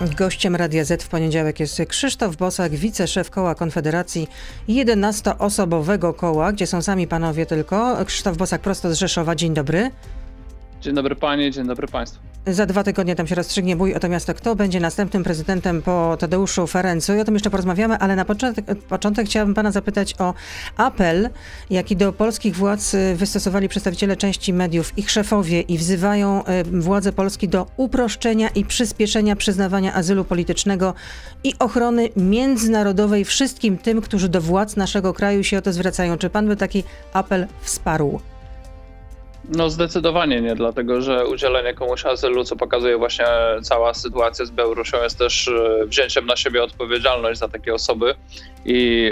Gościem 0.00 0.56
Radia 0.56 0.84
Z 0.84 1.02
w 1.02 1.08
poniedziałek 1.08 1.60
jest 1.60 1.82
Krzysztof 1.88 2.36
Bosak, 2.36 2.72
wiceszef 2.72 3.30
koła 3.30 3.54
Konfederacji 3.54 4.28
11-osobowego 4.68 6.16
koła, 6.16 6.52
gdzie 6.52 6.66
są 6.66 6.82
sami 6.82 7.06
panowie 7.06 7.46
tylko. 7.46 8.04
Krzysztof 8.04 8.36
Bosak 8.36 8.60
prosto 8.60 8.94
z 8.94 8.98
Rzeszowa. 8.98 9.34
Dzień 9.34 9.54
dobry. 9.54 9.90
Dzień 10.80 10.94
dobry 10.94 11.16
panie, 11.16 11.50
dzień 11.50 11.66
dobry 11.66 11.88
państwu. 11.88 12.20
Za 12.50 12.66
dwa 12.66 12.84
tygodnie 12.84 13.16
tam 13.16 13.26
się 13.26 13.34
rozstrzygnie 13.34 13.76
bój 13.76 13.94
o 13.94 14.00
to 14.00 14.08
miasto. 14.08 14.34
Kto 14.34 14.56
będzie 14.56 14.80
następnym 14.80 15.24
prezydentem 15.24 15.82
po 15.82 16.16
Tadeuszu 16.20 16.66
Ferencu? 16.66 17.14
I 17.14 17.20
o 17.20 17.24
tym 17.24 17.34
jeszcze 17.34 17.50
porozmawiamy, 17.50 17.98
ale 17.98 18.16
na 18.16 18.24
początek, 18.24 18.64
początek 18.88 19.26
chciałabym 19.26 19.54
pana 19.54 19.70
zapytać 19.70 20.14
o 20.18 20.34
apel, 20.76 21.30
jaki 21.70 21.96
do 21.96 22.12
polskich 22.12 22.56
władz 22.56 22.94
y, 22.94 23.16
wystosowali 23.16 23.68
przedstawiciele 23.68 24.16
części 24.16 24.52
mediów, 24.52 24.98
ich 24.98 25.10
szefowie 25.10 25.60
i 25.60 25.78
wzywają 25.78 26.42
y, 26.46 26.80
władze 26.80 27.12
Polski 27.12 27.48
do 27.48 27.66
uproszczenia 27.76 28.48
i 28.48 28.64
przyspieszenia 28.64 29.36
przyznawania 29.36 29.94
azylu 29.94 30.24
politycznego 30.24 30.94
i 31.44 31.54
ochrony 31.58 32.08
międzynarodowej 32.16 33.24
wszystkim 33.24 33.78
tym, 33.78 34.00
którzy 34.00 34.28
do 34.28 34.40
władz 34.40 34.76
naszego 34.76 35.14
kraju 35.14 35.44
się 35.44 35.58
o 35.58 35.62
to 35.62 35.72
zwracają. 35.72 36.18
Czy 36.18 36.30
pan 36.30 36.48
by 36.48 36.56
taki 36.56 36.84
apel 37.12 37.46
wsparł? 37.62 38.20
No 39.48 39.70
zdecydowanie 39.70 40.40
nie, 40.40 40.54
dlatego 40.54 41.00
że 41.00 41.26
udzielenie 41.26 41.74
komuś 41.74 42.06
azylu, 42.06 42.44
co 42.44 42.56
pokazuje 42.56 42.98
właśnie 42.98 43.26
cała 43.62 43.94
sytuacja 43.94 44.44
z 44.44 44.50
Białorusią, 44.50 45.02
jest 45.02 45.18
też 45.18 45.48
e, 45.48 45.86
wzięciem 45.86 46.26
na 46.26 46.36
siebie 46.36 46.62
odpowiedzialność 46.62 47.40
za 47.40 47.48
takie 47.48 47.74
osoby 47.74 48.14
i 48.64 49.10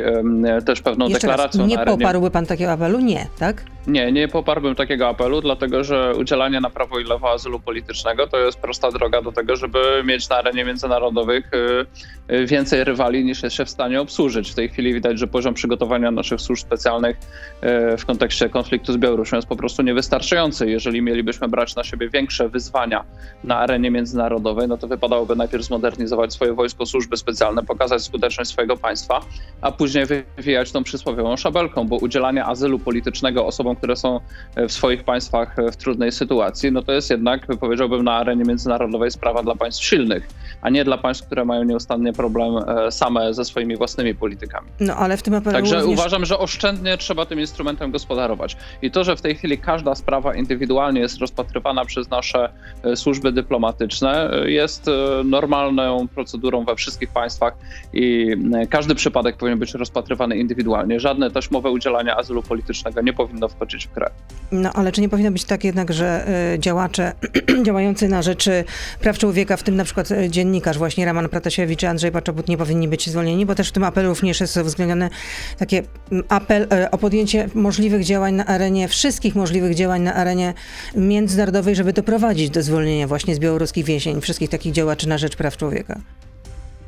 też 0.66 0.80
pewną 0.82 1.08
Jeszcze 1.08 1.28
deklaracją. 1.28 1.60
Raz, 1.60 1.70
nie 1.70 1.78
arenie. 1.78 1.96
poparłby 1.98 2.30
pan 2.30 2.46
takiego 2.46 2.72
apelu? 2.72 3.00
Nie, 3.00 3.26
tak? 3.38 3.64
Nie, 3.86 4.12
nie 4.12 4.28
poparłbym 4.28 4.74
takiego 4.74 5.08
apelu, 5.08 5.40
dlatego 5.40 5.84
że 5.84 6.14
udzielanie 6.14 6.60
na 6.60 6.70
prawo 6.70 6.98
i 6.98 7.04
lewo 7.04 7.30
azylu 7.30 7.60
politycznego 7.60 8.26
to 8.26 8.38
jest 8.38 8.58
prosta 8.58 8.90
droga 8.90 9.22
do 9.22 9.32
tego, 9.32 9.56
żeby 9.56 9.78
mieć 10.04 10.28
na 10.28 10.36
arenie 10.36 10.64
międzynarodowych 10.64 11.50
y, 11.54 12.34
y, 12.34 12.46
więcej 12.46 12.84
rywali 12.84 13.24
niż 13.24 13.42
jest 13.42 13.56
się 13.56 13.64
w 13.64 13.70
stanie 13.70 14.00
obsłużyć. 14.00 14.50
W 14.50 14.54
tej 14.54 14.68
chwili 14.68 14.94
widać, 14.94 15.18
że 15.18 15.26
poziom 15.26 15.54
przygotowania 15.54 16.10
naszych 16.10 16.40
służb 16.40 16.62
specjalnych 16.62 17.16
y, 17.16 17.96
w 17.96 18.06
kontekście 18.06 18.48
konfliktu 18.48 18.92
z 18.92 18.96
Białorusią 18.96 19.36
jest 19.36 19.48
po 19.48 19.56
prostu 19.56 19.82
niewystarczający. 19.82 20.70
Jeżeli 20.70 21.02
mielibyśmy 21.02 21.48
brać 21.48 21.76
na 21.76 21.84
siebie 21.84 22.08
większe 22.08 22.48
wyzwania 22.48 23.04
na 23.44 23.58
arenie 23.58 23.90
międzynarodowej, 23.90 24.68
no 24.68 24.78
to 24.78 24.88
wypadałoby 24.88 25.36
najpierw 25.36 25.64
zmodernizować 25.64 26.32
swoje 26.32 26.52
wojsko, 26.52 26.86
służby 26.86 27.16
specjalne, 27.16 27.62
pokazać 27.62 28.02
skuteczność 28.02 28.50
swojego 28.50 28.76
państwa, 28.76 29.20
a 29.60 29.72
później 29.72 30.06
wywijać 30.36 30.72
tą 30.72 30.82
przysłowiową 30.82 31.36
szabelką, 31.36 31.88
bo 31.88 31.96
udzielanie 31.96 32.44
azylu 32.44 32.78
politycznego 32.78 33.46
osobom, 33.46 33.76
które 33.76 33.96
są 33.96 34.20
w 34.56 34.72
swoich 34.72 35.04
państwach 35.04 35.56
w 35.72 35.76
trudnej 35.76 36.12
sytuacji, 36.12 36.72
no 36.72 36.82
to 36.82 36.92
jest 36.92 37.10
jednak, 37.10 37.46
powiedziałbym, 37.60 38.04
na 38.04 38.14
arenie 38.14 38.44
międzynarodowej 38.44 39.10
sprawa 39.10 39.42
dla 39.42 39.54
państw 39.54 39.84
silnych, 39.84 40.28
a 40.62 40.70
nie 40.70 40.84
dla 40.84 40.98
państw, 40.98 41.26
które 41.26 41.44
mają 41.44 41.64
nieustannie 41.64 42.12
problem 42.12 42.56
e, 42.56 42.92
same 42.92 43.34
ze 43.34 43.44
swoimi 43.44 43.76
własnymi 43.76 44.14
politykami. 44.14 44.68
No 44.80 44.96
ale 44.96 45.16
w 45.16 45.22
tym 45.22 45.34
apelu 45.34 45.56
Także 45.56 45.80
również... 45.80 45.98
uważam, 45.98 46.24
że 46.24 46.38
oszczędnie 46.38 46.98
trzeba 46.98 47.26
tym 47.26 47.40
instrumentem 47.40 47.90
gospodarować. 47.90 48.56
I 48.82 48.90
to, 48.90 49.04
że 49.04 49.16
w 49.16 49.20
tej 49.20 49.34
chwili 49.34 49.58
każda 49.58 49.94
sprawa 49.94 50.34
indywidualnie 50.34 51.00
jest 51.00 51.18
rozpatrywana 51.18 51.84
przez 51.84 52.10
nasze 52.10 52.52
e, 52.82 52.96
służby 52.96 53.32
dyplomatyczne, 53.32 54.30
e, 54.30 54.50
jest 54.50 54.90
normalną 55.24 56.08
procedurą 56.08 56.64
we 56.64 56.76
wszystkich 56.76 57.10
państwach 57.10 57.54
i 57.92 58.36
każdy 58.70 58.94
przypadek 58.94 59.25
powinien 59.34 59.58
być 59.58 59.74
rozpatrywany 59.74 60.36
indywidualnie. 60.36 61.00
Żadne 61.00 61.30
taśmowe 61.30 61.70
udzielanie 61.70 62.16
azylu 62.16 62.42
politycznego 62.42 63.00
nie 63.00 63.12
powinno 63.12 63.48
wchodzić 63.48 63.86
w 63.86 63.94
grę. 63.94 64.10
No 64.52 64.72
ale 64.72 64.92
czy 64.92 65.00
nie 65.00 65.08
powinno 65.08 65.30
być 65.30 65.44
tak 65.44 65.64
jednak, 65.64 65.92
że 65.92 66.28
y, 66.54 66.58
działacze 66.58 67.12
działający 67.66 68.08
na 68.08 68.22
rzecz 68.22 68.48
praw 69.00 69.18
człowieka, 69.18 69.56
w 69.56 69.62
tym 69.62 69.76
na 69.76 69.84
przykład 69.84 70.10
y, 70.10 70.30
dziennikarz 70.30 70.78
właśnie 70.78 71.04
Raman 71.04 71.28
Pratasiewicz 71.28 71.80
czy 71.80 71.88
Andrzej 71.88 72.12
Paczobut 72.12 72.48
nie 72.48 72.56
powinni 72.56 72.88
być 72.88 73.10
zwolnieni, 73.10 73.46
bo 73.46 73.54
też 73.54 73.68
w 73.68 73.72
tym 73.72 73.84
apelu 73.84 74.08
również 74.08 74.40
jest 74.40 74.56
uwzględniony 74.56 75.10
taki 75.58 75.76
mm, 75.76 76.24
apel 76.28 76.62
y, 76.62 76.90
o 76.90 76.98
podjęcie 76.98 77.48
możliwych 77.54 78.04
działań 78.04 78.34
na 78.34 78.46
arenie, 78.46 78.88
wszystkich 78.88 79.34
możliwych 79.34 79.74
działań 79.74 80.02
na 80.02 80.14
arenie 80.14 80.54
międzynarodowej, 80.94 81.76
żeby 81.76 81.92
doprowadzić 81.92 82.50
do 82.50 82.62
zwolnienia 82.62 83.06
właśnie 83.06 83.34
z 83.34 83.38
białoruskich 83.38 83.84
więzień, 83.84 84.20
wszystkich 84.20 84.50
takich 84.50 84.72
działaczy 84.72 85.08
na 85.08 85.18
rzecz 85.18 85.36
praw 85.36 85.56
człowieka. 85.56 86.00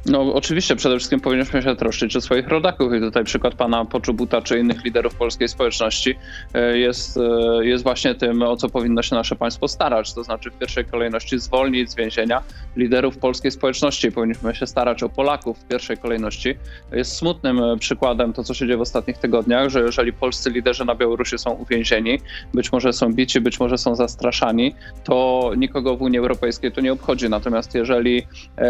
No 0.06 0.34
oczywiście 0.34 0.76
przede 0.76 0.96
wszystkim 0.96 1.20
powinniśmy 1.20 1.62
się 1.62 1.76
troszczyć 1.76 2.16
o 2.16 2.20
swoich 2.20 2.48
rodaków 2.48 2.94
i 2.94 3.00
tutaj 3.00 3.24
przykład 3.24 3.54
pana 3.54 3.84
Poczubuta 3.84 4.42
czy 4.42 4.58
innych 4.58 4.84
liderów 4.84 5.14
polskiej 5.14 5.48
społeczności 5.48 6.14
e, 6.54 6.78
jest, 6.78 7.16
e, 7.16 7.66
jest 7.66 7.84
właśnie 7.84 8.14
tym, 8.14 8.42
o 8.42 8.56
co 8.56 8.68
powinno 8.68 9.02
się 9.02 9.14
nasze 9.14 9.36
państwo 9.36 9.68
starać, 9.68 10.14
to 10.14 10.24
znaczy 10.24 10.50
w 10.50 10.58
pierwszej 10.58 10.84
kolejności 10.84 11.38
zwolnić 11.38 11.90
z 11.90 11.94
więzienia 11.94 12.42
liderów 12.76 13.18
polskiej 13.18 13.50
społeczności. 13.50 14.12
Powinniśmy 14.12 14.54
się 14.54 14.66
starać 14.66 15.02
o 15.02 15.08
Polaków 15.08 15.58
w 15.58 15.64
pierwszej 15.64 15.96
kolejności. 15.96 16.54
Jest 16.92 17.16
smutnym 17.16 17.62
e, 17.62 17.76
przykładem 17.76 18.32
to, 18.32 18.44
co 18.44 18.54
się 18.54 18.66
dzieje 18.66 18.78
w 18.78 18.80
ostatnich 18.80 19.18
tygodniach, 19.18 19.68
że 19.68 19.80
jeżeli 19.80 20.12
polscy 20.12 20.50
liderzy 20.50 20.84
na 20.84 20.94
Białorusi 20.94 21.38
są 21.38 21.50
uwięzieni, 21.50 22.20
być 22.54 22.72
może 22.72 22.92
są 22.92 23.12
bici, 23.12 23.40
być 23.40 23.60
może 23.60 23.78
są 23.78 23.94
zastraszani, 23.94 24.74
to 25.04 25.50
nikogo 25.56 25.96
w 25.96 26.02
Unii 26.02 26.18
Europejskiej 26.18 26.72
to 26.72 26.80
nie 26.80 26.92
obchodzi. 26.92 27.28
Natomiast 27.28 27.74
jeżeli 27.74 28.26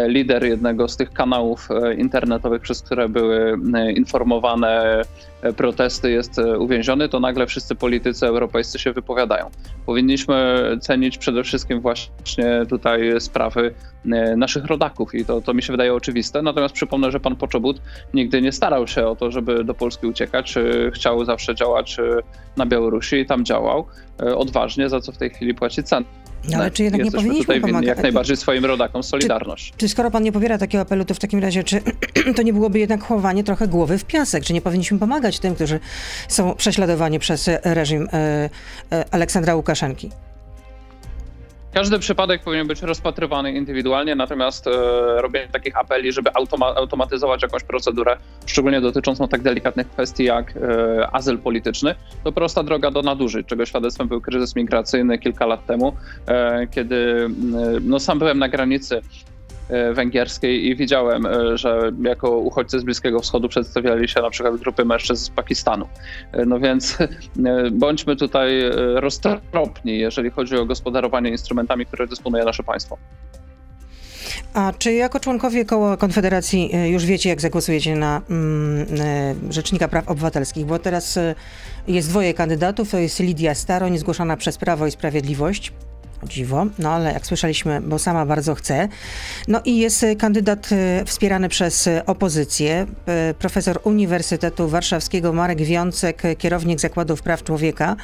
lider 0.07 0.43
jednego 0.43 0.87
z 0.87 0.97
tych 0.97 1.09
kanałów 1.19 1.69
e, 1.71 1.93
internetowych, 1.93 2.61
przez 2.61 2.81
które 2.81 3.09
były 3.09 3.57
e, 3.73 3.91
informowane 3.91 5.01
e, 5.41 5.53
protesty, 5.53 6.11
jest 6.11 6.41
uwięziony, 6.59 7.09
to 7.09 7.19
nagle 7.19 7.47
wszyscy 7.47 7.75
politycy 7.75 8.27
europejscy 8.27 8.79
się 8.79 8.93
wypowiadają. 8.93 9.49
Powinniśmy 9.85 10.63
cenić 10.81 11.17
przede 11.17 11.43
wszystkim 11.43 11.81
właśnie 11.81 12.65
tutaj 12.69 13.21
sprawy 13.21 13.73
naszych 14.37 14.65
rodaków 14.65 15.15
i 15.15 15.25
to, 15.25 15.41
to 15.41 15.53
mi 15.53 15.63
się 15.63 15.73
wydaje 15.73 15.93
oczywiste. 15.93 16.41
Natomiast 16.41 16.73
przypomnę, 16.73 17.11
że 17.11 17.19
pan 17.19 17.35
Poczobut 17.35 17.81
nigdy 18.13 18.41
nie 18.41 18.51
starał 18.51 18.87
się 18.87 19.07
o 19.07 19.15
to, 19.15 19.31
żeby 19.31 19.63
do 19.63 19.73
Polski 19.73 20.07
uciekać. 20.07 20.55
Chciał 20.93 21.25
zawsze 21.25 21.55
działać 21.55 21.97
na 22.57 22.65
Białorusi 22.65 23.15
i 23.15 23.25
tam 23.25 23.45
działał 23.45 23.85
odważnie, 24.35 24.89
za 24.89 24.99
co 24.99 25.11
w 25.11 25.17
tej 25.17 25.29
chwili 25.29 25.53
płaci 25.53 25.83
cenę. 25.83 26.05
No, 26.49 26.57
ale 26.57 26.71
czy 26.71 26.83
jednak 26.83 27.03
nie 27.03 27.11
powinniśmy 27.11 27.61
pomagać? 27.61 27.87
jak 27.87 28.03
najbardziej 28.03 28.37
swoim 28.37 28.65
rodakom 28.65 29.03
Solidarność. 29.03 29.71
Czy, 29.71 29.77
czy, 29.77 29.89
skoro 29.89 30.11
pan 30.11 30.23
nie 30.23 30.31
popiera 30.31 30.57
takiego 30.57 30.81
apelu, 30.81 31.05
to 31.05 31.13
w 31.13 31.19
takim 31.19 31.39
razie, 31.39 31.63
czy 31.63 31.81
to 32.35 32.41
nie 32.41 32.53
byłoby 32.53 32.79
jednak 32.79 33.03
chowanie 33.03 33.43
trochę 33.43 33.67
głowy 33.67 33.97
w 33.97 34.05
piasek? 34.05 34.43
Czy 34.43 34.53
nie 34.53 34.61
powinniśmy 34.61 34.99
pomagać 34.99 35.39
tym, 35.39 35.55
którzy 35.55 35.79
są 36.27 36.55
prześladowani 36.55 37.19
przez 37.19 37.49
reżim 37.63 38.07
e, 38.13 38.49
e, 38.91 39.05
Aleksandra 39.11 39.55
Łukaszenki? 39.55 40.09
Każdy 41.73 41.99
przypadek 41.99 42.43
powinien 42.43 42.67
być 42.67 42.81
rozpatrywany 42.81 43.51
indywidualnie, 43.51 44.15
natomiast 44.15 44.67
e, 44.67 44.71
robienie 45.21 45.47
takich 45.47 45.77
apeli, 45.77 46.11
żeby 46.11 46.33
automa 46.33 46.75
automatyzować 46.75 47.43
jakąś 47.43 47.63
procedurę, 47.63 48.17
szczególnie 48.45 48.81
dotyczącą 48.81 49.27
tak 49.27 49.41
delikatnych 49.41 49.89
kwestii 49.89 50.23
jak 50.23 50.53
e, 50.57 51.09
azyl 51.11 51.37
polityczny, 51.37 51.95
to 52.23 52.31
prosta 52.31 52.63
droga 52.63 52.91
do 52.91 53.01
nadużyć, 53.01 53.47
czego 53.47 53.65
świadectwem 53.65 54.07
był 54.07 54.21
kryzys 54.21 54.55
migracyjny 54.55 55.17
kilka 55.17 55.45
lat 55.45 55.65
temu, 55.65 55.93
e, 56.27 56.67
kiedy 56.67 57.29
no, 57.81 57.99
sam 57.99 58.19
byłem 58.19 58.39
na 58.39 58.49
granicy 58.49 59.01
węgierskiej 59.93 60.67
i 60.67 60.75
widziałem, 60.75 61.25
e, 61.25 61.57
że 61.57 61.91
jako 62.01 62.37
uchodźcy 62.37 62.79
z 62.79 62.83
Bliskiego 62.83 63.19
Wschodu 63.19 63.49
przedstawiali 63.49 64.07
się 64.07 64.21
na 64.21 64.29
przykład 64.29 64.57
grupy 64.57 64.85
mężczyzn 64.85 65.25
z 65.25 65.29
Pakistanu. 65.29 65.87
E, 66.31 66.45
no 66.45 66.59
więc 66.59 66.97
bądźmy 67.71 68.15
tutaj 68.15 68.51
roztropni, 68.95 69.99
jeżeli 69.99 70.29
chodzi 70.29 70.57
o 70.57 70.65
gospodarowanie 70.65 71.29
instrumentami, 71.29 71.85
które 71.85 72.07
dysponuje 72.07 72.45
nasze 72.45 72.63
państwo. 72.63 72.97
A 74.53 74.73
czy 74.77 74.93
jako 74.93 75.19
członkowie 75.19 75.65
koła 75.65 75.97
Konfederacji 75.97 76.71
już 76.91 77.05
wiecie, 77.05 77.29
jak 77.29 77.41
zagłosujecie 77.41 77.95
na 77.95 78.21
mm, 78.29 78.85
Rzecznika 79.49 79.87
Praw 79.87 80.07
Obywatelskich? 80.07 80.65
Bo 80.65 80.79
teraz 80.79 81.19
jest 81.87 82.09
dwoje 82.09 82.33
kandydatów. 82.33 82.91
To 82.91 82.97
jest 82.97 83.19
Lidia 83.19 83.55
Staroń, 83.55 83.97
zgłoszona 83.97 84.37
przez 84.37 84.57
Prawo 84.57 84.87
i 84.87 84.91
Sprawiedliwość 84.91 85.73
dziwo, 86.23 86.65
no 86.79 86.89
ale 86.89 87.13
jak 87.13 87.25
słyszeliśmy, 87.25 87.81
bo 87.81 87.99
sama 87.99 88.25
bardzo 88.25 88.55
chce. 88.55 88.87
No 89.47 89.61
i 89.65 89.77
jest 89.77 90.05
kandydat 90.17 90.69
e, 90.71 91.05
wspierany 91.05 91.49
przez 91.49 91.89
opozycję, 92.05 92.85
e, 93.05 93.33
profesor 93.33 93.79
Uniwersytetu 93.83 94.67
Warszawskiego 94.67 95.33
Marek 95.33 95.61
Wiącek, 95.61 96.21
kierownik 96.37 96.79
Zakładów 96.79 97.21
Praw 97.21 97.43
Człowieka. 97.43 97.95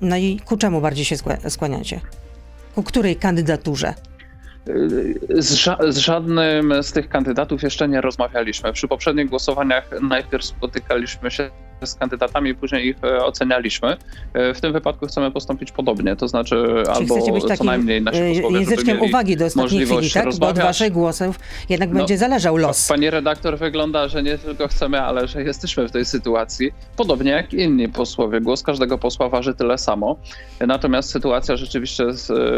No 0.00 0.16
i 0.16 0.40
ku 0.44 0.56
czemu 0.56 0.80
bardziej 0.80 1.04
się 1.04 1.16
skłaniacie? 1.48 2.00
Ku 2.74 2.82
której 2.82 3.16
kandydaturze? 3.16 3.94
Z, 5.38 5.52
ża 5.52 5.78
z, 5.88 5.96
żadnym 5.96 6.82
z 6.82 6.92
tych 6.92 7.08
kandydatów 7.08 7.62
jeszcze 7.62 7.88
nie 7.88 8.00
rozmawialiśmy. 8.00 8.72
Przy 8.72 8.88
poprzednich 8.88 9.28
głosowaniach 9.28 9.90
najpierw 10.02 10.44
spotykaliśmy 10.44 11.30
się 11.30 11.50
z 11.86 11.94
kandydatami, 11.94 12.54
później 12.54 12.86
ich 12.86 12.96
e, 13.04 13.24
ocenialiśmy. 13.24 13.96
E, 14.34 14.54
w 14.54 14.60
tym 14.60 14.72
wypadku 14.72 15.06
chcemy 15.06 15.30
postąpić 15.30 15.72
podobnie, 15.72 16.16
to 16.16 16.28
znaczy 16.28 16.66
Czyli 16.96 17.12
albo 17.12 17.32
być 17.32 17.58
co 17.58 17.64
najmniej 17.64 18.02
nasi 18.02 18.18
e, 18.18 18.32
posłowie, 18.34 18.58
języczkiem 18.58 19.02
uwagi 19.02 19.36
do 19.36 19.44
ostatniej 19.44 19.86
chwili, 19.86 20.10
tak? 20.10 20.34
Bo 20.34 20.48
od 20.48 20.58
waszych 20.58 20.92
głosów 20.92 21.40
jednak 21.68 21.88
no, 21.88 21.94
będzie 21.94 22.18
zależał 22.18 22.56
los. 22.56 22.88
Pani 22.88 23.10
redaktor 23.10 23.58
wygląda, 23.58 24.08
że 24.08 24.22
nie 24.22 24.38
tylko 24.38 24.68
chcemy, 24.68 25.02
ale 25.02 25.28
że 25.28 25.42
jesteśmy 25.42 25.88
w 25.88 25.90
tej 25.90 26.04
sytuacji. 26.04 26.70
Podobnie 26.96 27.30
jak 27.30 27.54
inni 27.54 27.88
posłowie. 27.88 28.40
Głos 28.40 28.62
każdego 28.62 28.98
posła 28.98 29.28
waży 29.28 29.54
tyle 29.54 29.78
samo. 29.78 30.16
Natomiast 30.66 31.10
sytuacja 31.10 31.56
rzeczywiście 31.56 32.04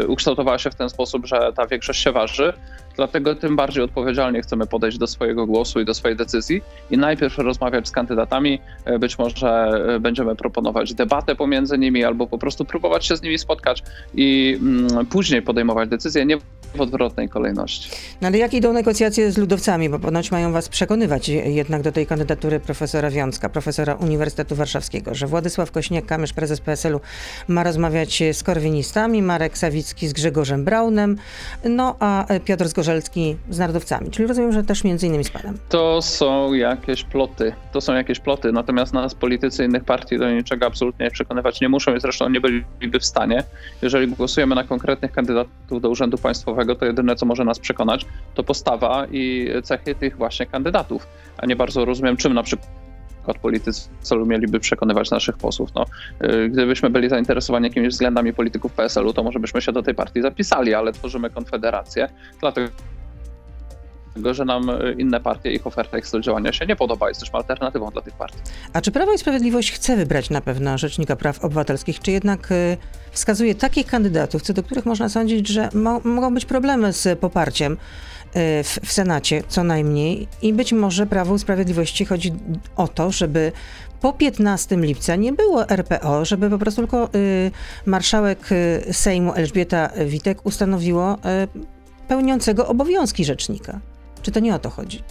ukształtowała 0.07 0.59
się 0.59 0.69
w 0.69 0.75
ten 0.75 0.89
sposób, 0.89 1.25
że 1.25 1.53
ta 1.55 1.67
większość 1.67 2.03
się 2.03 2.11
waży. 2.11 2.53
Dlatego 2.95 3.35
tym 3.35 3.55
bardziej 3.55 3.83
odpowiedzialnie 3.83 4.41
chcemy 4.41 4.67
podejść 4.67 4.97
do 4.97 5.07
swojego 5.07 5.45
głosu 5.45 5.79
i 5.79 5.85
do 5.85 5.93
swojej 5.93 6.17
decyzji 6.17 6.61
i 6.91 6.97
najpierw 6.97 7.37
rozmawiać 7.37 7.87
z 7.87 7.91
kandydatami. 7.91 8.59
Być 8.99 9.19
może 9.19 9.71
będziemy 9.99 10.35
proponować 10.35 10.93
debatę 10.93 11.35
pomiędzy 11.35 11.77
nimi 11.77 12.03
albo 12.03 12.27
po 12.27 12.37
prostu 12.37 12.65
próbować 12.65 13.05
się 13.05 13.15
z 13.17 13.21
nimi 13.21 13.37
spotkać 13.37 13.83
i 14.13 14.57
mm, 14.61 15.05
później 15.05 15.41
podejmować 15.41 15.89
decyzje. 15.89 16.25
Nie 16.25 16.37
w 16.75 16.81
odwrotnej 16.81 17.29
kolejności. 17.29 17.91
No 18.21 18.27
ale 18.27 18.37
jak 18.37 18.53
idą 18.53 18.73
negocjacje 18.73 19.31
z 19.31 19.37
ludowcami, 19.37 19.89
bo 19.89 19.99
ponoć 19.99 20.31
mają 20.31 20.51
was 20.51 20.69
przekonywać 20.69 21.29
jednak 21.29 21.81
do 21.81 21.91
tej 21.91 22.07
kandydatury 22.07 22.59
profesora 22.59 23.09
Wiącka, 23.09 23.49
profesora 23.49 23.95
Uniwersytetu 23.95 24.55
Warszawskiego, 24.55 25.15
że 25.15 25.27
Władysław 25.27 25.71
Kośniak-Kamysz, 25.71 26.33
prezes 26.33 26.61
PSL-u, 26.61 26.99
ma 27.47 27.63
rozmawiać 27.63 28.23
z 28.33 28.43
korwinistami, 28.43 29.21
Marek 29.21 29.57
Sawicki 29.57 30.07
z 30.07 30.13
Grzegorzem 30.13 30.65
Braunem, 30.65 31.17
no 31.63 31.95
a 31.99 32.25
Piotr 32.45 32.67
Zgorzelski 32.67 33.35
z 33.49 33.59
narodowcami. 33.59 34.11
Czyli 34.11 34.27
rozumiem, 34.27 34.51
że 34.51 34.63
też 34.63 34.83
między 34.83 35.07
innymi 35.07 35.23
z 35.23 35.29
panem. 35.29 35.57
To 35.69 36.01
są 36.01 36.53
jakieś 36.53 37.03
ploty. 37.03 37.53
To 37.71 37.81
są 37.81 37.93
jakieś 37.93 38.19
ploty. 38.19 38.51
Natomiast 38.51 38.93
nas 38.93 39.15
politycy 39.15 39.65
innych 39.65 39.83
partii 39.83 40.17
do 40.17 40.31
niczego 40.31 40.65
absolutnie 40.65 41.11
przekonywać 41.11 41.61
nie 41.61 41.69
muszą 41.69 41.95
i 41.95 41.99
zresztą 41.99 42.29
nie 42.29 42.41
byliby 42.41 42.99
w 42.99 43.05
stanie. 43.05 43.43
Jeżeli 43.81 44.07
głosujemy 44.07 44.55
na 44.55 44.63
konkretnych 44.63 45.11
kandydatów 45.11 45.81
do 45.81 45.89
Urzędu 45.89 46.17
Państwowego, 46.17 46.60
to 46.75 46.85
jedyne, 46.85 47.15
co 47.15 47.25
może 47.25 47.43
nas 47.43 47.59
przekonać, 47.59 48.05
to 48.33 48.43
postawa 48.43 49.07
i 49.11 49.49
cechy 49.63 49.95
tych 49.95 50.17
właśnie 50.17 50.45
kandydatów. 50.45 51.07
A 51.37 51.45
nie 51.45 51.55
bardzo 51.55 51.85
rozumiem, 51.85 52.17
czym 52.17 52.33
na 52.33 52.43
przykład 52.43 53.37
politycy 53.41 53.89
celu 54.01 54.25
mieliby 54.25 54.59
przekonywać 54.59 55.11
naszych 55.11 55.37
posłów. 55.37 55.69
No, 55.75 55.85
y, 56.23 56.49
gdybyśmy 56.49 56.89
byli 56.89 57.09
zainteresowani 57.09 57.67
jakimiś 57.67 57.89
względami 57.89 58.33
polityków 58.33 58.73
PSL-u, 58.73 59.13
to 59.13 59.23
może 59.23 59.39
byśmy 59.39 59.61
się 59.61 59.71
do 59.71 59.83
tej 59.83 59.95
partii 59.95 60.21
zapisali, 60.21 60.73
ale 60.73 60.93
tworzymy 60.93 61.29
konfederację, 61.29 62.09
dlatego 62.39 62.67
tego, 64.13 64.33
że 64.33 64.45
nam 64.45 64.69
y, 64.69 64.95
inne 64.97 65.19
partie, 65.19 65.51
ich 65.51 65.67
oferta, 65.67 65.97
ich 65.97 66.07
styl 66.07 66.21
działania 66.21 66.53
się 66.53 66.65
nie 66.65 66.75
podoba. 66.75 67.09
Jesteśmy 67.09 67.39
alternatywą 67.39 67.89
dla 67.89 68.01
tych 68.01 68.13
partii. 68.13 68.37
A 68.73 68.81
czy 68.81 68.91
Prawo 68.91 69.13
i 69.13 69.17
Sprawiedliwość 69.17 69.71
chce 69.71 69.97
wybrać 69.97 70.29
na 70.29 70.41
pewno 70.41 70.77
Rzecznika 70.77 71.15
Praw 71.15 71.45
Obywatelskich, 71.45 71.99
czy 71.99 72.11
jednak 72.11 72.51
y, 72.51 72.77
wskazuje 73.11 73.55
takich 73.55 73.85
kandydatów, 73.85 74.41
co 74.41 74.53
do 74.53 74.63
których 74.63 74.85
można 74.85 75.09
sądzić, 75.09 75.47
że 75.47 75.69
mo 75.73 76.01
mogą 76.03 76.33
być 76.33 76.45
problemy 76.45 76.93
z 76.93 77.19
poparciem 77.19 77.73
y, 77.73 77.77
w, 78.63 78.79
w 78.83 78.91
Senacie 78.91 79.43
co 79.47 79.63
najmniej 79.63 80.27
i 80.41 80.53
być 80.53 80.73
może 80.73 81.05
Prawo 81.05 81.35
i 81.35 81.39
Sprawiedliwości 81.39 82.05
chodzi 82.05 82.33
o 82.75 82.87
to, 82.87 83.11
żeby 83.11 83.51
po 84.01 84.13
15 84.13 84.77
lipca 84.77 85.15
nie 85.15 85.33
było 85.33 85.69
RPO, 85.69 86.25
żeby 86.25 86.49
po 86.49 86.57
prostu 86.57 86.81
tylko 86.81 87.09
y, 87.15 87.51
marszałek 87.85 88.51
y, 88.51 88.93
Sejmu 88.93 89.33
Elżbieta 89.33 89.89
Witek 90.05 90.45
ustanowiło 90.45 91.13
y, 91.13 91.17
pełniącego 92.07 92.67
obowiązki 92.67 93.25
rzecznika. 93.25 93.79
Czy 94.21 94.31
to 94.31 94.39
nie 94.39 94.55
o 94.55 94.59
to 94.59 94.69
chodzi? 94.69 95.03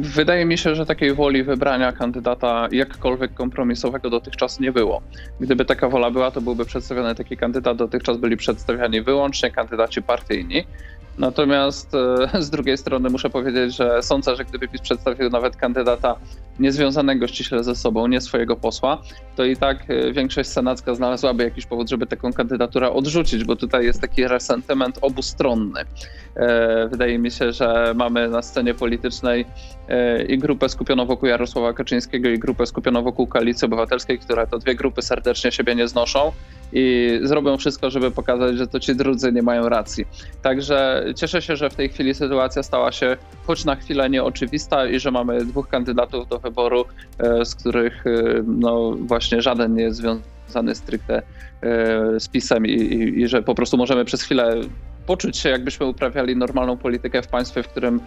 Wydaje 0.00 0.44
mi 0.44 0.58
się, 0.58 0.74
że 0.74 0.86
takiej 0.86 1.14
woli 1.14 1.42
wybrania 1.42 1.92
kandydata 1.92 2.68
jakkolwiek 2.72 3.34
kompromisowego 3.34 4.10
dotychczas 4.10 4.60
nie 4.60 4.72
było. 4.72 5.02
Gdyby 5.40 5.64
taka 5.64 5.88
wola 5.88 6.10
była, 6.10 6.30
to 6.30 6.40
byłby 6.40 6.64
przedstawiony 6.64 7.14
taki 7.14 7.36
kandydat. 7.36 7.76
Dotychczas 7.76 8.16
byli 8.16 8.36
przedstawiani 8.36 9.02
wyłącznie 9.02 9.50
kandydaci 9.50 10.02
partyjni. 10.02 10.66
Natomiast 11.18 11.94
e, 12.34 12.42
z 12.42 12.50
drugiej 12.50 12.78
strony 12.78 13.10
muszę 13.10 13.30
powiedzieć, 13.30 13.76
że 13.76 14.02
sądzę, 14.02 14.36
że 14.36 14.44
gdyby 14.44 14.68
PiS 14.68 14.80
przedstawił 14.80 15.30
nawet 15.30 15.56
kandydata 15.56 16.16
niezwiązanego 16.58 17.28
ściśle 17.28 17.64
ze 17.64 17.74
sobą, 17.74 18.06
nie 18.06 18.20
swojego 18.20 18.56
posła, 18.56 19.02
to 19.36 19.44
i 19.44 19.56
tak 19.56 19.90
e, 19.90 20.12
większość 20.12 20.50
senacka 20.50 20.94
znalazłaby 20.94 21.44
jakiś 21.44 21.66
powód, 21.66 21.90
żeby 21.90 22.06
taką 22.06 22.32
kandydaturę 22.32 22.90
odrzucić, 22.90 23.44
bo 23.44 23.56
tutaj 23.56 23.84
jest 23.84 24.00
taki 24.00 24.28
resentyment 24.28 24.98
obustronny. 25.00 25.80
E, 26.36 26.88
wydaje 26.88 27.18
mi 27.18 27.30
się, 27.30 27.52
że 27.52 27.92
mamy 27.96 28.28
na 28.28 28.42
scenie 28.42 28.74
politycznej 28.74 29.46
i 30.28 30.38
grupę 30.38 30.68
skupioną 30.68 31.06
wokół 31.06 31.28
Jarosława 31.28 31.72
Kaczyńskiego 31.72 32.28
i 32.28 32.38
grupę 32.38 32.66
skupioną 32.66 33.02
wokół 33.02 33.26
Koalicji 33.26 33.66
Obywatelskiej, 33.66 34.18
które 34.18 34.46
to 34.46 34.58
dwie 34.58 34.74
grupy 34.74 35.02
serdecznie 35.02 35.52
siebie 35.52 35.74
nie 35.74 35.88
znoszą 35.88 36.32
i 36.72 37.18
zrobią 37.22 37.56
wszystko, 37.56 37.90
żeby 37.90 38.10
pokazać, 38.10 38.56
że 38.56 38.66
to 38.66 38.80
ci 38.80 38.96
drudzy 38.96 39.32
nie 39.32 39.42
mają 39.42 39.68
racji. 39.68 40.04
Także 40.42 41.04
cieszę 41.16 41.42
się, 41.42 41.56
że 41.56 41.70
w 41.70 41.74
tej 41.74 41.88
chwili 41.88 42.14
sytuacja 42.14 42.62
stała 42.62 42.92
się 42.92 43.16
choć 43.46 43.64
na 43.64 43.76
chwilę 43.76 44.10
nieoczywista 44.10 44.86
i 44.86 45.00
że 45.00 45.10
mamy 45.10 45.44
dwóch 45.44 45.68
kandydatów 45.68 46.28
do 46.28 46.38
wyboru, 46.38 46.84
e, 47.18 47.44
z 47.44 47.54
których 47.54 48.06
e, 48.06 48.10
no 48.46 48.92
właśnie 48.92 49.42
żaden 49.42 49.74
nie 49.74 49.82
jest 49.82 49.96
związany 49.98 50.74
stricte 50.74 51.22
e, 51.62 52.20
z 52.20 52.28
PiSem 52.28 52.66
i, 52.66 52.70
i, 52.70 53.20
i 53.20 53.28
że 53.28 53.42
po 53.42 53.54
prostu 53.54 53.76
możemy 53.76 54.04
przez 54.04 54.22
chwilę 54.22 54.60
poczuć 55.06 55.36
się, 55.36 55.48
jakbyśmy 55.48 55.86
uprawiali 55.86 56.36
normalną 56.36 56.76
politykę 56.76 57.22
w 57.22 57.28
państwie, 57.28 57.62
w 57.62 57.68
którym 57.68 58.00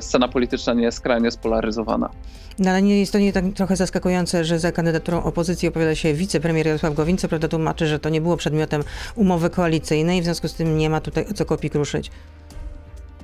scena 0.00 0.28
polityczna 0.28 0.74
nie 0.74 0.82
jest 0.82 0.98
skrajnie 0.98 1.30
spolaryzowana. 1.30 2.10
No 2.58 2.70
ale 2.70 2.82
nie 2.82 3.00
jest 3.00 3.12
to 3.12 3.18
nie 3.18 3.32
tak 3.32 3.44
trochę 3.54 3.76
zaskakujące, 3.76 4.44
że 4.44 4.58
za 4.58 4.72
kandydaturą 4.72 5.22
opozycji 5.22 5.68
opowiada 5.68 5.94
się 5.94 6.14
wicepremier 6.14 6.66
Jarosław 6.66 6.94
Gowin, 6.94 7.18
co 7.18 7.28
prawda 7.28 7.48
tłumaczy, 7.48 7.86
że 7.86 7.98
to 7.98 8.08
nie 8.08 8.20
było 8.20 8.36
przedmiotem 8.36 8.82
umowy 9.14 9.50
koalicyjnej, 9.50 10.20
w 10.20 10.24
związku 10.24 10.48
z 10.48 10.54
tym 10.54 10.78
nie 10.78 10.90
ma 10.90 11.00
tutaj 11.00 11.24
co 11.34 11.44
kopii 11.44 11.70
kruszyć. 11.70 12.10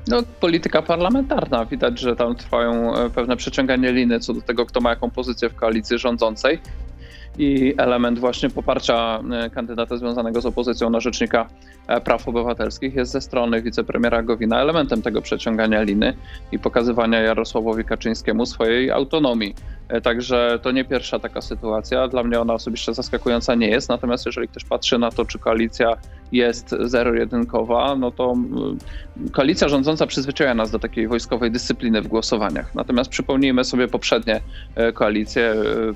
No, 0.08 0.22
polityka 0.40 0.82
parlamentarna. 0.82 1.64
Widać, 1.64 2.00
że 2.00 2.16
tam 2.16 2.36
trwają 2.36 2.96
e, 2.96 3.10
pewne 3.10 3.36
przeciąganie 3.36 3.92
liny 3.92 4.20
co 4.20 4.34
do 4.34 4.40
tego, 4.40 4.66
kto 4.66 4.80
ma 4.80 4.90
jaką 4.90 5.10
pozycję 5.10 5.50
w 5.50 5.54
koalicji 5.54 5.98
rządzącej 5.98 6.60
i 7.38 7.74
element 7.78 8.18
właśnie 8.18 8.50
poparcia 8.50 9.20
e, 9.32 9.50
kandydata 9.50 9.96
związanego 9.96 10.40
z 10.40 10.46
opozycją 10.46 10.90
na 10.90 11.00
rzecznika 11.00 11.48
e, 11.86 12.00
praw 12.00 12.28
obywatelskich 12.28 12.94
jest 12.94 13.12
ze 13.12 13.20
strony 13.20 13.62
wicepremiera 13.62 14.22
Gowina 14.22 14.60
elementem 14.60 15.02
tego 15.02 15.22
przeciągania 15.22 15.82
liny 15.82 16.16
i 16.52 16.58
pokazywania 16.58 17.20
Jarosławowi 17.20 17.84
Kaczyńskiemu 17.84 18.46
swojej 18.46 18.90
autonomii. 18.90 19.54
E, 19.88 20.00
także 20.00 20.58
to 20.62 20.70
nie 20.72 20.84
pierwsza 20.84 21.18
taka 21.18 21.40
sytuacja. 21.40 22.08
Dla 22.08 22.22
mnie 22.22 22.40
ona 22.40 22.54
osobiście 22.54 22.94
zaskakująca 22.94 23.54
nie 23.54 23.68
jest. 23.68 23.88
Natomiast 23.88 24.26
jeżeli 24.26 24.48
ktoś 24.48 24.64
patrzy 24.64 24.98
na 24.98 25.10
to, 25.10 25.24
czy 25.24 25.38
koalicja 25.38 25.96
jest 26.32 26.74
zero-jedynkowa, 26.80 27.96
no 27.96 28.10
to 28.10 28.32
mm, 28.32 28.78
koalicja 29.32 29.68
rządząca 29.68 30.06
przyzwyczaja 30.06 30.54
nas 30.54 30.70
do 30.70 30.78
takiej 30.78 31.08
wojskowej 31.08 31.50
dyscypliny 31.50 32.02
w 32.02 32.08
głosowaniach. 32.08 32.74
Natomiast 32.74 33.10
przypomnijmy 33.10 33.64
sobie 33.64 33.88
poprzednie 33.88 34.40
koalicje 34.94 35.54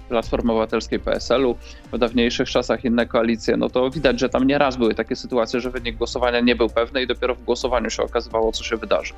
Platformy 0.08 0.52
Obywatelskiej 0.52 0.98
PS 0.98 1.20
PSL-u, 1.20 1.56
w 1.92 1.98
dawniejszych 1.98 2.48
czasach 2.48 2.84
inne 2.84 3.06
koalicje, 3.06 3.56
no 3.56 3.70
to 3.70 3.90
widać, 3.90 4.20
że 4.20 4.28
tam 4.28 4.46
nieraz 4.46 4.76
były 4.76 4.94
takie 4.94 5.16
sytuacje, 5.16 5.60
że 5.60 5.70
wynik 5.70 5.96
głosowania 5.96 6.40
nie 6.40 6.56
był 6.56 6.68
pewny 6.68 7.02
i 7.02 7.06
dopiero 7.06 7.34
w 7.34 7.44
głosowaniu 7.44 7.90
się 7.90 8.02
okazywało, 8.02 8.52
co 8.52 8.64
się 8.64 8.76
wydarzy. 8.76 9.12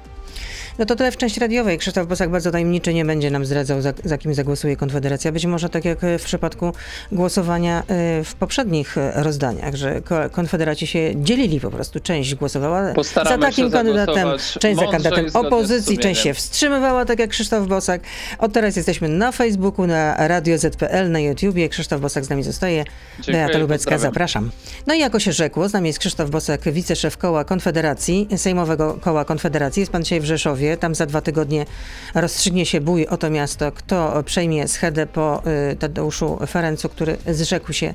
No 0.78 0.87
to 0.87 0.97
tyle 0.97 1.11
w 1.11 1.16
części 1.16 1.40
radiowej. 1.40 1.78
Krzysztof 1.78 2.07
Bosak 2.07 2.31
bardzo 2.31 2.50
tajemniczy 2.50 2.95
nie 2.95 3.04
będzie 3.04 3.31
nam 3.31 3.45
zdradzał, 3.45 3.81
za, 3.81 3.92
za 4.04 4.19
kim 4.19 4.35
zagłosuje 4.35 4.76
Konfederacja. 4.76 5.33
Być 5.33 5.47
może 5.47 5.69
tak 5.69 5.85
jak 5.85 5.99
w 6.19 6.25
przypadku 6.25 6.73
głosowania 7.12 7.83
w 8.25 8.35
poprzednich 8.38 8.97
rozdaniach, 9.14 9.75
że 9.75 10.02
Konfederaci 10.33 10.87
się 10.87 11.01
dzielili 11.16 11.61
po 11.61 11.71
prostu. 11.71 12.00
Część 12.00 12.35
głosowała 12.35 12.94
Postaramy 12.94 13.42
za 13.42 13.50
takim 13.50 13.71
kandydatem, 13.71 14.28
część 14.61 14.80
za 14.80 14.87
kandydatem 14.87 15.26
opozycji, 15.35 15.99
część 15.99 16.23
się 16.23 16.35
wstrzymywała, 16.35 17.04
tak 17.04 17.18
jak 17.18 17.30
Krzysztof 17.30 17.66
Bosak. 17.66 18.00
Od 18.38 18.52
teraz 18.52 18.76
jesteśmy 18.76 19.09
na 19.09 19.32
Facebooku, 19.32 19.87
na 19.87 20.28
Radio 20.28 20.59
ZPL, 20.59 21.11
na 21.11 21.21
YouTubie. 21.21 21.68
Krzysztof 21.68 22.00
Bosak 22.00 22.25
z 22.25 22.30
nami 22.30 22.42
zostaje. 22.42 22.85
Dziękuję, 23.16 23.37
Beata 23.37 23.59
Lubecka, 23.59 23.90
pozdrawiam. 23.90 24.12
zapraszam. 24.12 24.50
No 24.87 24.94
i 24.94 24.99
jako 24.99 25.21
się 25.21 25.32
rzekło, 25.32 25.68
z 25.68 25.73
nami 25.73 25.87
jest 25.87 25.99
Krzysztof 25.99 26.30
Bosak, 26.30 26.61
wiceszef 26.73 27.16
koła 27.16 27.44
Konfederacji, 27.44 28.28
Sejmowego 28.37 28.99
Koła 29.00 29.25
Konfederacji. 29.25 29.80
Jest 29.80 29.92
pan 29.92 30.02
dzisiaj 30.02 30.21
w 30.21 30.25
Rzeszowie. 30.25 30.76
Tam 30.76 30.94
za 30.94 31.06
dwa 31.06 31.21
tygodnie 31.21 31.66
rozstrzygnie 32.14 32.66
się 32.66 32.80
bój 32.80 33.06
o 33.06 33.16
to 33.16 33.30
miasto, 33.30 33.73
kto 33.73 34.23
przejmie 34.26 34.68
schedę 34.68 35.06
po 35.06 35.42
y, 35.73 35.76
Tadeuszu 35.76 36.38
Ferencu, 36.47 36.88
który 36.88 37.16
zrzekł 37.26 37.73
się 37.73 37.94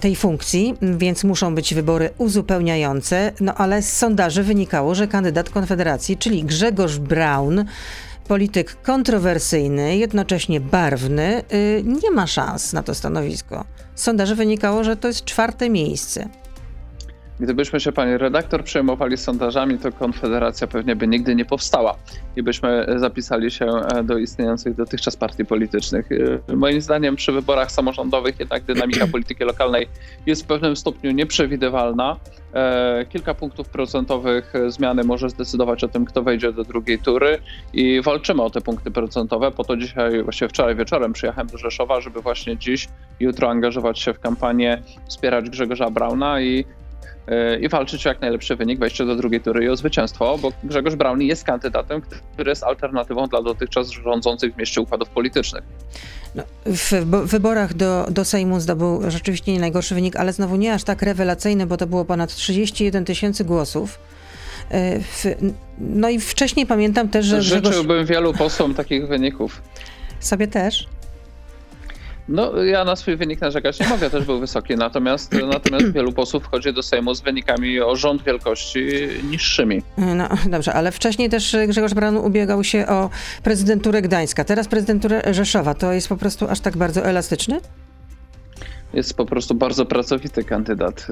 tej 0.00 0.16
funkcji, 0.16 0.74
więc 0.98 1.24
muszą 1.24 1.54
być 1.54 1.74
wybory 1.74 2.10
uzupełniające. 2.18 3.32
No 3.40 3.54
ale 3.54 3.82
z 3.82 3.96
sondaży 3.96 4.42
wynikało, 4.42 4.94
że 4.94 5.08
kandydat 5.08 5.50
Konfederacji, 5.50 6.16
czyli 6.16 6.44
Grzegorz 6.44 6.98
Braun, 6.98 7.64
polityk 8.28 8.82
kontrowersyjny, 8.82 9.96
jednocześnie 9.96 10.60
barwny, 10.60 11.42
y, 11.52 11.82
nie 11.86 12.10
ma 12.10 12.26
szans 12.26 12.72
na 12.72 12.82
to 12.82 12.94
stanowisko. 12.94 13.64
Z 13.94 14.02
sondaży 14.02 14.34
wynikało, 14.34 14.84
że 14.84 14.96
to 14.96 15.08
jest 15.08 15.24
czwarte 15.24 15.70
miejsce. 15.70 16.28
Gdybyśmy 17.40 17.80
się, 17.80 17.92
pani 17.92 18.18
redaktor, 18.18 18.64
przejmowali 18.64 19.16
sondażami, 19.16 19.78
to 19.78 19.92
Konfederacja 19.92 20.66
pewnie 20.66 20.96
by 20.96 21.08
nigdy 21.08 21.34
nie 21.34 21.44
powstała 21.44 21.96
i 22.36 22.42
byśmy 22.42 22.86
zapisali 22.96 23.50
się 23.50 23.66
e, 23.66 24.02
do 24.04 24.18
istniejących 24.18 24.74
dotychczas 24.74 25.16
partii 25.16 25.44
politycznych. 25.44 26.08
E, 26.48 26.56
moim 26.56 26.80
zdaniem 26.80 27.16
przy 27.16 27.32
wyborach 27.32 27.72
samorządowych 27.72 28.40
jednak 28.40 28.62
dynamika 28.62 29.06
polityki 29.12 29.44
lokalnej 29.44 29.88
jest 30.26 30.42
w 30.42 30.46
pewnym 30.46 30.76
stopniu 30.76 31.10
nieprzewidywalna. 31.10 32.16
E, 32.54 33.06
kilka 33.08 33.34
punktów 33.34 33.68
procentowych 33.68 34.52
zmiany 34.68 35.04
może 35.04 35.30
zdecydować 35.30 35.84
o 35.84 35.88
tym, 35.88 36.04
kto 36.04 36.22
wejdzie 36.22 36.52
do 36.52 36.64
drugiej 36.64 36.98
tury 36.98 37.38
i 37.72 38.00
walczymy 38.02 38.42
o 38.42 38.50
te 38.50 38.60
punkty 38.60 38.90
procentowe. 38.90 39.50
Po 39.50 39.64
to 39.64 39.76
dzisiaj, 39.76 40.22
właściwie 40.22 40.48
wczoraj 40.48 40.76
wieczorem 40.76 41.12
przyjechałem 41.12 41.48
do 41.48 41.58
Rzeszowa, 41.58 42.00
żeby 42.00 42.22
właśnie 42.22 42.56
dziś, 42.56 42.88
jutro 43.20 43.50
angażować 43.50 43.98
się 43.98 44.14
w 44.14 44.20
kampanię, 44.20 44.82
wspierać 45.08 45.50
Grzegorza 45.50 45.90
Brauna 45.90 46.40
i 46.40 46.64
i 47.60 47.68
walczyć 47.68 48.06
o 48.06 48.08
jak 48.08 48.20
najlepszy 48.20 48.56
wynik, 48.56 48.78
wejście 48.78 49.04
do 49.04 49.16
drugiej 49.16 49.40
tury 49.40 49.64
i 49.64 49.68
o 49.68 49.76
zwycięstwo, 49.76 50.38
bo 50.38 50.52
Grzegorz 50.64 50.94
Braun 50.94 51.22
jest 51.22 51.44
kandydatem, 51.44 52.02
który 52.32 52.50
jest 52.50 52.62
alternatywą 52.62 53.26
dla 53.26 53.42
dotychczas 53.42 53.90
rządzących 53.90 54.54
w 54.54 54.58
mieście 54.58 54.80
układów 54.80 55.08
politycznych. 55.08 55.64
No, 56.34 56.42
w 56.66 56.92
wyborach 57.26 57.74
do, 57.74 58.06
do 58.10 58.24
Sejmu 58.24 58.60
zdobył 58.60 59.10
rzeczywiście 59.10 59.52
nie 59.52 59.60
najgorszy 59.60 59.94
wynik, 59.94 60.16
ale 60.16 60.32
znowu 60.32 60.56
nie 60.56 60.74
aż 60.74 60.84
tak 60.84 61.02
rewelacyjny, 61.02 61.66
bo 61.66 61.76
to 61.76 61.86
było 61.86 62.04
ponad 62.04 62.34
31 62.34 63.04
tysięcy 63.04 63.44
głosów. 63.44 63.98
E, 64.70 65.00
no 65.78 66.08
i 66.08 66.20
wcześniej 66.20 66.66
pamiętam 66.66 67.08
też, 67.08 67.26
że. 67.26 67.42
Życzyłbym 67.42 67.72
Grzegorz... 67.72 68.08
wielu 68.08 68.32
posłom 68.32 68.74
takich 68.74 69.08
wyników. 69.08 69.62
Sobie 70.20 70.48
też. 70.48 70.86
No, 72.32 72.62
ja 72.62 72.84
na 72.84 72.96
swój 72.96 73.16
wynik 73.16 73.40
narzekać 73.40 73.80
nie 73.80 73.88
mogę, 73.88 74.10
też 74.10 74.24
był 74.24 74.40
wysoki, 74.40 74.76
natomiast, 74.76 75.32
natomiast 75.32 75.92
wielu 75.92 76.12
posłów 76.12 76.44
wchodzi 76.44 76.72
do 76.72 76.82
Sejmu 76.82 77.14
z 77.14 77.20
wynikami 77.20 77.80
o 77.80 77.96
rząd 77.96 78.22
wielkości 78.22 78.86
niższymi. 79.30 79.82
No 79.98 80.28
dobrze, 80.46 80.74
ale 80.74 80.92
wcześniej 80.92 81.30
też 81.30 81.56
Grzegorz 81.68 81.94
Braun 81.94 82.16
ubiegał 82.16 82.64
się 82.64 82.86
o 82.86 83.10
prezydenturę 83.42 84.02
Gdańska, 84.02 84.44
teraz 84.44 84.68
prezydenturę 84.68 85.22
Rzeszowa. 85.30 85.74
To 85.74 85.92
jest 85.92 86.08
po 86.08 86.16
prostu 86.16 86.48
aż 86.48 86.60
tak 86.60 86.76
bardzo 86.76 87.04
elastyczny? 87.04 87.60
jest 88.94 89.16
po 89.16 89.26
prostu 89.26 89.54
bardzo 89.54 89.86
pracowity 89.86 90.44
kandydat. 90.44 91.06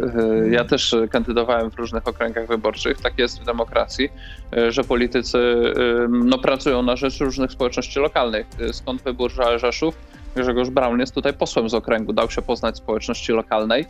E, 0.45 0.49
ja 0.49 0.65
też 0.65 0.97
kandydowałem 1.11 1.71
w 1.71 1.75
różnych 1.75 2.09
okręgach 2.09 2.49
wyborczych. 2.49 3.01
Tak 3.01 3.19
jest 3.19 3.41
w 3.41 3.45
demokracji, 3.45 4.09
że 4.69 4.85
politycy 4.85 5.39
no, 6.09 6.39
pracują 6.39 6.83
na 6.83 6.97
rzecz 6.97 7.21
różnych 7.21 7.53
społeczności 7.53 7.99
lokalnych. 7.99 8.47
Skąd 8.73 9.03
wybór 9.03 9.33
Rzeszów? 9.57 9.95
Grzegorz 10.37 10.71
Braun 10.71 11.01
jest 11.01 11.15
tutaj 11.15 11.33
posłem 11.33 11.69
z 11.69 11.75
okręgu, 11.75 12.13
dał 12.13 12.31
się 12.31 12.43
poznać 12.43 12.77
społeczności 12.77 13.33
lokalnej 13.33 13.87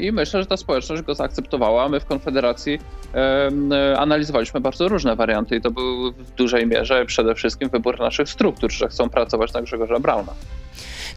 i 0.00 0.12
myślę, 0.12 0.40
że 0.40 0.46
ta 0.46 0.56
społeczność 0.56 1.02
go 1.02 1.14
zaakceptowała. 1.14 1.88
My 1.88 2.00
w 2.00 2.04
Konfederacji 2.04 2.78
analizowaliśmy 3.96 4.60
bardzo 4.60 4.88
różne 4.88 5.16
warianty 5.16 5.56
i 5.56 5.60
to 5.60 5.70
był 5.70 6.12
w 6.12 6.30
dużej 6.30 6.66
mierze 6.66 7.06
przede 7.06 7.34
wszystkim 7.34 7.68
wybór 7.68 8.00
naszych 8.00 8.28
struktur, 8.28 8.72
że 8.72 8.88
chcą 8.88 9.08
pracować 9.08 9.52
na 9.52 9.62
Grzegorza 9.62 10.00
Brauna. 10.00 10.32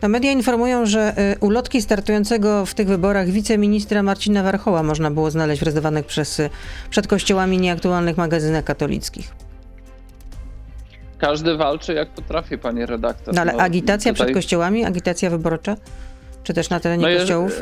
No, 0.01 0.09
media 0.09 0.31
informują, 0.31 0.85
że 0.85 1.13
y, 1.33 1.39
ulotki 1.39 1.81
startującego 1.81 2.65
w 2.65 2.73
tych 2.73 2.87
wyborach 2.87 3.29
wiceministra 3.29 4.03
Marcina 4.03 4.43
Warchoła 4.43 4.83
można 4.83 5.11
było 5.11 5.31
znaleźć 5.31 5.61
wryzowanych 5.61 6.05
przez, 6.05 6.39
y, 6.39 6.49
przed 6.89 7.07
kościołami 7.07 7.57
nieaktualnych 7.57 8.17
magazynach 8.17 8.63
katolickich. 8.63 9.31
Każdy 11.21 11.57
walczy 11.57 11.93
jak 11.93 12.09
potrafi, 12.09 12.57
panie 12.57 12.85
redaktor. 12.85 13.33
No 13.33 13.41
ale 13.41 13.53
no, 13.53 13.59
agitacja 13.59 14.13
tutaj... 14.13 14.25
przed 14.25 14.35
kościołami, 14.35 14.85
agitacja 14.85 15.29
wyborcza? 15.29 15.75
Czy 16.43 16.53
też 16.53 16.69
na 16.69 16.79
terenie 16.79 17.07
no, 17.07 17.19
kościołów? 17.19 17.61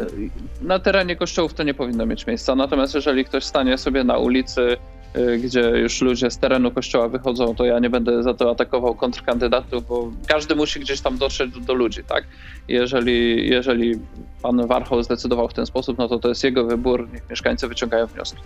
Na 0.62 0.80
terenie 0.80 1.16
kościołów 1.16 1.54
to 1.54 1.64
nie 1.64 1.74
powinno 1.74 2.06
mieć 2.06 2.28
miejsca. 2.28 2.56
Natomiast 2.56 2.96
jeżeli 2.96 3.26
ktoś 3.26 3.44
stanie 3.44 3.78
sobie 3.78 4.04
na 4.04 4.18
ulicy 4.18 4.78
Y, 5.18 5.38
gdzie 5.38 5.62
już 5.62 6.02
ludzie 6.02 6.32
z 6.32 6.38
terenu 6.38 6.72
kościoła 6.72 7.08
wychodzą, 7.08 7.56
to 7.56 7.66
ja 7.66 7.80
nie 7.80 7.90
będę 7.90 8.24
za 8.24 8.34
to 8.34 8.52
atakował 8.52 8.96
kontrkandydatów, 8.96 9.88
bo 9.88 10.12
każdy 10.28 10.56
musi 10.56 10.80
gdzieś 10.80 11.02
tam 11.02 11.18
dotrzeć 11.18 11.52
do, 11.52 11.60
do 11.60 11.74
ludzi, 11.74 12.04
tak? 12.04 12.24
Jeżeli, 12.68 13.50
jeżeli 13.50 14.00
pan 14.42 14.68
Warchoł 14.68 15.04
zdecydował 15.04 15.48
w 15.48 15.54
ten 15.54 15.66
sposób, 15.66 15.98
no 15.98 16.08
to 16.08 16.20
to 16.20 16.30
jest 16.30 16.44
jego 16.44 16.66
wybór, 16.66 17.10
niech 17.14 17.30
mieszkańcy 17.30 17.68
wyciągają 17.68 18.06
wnioski. 18.08 18.42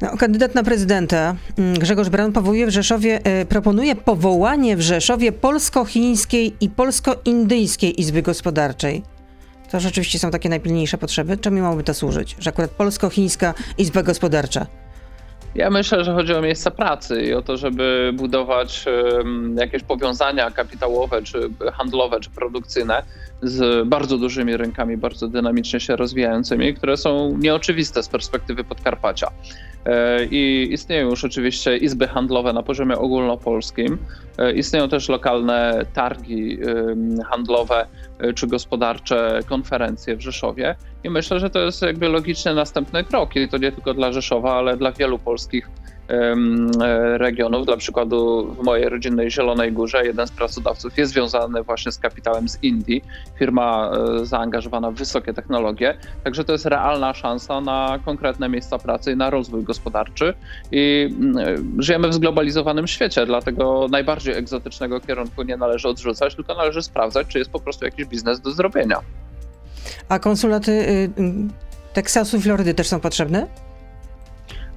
No, 0.00 0.16
kandydat 0.16 0.54
na 0.54 0.62
prezydenta 0.62 1.36
mm, 1.58 1.78
Grzegorz 1.78 2.08
Braun 2.08 2.32
powołuje 2.32 2.66
w 2.66 2.70
Rzeszowie, 2.70 3.20
e, 3.24 3.44
proponuje 3.44 3.96
powołanie 3.96 4.76
w 4.76 4.80
Rzeszowie 4.80 5.32
polsko-chińskiej 5.32 6.56
i 6.60 6.70
polsko-indyjskiej 6.70 8.00
Izby 8.00 8.22
Gospodarczej. 8.22 9.02
To 9.70 9.80
rzeczywiście 9.80 10.18
są 10.18 10.30
takie 10.30 10.48
najpilniejsze 10.48 10.98
potrzeby. 10.98 11.36
Czemu 11.36 11.56
miałoby 11.56 11.84
to 11.84 11.94
służyć? 11.94 12.36
Że 12.38 12.50
akurat 12.50 12.70
polsko-chińska 12.70 13.54
Izba 13.78 14.02
Gospodarcza 14.02 14.66
ja 15.54 15.70
myślę, 15.70 16.04
że 16.04 16.14
chodzi 16.14 16.34
o 16.34 16.42
miejsca 16.42 16.70
pracy 16.70 17.22
i 17.22 17.34
o 17.34 17.42
to, 17.42 17.56
żeby 17.56 18.10
budować 18.14 18.84
jakieś 19.56 19.82
powiązania 19.82 20.50
kapitałowe, 20.50 21.22
czy 21.22 21.50
handlowe, 21.72 22.20
czy 22.20 22.30
produkcyjne 22.30 23.02
z 23.42 23.88
bardzo 23.88 24.18
dużymi 24.18 24.56
rynkami, 24.56 24.96
bardzo 24.96 25.28
dynamicznie 25.28 25.80
się 25.80 25.96
rozwijającymi, 25.96 26.74
które 26.74 26.96
są 26.96 27.36
nieoczywiste 27.38 28.02
z 28.02 28.08
perspektywy 28.08 28.64
Podkarpacia. 28.64 29.30
E, 29.86 30.24
I 30.24 30.68
istnieją 30.72 31.10
już 31.10 31.24
oczywiście 31.24 31.76
izby 31.76 32.08
handlowe 32.08 32.52
na 32.52 32.62
poziomie 32.62 32.98
ogólnopolskim. 32.98 33.98
E, 34.38 34.52
istnieją 34.52 34.88
też 34.88 35.08
lokalne 35.08 35.86
targi 35.94 36.58
handlowe 37.30 37.86
czy 38.34 38.46
gospodarcze, 38.46 39.40
konferencje 39.46 40.16
w 40.16 40.20
Rzeszowie. 40.20 40.76
I 41.04 41.10
myślę, 41.10 41.40
że 41.40 41.50
to 41.50 41.58
jest 41.58 41.82
jakby 41.82 42.08
logiczny 42.08 42.54
następny 42.54 43.04
krok. 43.04 43.36
I 43.36 43.48
to 43.48 43.58
nie 43.58 43.72
tylko 43.72 43.94
dla 43.94 44.12
Rzeszowa, 44.12 44.54
ale 44.54 44.76
dla 44.76 44.92
wielu 44.92 45.18
polskich 45.18 45.68
E, 45.68 45.83
regionów. 47.16 47.66
Dla 47.66 47.76
przykładu 47.76 48.46
w 48.60 48.64
mojej 48.64 48.88
rodzinnej 48.88 49.30
Zielonej 49.30 49.72
Górze 49.72 50.06
jeden 50.06 50.26
z 50.26 50.30
pracodawców 50.30 50.98
jest 50.98 51.12
związany 51.12 51.62
właśnie 51.62 51.92
z 51.92 51.98
kapitałem 51.98 52.48
z 52.48 52.62
Indii, 52.62 53.04
firma 53.38 53.90
e, 54.20 54.26
zaangażowana 54.26 54.90
w 54.90 54.94
wysokie 54.94 55.34
technologie, 55.34 55.98
także 56.24 56.44
to 56.44 56.52
jest 56.52 56.66
realna 56.66 57.14
szansa 57.14 57.60
na 57.60 57.98
konkretne 58.04 58.48
miejsca 58.48 58.78
pracy 58.78 59.12
i 59.12 59.16
na 59.16 59.30
rozwój 59.30 59.64
gospodarczy 59.64 60.34
i 60.72 61.10
mm, 61.20 61.82
żyjemy 61.82 62.08
w 62.08 62.14
zglobalizowanym 62.14 62.86
świecie, 62.86 63.26
dlatego 63.26 63.86
najbardziej 63.90 64.34
egzotycznego 64.34 65.00
kierunku 65.00 65.42
nie 65.42 65.56
należy 65.56 65.88
odrzucać, 65.88 66.34
tylko 66.34 66.54
należy 66.54 66.82
sprawdzać, 66.82 67.26
czy 67.26 67.38
jest 67.38 67.50
po 67.50 67.60
prostu 67.60 67.84
jakiś 67.84 68.06
biznes 68.06 68.40
do 68.40 68.50
zrobienia. 68.50 69.00
A 70.08 70.18
konsulaty 70.18 70.72
y, 70.72 70.84
y, 70.84 71.10
Teksasu 71.92 72.36
i 72.36 72.40
Florydy 72.40 72.74
też 72.74 72.88
są 72.88 73.00
potrzebne? 73.00 73.46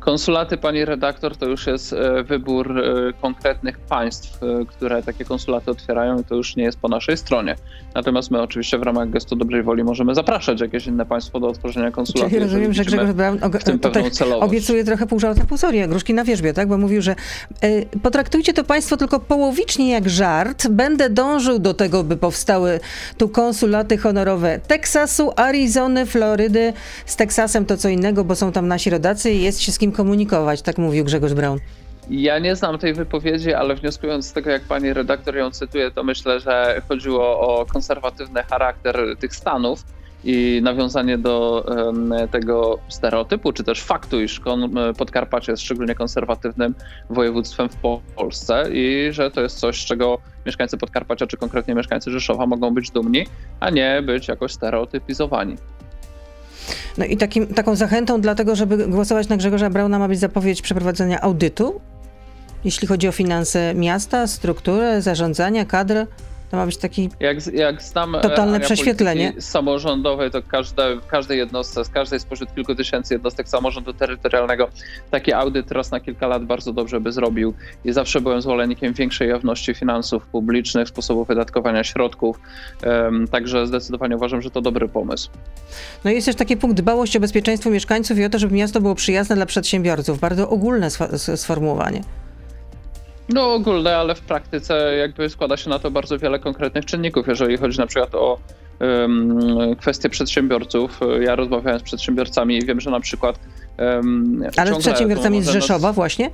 Konsulaty, 0.08 0.58
pani 0.58 0.86
redaktor, 0.86 1.38
to 1.38 1.46
już 1.46 1.68
jest 1.68 1.94
e, 1.94 2.24
wybór 2.24 2.80
e, 2.80 3.14
konkretnych 3.22 3.80
państw, 3.80 4.44
e, 4.44 4.66
które 4.66 5.04
takie 5.04 5.26
konsulaty 5.26 5.72
otwierają 5.72 6.20
i 6.20 6.24
to 6.24 6.36
już 6.36 6.56
nie 6.56 6.64
jest 6.64 6.80
po 6.80 6.88
naszej 6.88 7.18
stronie. 7.18 7.56
Natomiast 7.96 8.32
my 8.32 8.42
oczywiście 8.42 8.78
w 8.78 8.84
ramach 8.84 9.10
gestu 9.10 9.36
dobrej 9.36 9.64
woli 9.64 9.84
możemy 9.84 10.16
zapraszać 10.16 10.62
jakieś 10.62 10.88
inne 10.88 11.06
państwo 11.06 11.40
do 11.40 11.48
otworzenia 11.48 11.92
konsulatu. 11.92 12.30
Czyli 12.30 12.42
rozumiem, 12.44 12.74
że 12.74 12.86
Grzegorz 12.86 13.12
Braun 13.12 13.40
obiecuje 14.40 14.84
trochę 14.84 15.08
pół 15.08 15.20
żarta, 15.20 15.46
pół 15.46 15.58
serii, 15.58 15.88
gruszki 15.88 16.14
na 16.14 16.24
wierzbie, 16.24 16.54
tak? 16.54 16.68
Bo 16.68 16.78
mówił, 16.78 17.02
że 17.02 17.16
y, 17.64 17.86
potraktujcie 18.04 18.54
to 18.54 18.64
państwo 18.64 18.98
tylko 18.98 19.20
połowicznie 19.20 19.92
jak 19.92 20.10
żart. 20.10 20.68
Będę 20.68 21.10
dążył 21.10 21.60
do 21.60 21.74
tego, 21.74 22.04
by 22.04 22.18
powstały 22.18 22.80
tu 23.18 23.30
konsulaty 23.30 23.98
honorowe 23.98 24.60
Teksasu, 24.68 25.32
Arizony, 25.36 26.06
Florydy. 26.06 26.74
Z 27.06 27.16
Teksasem 27.16 27.66
to 27.66 27.78
co 27.78 27.90
innego, 27.90 28.24
bo 28.24 28.36
są 28.36 28.52
tam 28.52 28.68
nasi 28.68 28.90
rodacy 28.90 29.32
i 29.32 29.42
jest 29.42 29.62
się 29.62 29.72
z 29.72 29.80
kim 29.80 29.97
komunikować, 29.98 30.62
tak 30.62 30.78
mówił 30.78 31.06
Grzegorz 31.06 31.34
Braun. 31.34 31.60
Ja 32.10 32.40
nie 32.40 32.56
znam 32.56 32.78
tej 32.78 32.94
wypowiedzi, 32.94 33.54
ale 33.54 33.76
wnioskując 33.76 34.28
z 34.28 34.34
tego, 34.34 34.50
jak 34.50 34.62
pani 34.62 34.94
redaktor 34.94 35.36
ją 35.36 35.52
cytuje, 35.52 35.92
to 35.92 36.04
myślę, 36.04 36.40
że 36.40 36.82
chodziło 36.88 37.40
o 37.40 37.66
konserwatywny 37.66 38.44
charakter 38.44 39.00
tych 39.20 39.36
Stanów 39.36 39.84
i 40.24 40.60
nawiązanie 40.64 41.18
do 41.18 41.66
tego 42.32 42.80
stereotypu, 42.90 43.54
czy 43.54 43.64
też 43.64 43.82
faktu, 43.82 44.22
iż 44.22 44.42
Podkarpacie 44.98 45.52
jest 45.52 45.64
szczególnie 45.64 45.96
konserwatywnym 45.96 46.76
województwem 47.10 47.70
w 47.70 47.76
Polsce 48.16 48.64
i 48.72 49.10
że 49.12 49.32
to 49.32 49.42
jest 49.42 49.60
coś, 49.60 49.82
z 49.82 49.86
czego 49.86 50.18
mieszkańcy 50.46 50.78
Podkarpacia, 50.78 51.28
czy 51.28 51.38
konkretnie 51.38 51.76
mieszkańcy 51.76 52.12
Rzeszowa 52.12 52.46
mogą 52.46 52.74
być 52.74 52.92
dumni, 52.92 53.26
a 53.60 53.70
nie 53.70 54.02
być 54.02 54.28
jakoś 54.28 54.52
stereotypizowani. 54.52 55.56
No 56.98 57.06
i 57.06 57.18
takim, 57.18 57.48
taką 57.48 57.76
zachętą 57.76 58.22
dlatego, 58.22 58.56
żeby 58.56 58.88
głosować 58.88 59.28
na 59.28 59.38
Grzegorza 59.38 59.70
Brauna 59.70 60.00
ma 60.00 60.08
być 60.08 60.20
zapowiedź 60.20 60.62
przeprowadzenia 60.62 61.22
audytu, 61.22 61.82
jeśli 62.64 62.88
chodzi 62.88 63.08
o 63.08 63.12
finanse 63.12 63.74
miasta, 63.76 64.28
strukturę, 64.28 65.02
zarządzania, 65.02 65.66
kadrę. 65.66 66.08
To 66.52 66.58
ma 66.58 66.66
być 66.66 66.78
taki 66.78 67.10
jak, 67.20 67.54
jak 67.54 67.82
znam 67.82 68.16
e, 68.16 68.22
totalne 68.22 68.60
prześwietlenie. 68.60 69.34
samorządowej, 69.40 70.32
to 70.32 70.42
każde, 70.42 70.96
w 70.96 71.08
każdej 71.08 71.38
jednostce, 71.38 71.86
z 71.86 71.90
każdej 71.90 72.20
spośród 72.20 72.56
kilku 72.56 72.76
tysięcy 72.76 73.14
jednostek 73.14 73.50
samorządu 73.50 73.94
terytorialnego 73.94 74.70
taki 75.12 75.34
audyt 75.34 75.72
raz 75.72 75.92
na 75.92 76.00
kilka 76.00 76.28
lat 76.28 76.46
bardzo 76.46 76.74
dobrze 76.74 77.00
by 77.00 77.12
zrobił. 77.12 77.54
I 77.86 77.94
zawsze 77.94 78.22
byłem 78.22 78.42
zwolennikiem 78.42 78.94
większej 78.94 79.30
jawności 79.30 79.74
finansów 79.74 80.26
publicznych, 80.26 80.88
sposobu 80.88 81.26
wydatkowania 81.26 81.84
środków. 81.84 82.40
Um, 82.86 83.28
także 83.28 83.68
zdecydowanie 83.68 84.16
uważam, 84.16 84.42
że 84.42 84.50
to 84.50 84.62
dobry 84.62 84.88
pomysł. 84.88 85.30
No 86.04 86.12
i 86.12 86.16
jest 86.16 86.26
też 86.26 86.36
taki 86.36 86.58
punkt 86.58 86.78
dbałość 86.78 87.16
o 87.16 87.20
bezpieczeństwo 87.20 87.70
mieszkańców 87.70 88.18
i 88.18 88.26
o 88.26 88.30
to, 88.30 88.40
żeby 88.40 88.56
miasto 88.56 88.82
było 88.82 88.96
przyjazne 88.96 89.36
dla 89.36 89.46
przedsiębiorców. 89.46 90.20
Bardzo 90.20 90.50
ogólne 90.50 90.90
sformułowanie. 91.36 92.02
No 93.30 93.54
ogólne, 93.54 93.98
ale 93.98 94.16
w 94.16 94.22
praktyce 94.22 94.96
jakby 94.98 95.30
składa 95.30 95.58
się 95.58 95.70
na 95.70 95.80
to 95.80 95.92
bardzo 95.92 96.20
wiele 96.20 96.40
konkretnych 96.40 96.86
czynników. 96.86 97.28
Jeżeli 97.28 97.58
chodzi 97.58 97.80
na 97.80 97.88
przykład 97.88 98.16
o 98.16 98.40
um, 98.80 99.76
kwestie 99.76 100.10
przedsiębiorców, 100.10 101.00
ja 101.22 101.36
rozmawiałem 101.36 101.80
z 101.80 101.84
przedsiębiorcami 101.84 102.58
i 102.58 102.66
wiem, 102.66 102.82
że 102.82 102.92
na 102.92 103.00
przykład. 103.00 103.40
Um, 103.78 104.44
ale 104.58 104.74
z 104.74 104.78
przedsiębiorcami 104.78 105.44
z 105.44 105.50
Rzeszowa 105.50 105.88
nas... 105.88 105.96
właśnie? 105.96 106.32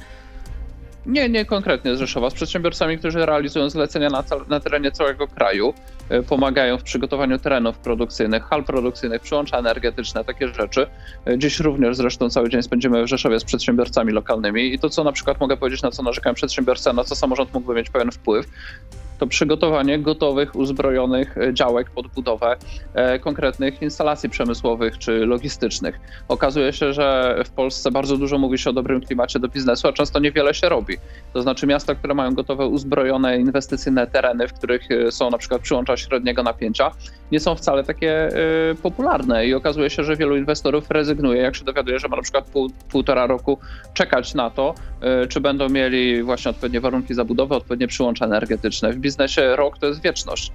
Nie, 1.06 1.30
nie 1.30 1.46
konkretnie 1.46 1.96
z 1.96 2.00
Rzeszowa, 2.00 2.30
z 2.30 2.34
przedsiębiorcami, 2.34 2.98
którzy 2.98 3.26
realizują 3.26 3.70
zlecenia 3.70 4.10
na, 4.10 4.24
na 4.50 4.60
terenie 4.60 4.92
całego 4.92 5.28
kraju, 5.28 5.74
e, 6.10 6.24
pomagają 6.24 6.78
w 6.78 6.84
przygotowaniu 6.84 7.40
terenów 7.40 7.78
produkcyjnych, 7.78 8.44
hal 8.44 8.64
produkcyjnych, 8.64 9.22
przyłącza 9.22 9.58
energetyczne, 9.58 10.26
takie 10.26 10.48
rzeczy. 10.48 10.88
E, 11.28 11.38
dziś 11.38 11.60
również 11.60 11.98
zresztą 11.98 12.30
cały 12.30 12.50
dzień 12.50 12.64
spędzimy 12.64 13.04
w 13.04 13.08
Rzeszowie 13.08 13.40
z 13.40 13.44
przedsiębiorcami 13.44 14.12
lokalnymi 14.12 14.74
i 14.74 14.80
to, 14.80 14.90
co 14.90 15.04
na 15.04 15.12
przykład 15.12 15.40
mogę 15.40 15.58
powiedzieć, 15.58 15.82
na 15.82 15.92
co 15.92 16.04
narzekają 16.04 16.34
przedsiębiorcy, 16.34 16.94
na 16.94 17.04
co 17.04 17.16
samorząd 17.16 17.54
mógłby 17.54 17.74
mieć 17.74 17.90
pewien 17.90 18.12
wpływ, 18.12 18.46
to 19.20 19.28
przygotowanie 19.28 20.00
gotowych, 20.00 20.56
uzbrojonych 20.56 21.38
e, 21.38 21.54
działek 21.54 21.90
pod 21.90 22.08
budowę 22.08 22.58
e, 22.94 23.20
konkretnych 23.20 23.82
instalacji 23.82 24.30
przemysłowych 24.30 24.98
czy 24.98 25.26
logistycznych. 25.26 26.00
Okazuje 26.28 26.74
się, 26.74 26.94
że 26.94 27.38
w 27.46 27.50
Polsce 27.50 27.92
bardzo 27.92 28.18
dużo 28.18 28.38
mówi 28.38 28.58
się 28.58 28.70
o 28.70 28.74
dobrym 28.74 29.02
klimacie 29.02 29.40
do 29.40 29.48
biznesu, 29.48 29.88
a 29.88 29.94
często 29.94 30.20
niewiele 30.20 30.54
się 30.54 30.70
robi. 30.70 30.98
To 31.34 31.42
znaczy 31.42 31.68
miasta, 31.68 31.96
które 31.96 32.14
mają 32.14 32.34
gotowe, 32.34 32.66
uzbrojone, 32.66 33.40
inwestycyjne 33.40 34.08
tereny, 34.08 34.48
w 34.48 34.54
których 34.54 34.92
e, 34.92 35.12
są 35.12 35.30
na 35.30 35.38
przykład 35.38 35.62
przyłącza 35.62 35.98
średniego 35.98 36.44
napięcia, 36.44 36.92
nie 37.34 37.40
są 37.40 37.56
wcale 37.56 37.84
takie 37.84 38.30
popularne 38.84 39.48
i 39.48 39.54
okazuje 39.54 39.90
się, 39.90 40.04
że 40.04 40.16
wielu 40.16 40.38
inwestorów 40.38 40.92
rezygnuje, 40.92 41.42
jak 41.42 41.56
się 41.56 41.66
dowiaduje, 41.66 42.00
że 42.00 42.08
ma 42.08 42.16
na 42.16 42.22
przykład 42.22 42.46
pół, 42.46 42.70
półtora 42.90 43.28
roku 43.28 43.58
czekać 43.94 44.34
na 44.34 44.50
to, 44.50 44.76
czy 45.30 45.42
będą 45.42 45.70
mieli 45.70 46.24
właśnie 46.24 46.52
odpowiednie 46.52 46.82
warunki 46.82 47.14
zabudowy, 47.14 47.56
odpowiednie 47.56 47.88
przyłącza 47.88 48.26
energetyczne. 48.26 48.94
W 48.94 48.98
biznesie 48.98 49.56
rok 49.56 49.78
to 49.78 49.88
jest 49.88 50.02
wieczność. 50.02 50.52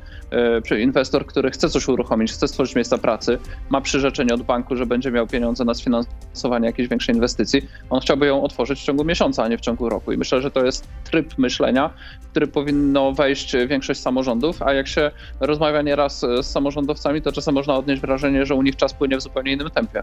E, 0.70 0.80
inwestor, 0.80 1.26
który 1.26 1.50
chce 1.50 1.68
coś 1.68 1.88
uruchomić, 1.88 2.32
chce 2.32 2.48
stworzyć 2.48 2.74
miejsca 2.74 2.98
pracy, 2.98 3.38
ma 3.70 3.80
przyrzeczenie 3.80 4.34
od 4.34 4.42
banku, 4.42 4.76
że 4.76 4.86
będzie 4.86 5.10
miał 5.10 5.26
pieniądze 5.26 5.64
na 5.64 5.74
sfinansowanie 5.74 6.66
jakiejś 6.66 6.88
większej 6.88 7.14
inwestycji, 7.14 7.62
on 7.90 8.00
chciałby 8.00 8.26
ją 8.26 8.42
otworzyć 8.42 8.80
w 8.80 8.84
ciągu 8.84 9.04
miesiąca, 9.04 9.44
a 9.44 9.48
nie 9.48 9.58
w 9.58 9.60
ciągu 9.60 9.88
roku. 9.88 10.12
I 10.12 10.16
myślę, 10.16 10.40
że 10.40 10.50
to 10.50 10.64
jest 10.64 10.88
tryb 11.04 11.38
myślenia, 11.38 11.90
który 12.30 12.46
powinno 12.46 13.12
wejść 13.12 13.56
większość 13.66 14.00
samorządów, 14.00 14.62
a 14.62 14.72
jak 14.72 14.88
się 14.88 15.10
rozmawia 15.40 15.82
nieraz 15.82 16.20
z 16.20 16.46
samorządowcami, 16.68 17.22
to 17.22 17.32
czasem 17.32 17.54
można 17.54 17.74
odnieść 17.74 18.00
wrażenie, 18.00 18.46
że 18.46 18.54
u 18.54 18.62
nich 18.62 18.76
czas 18.76 18.94
płynie 18.94 19.16
w 19.16 19.22
zupełnie 19.22 19.52
innym 19.52 19.70
tempie. 19.70 20.02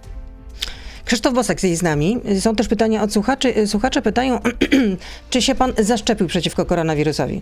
Krzysztof 1.06 1.34
Bosek 1.34 1.64
jest 1.64 1.80
z 1.80 1.84
nami. 1.84 2.18
Są 2.40 2.56
też 2.56 2.68
pytania 2.68 3.04
od 3.04 3.14
słuchaczy. 3.14 3.68
Słuchacze 3.68 4.02
pytają, 4.02 4.40
czy 5.30 5.42
się 5.42 5.56
pan 5.56 5.74
zaszczepił 5.78 6.28
przeciwko 6.28 6.66
koronawirusowi? 6.66 7.42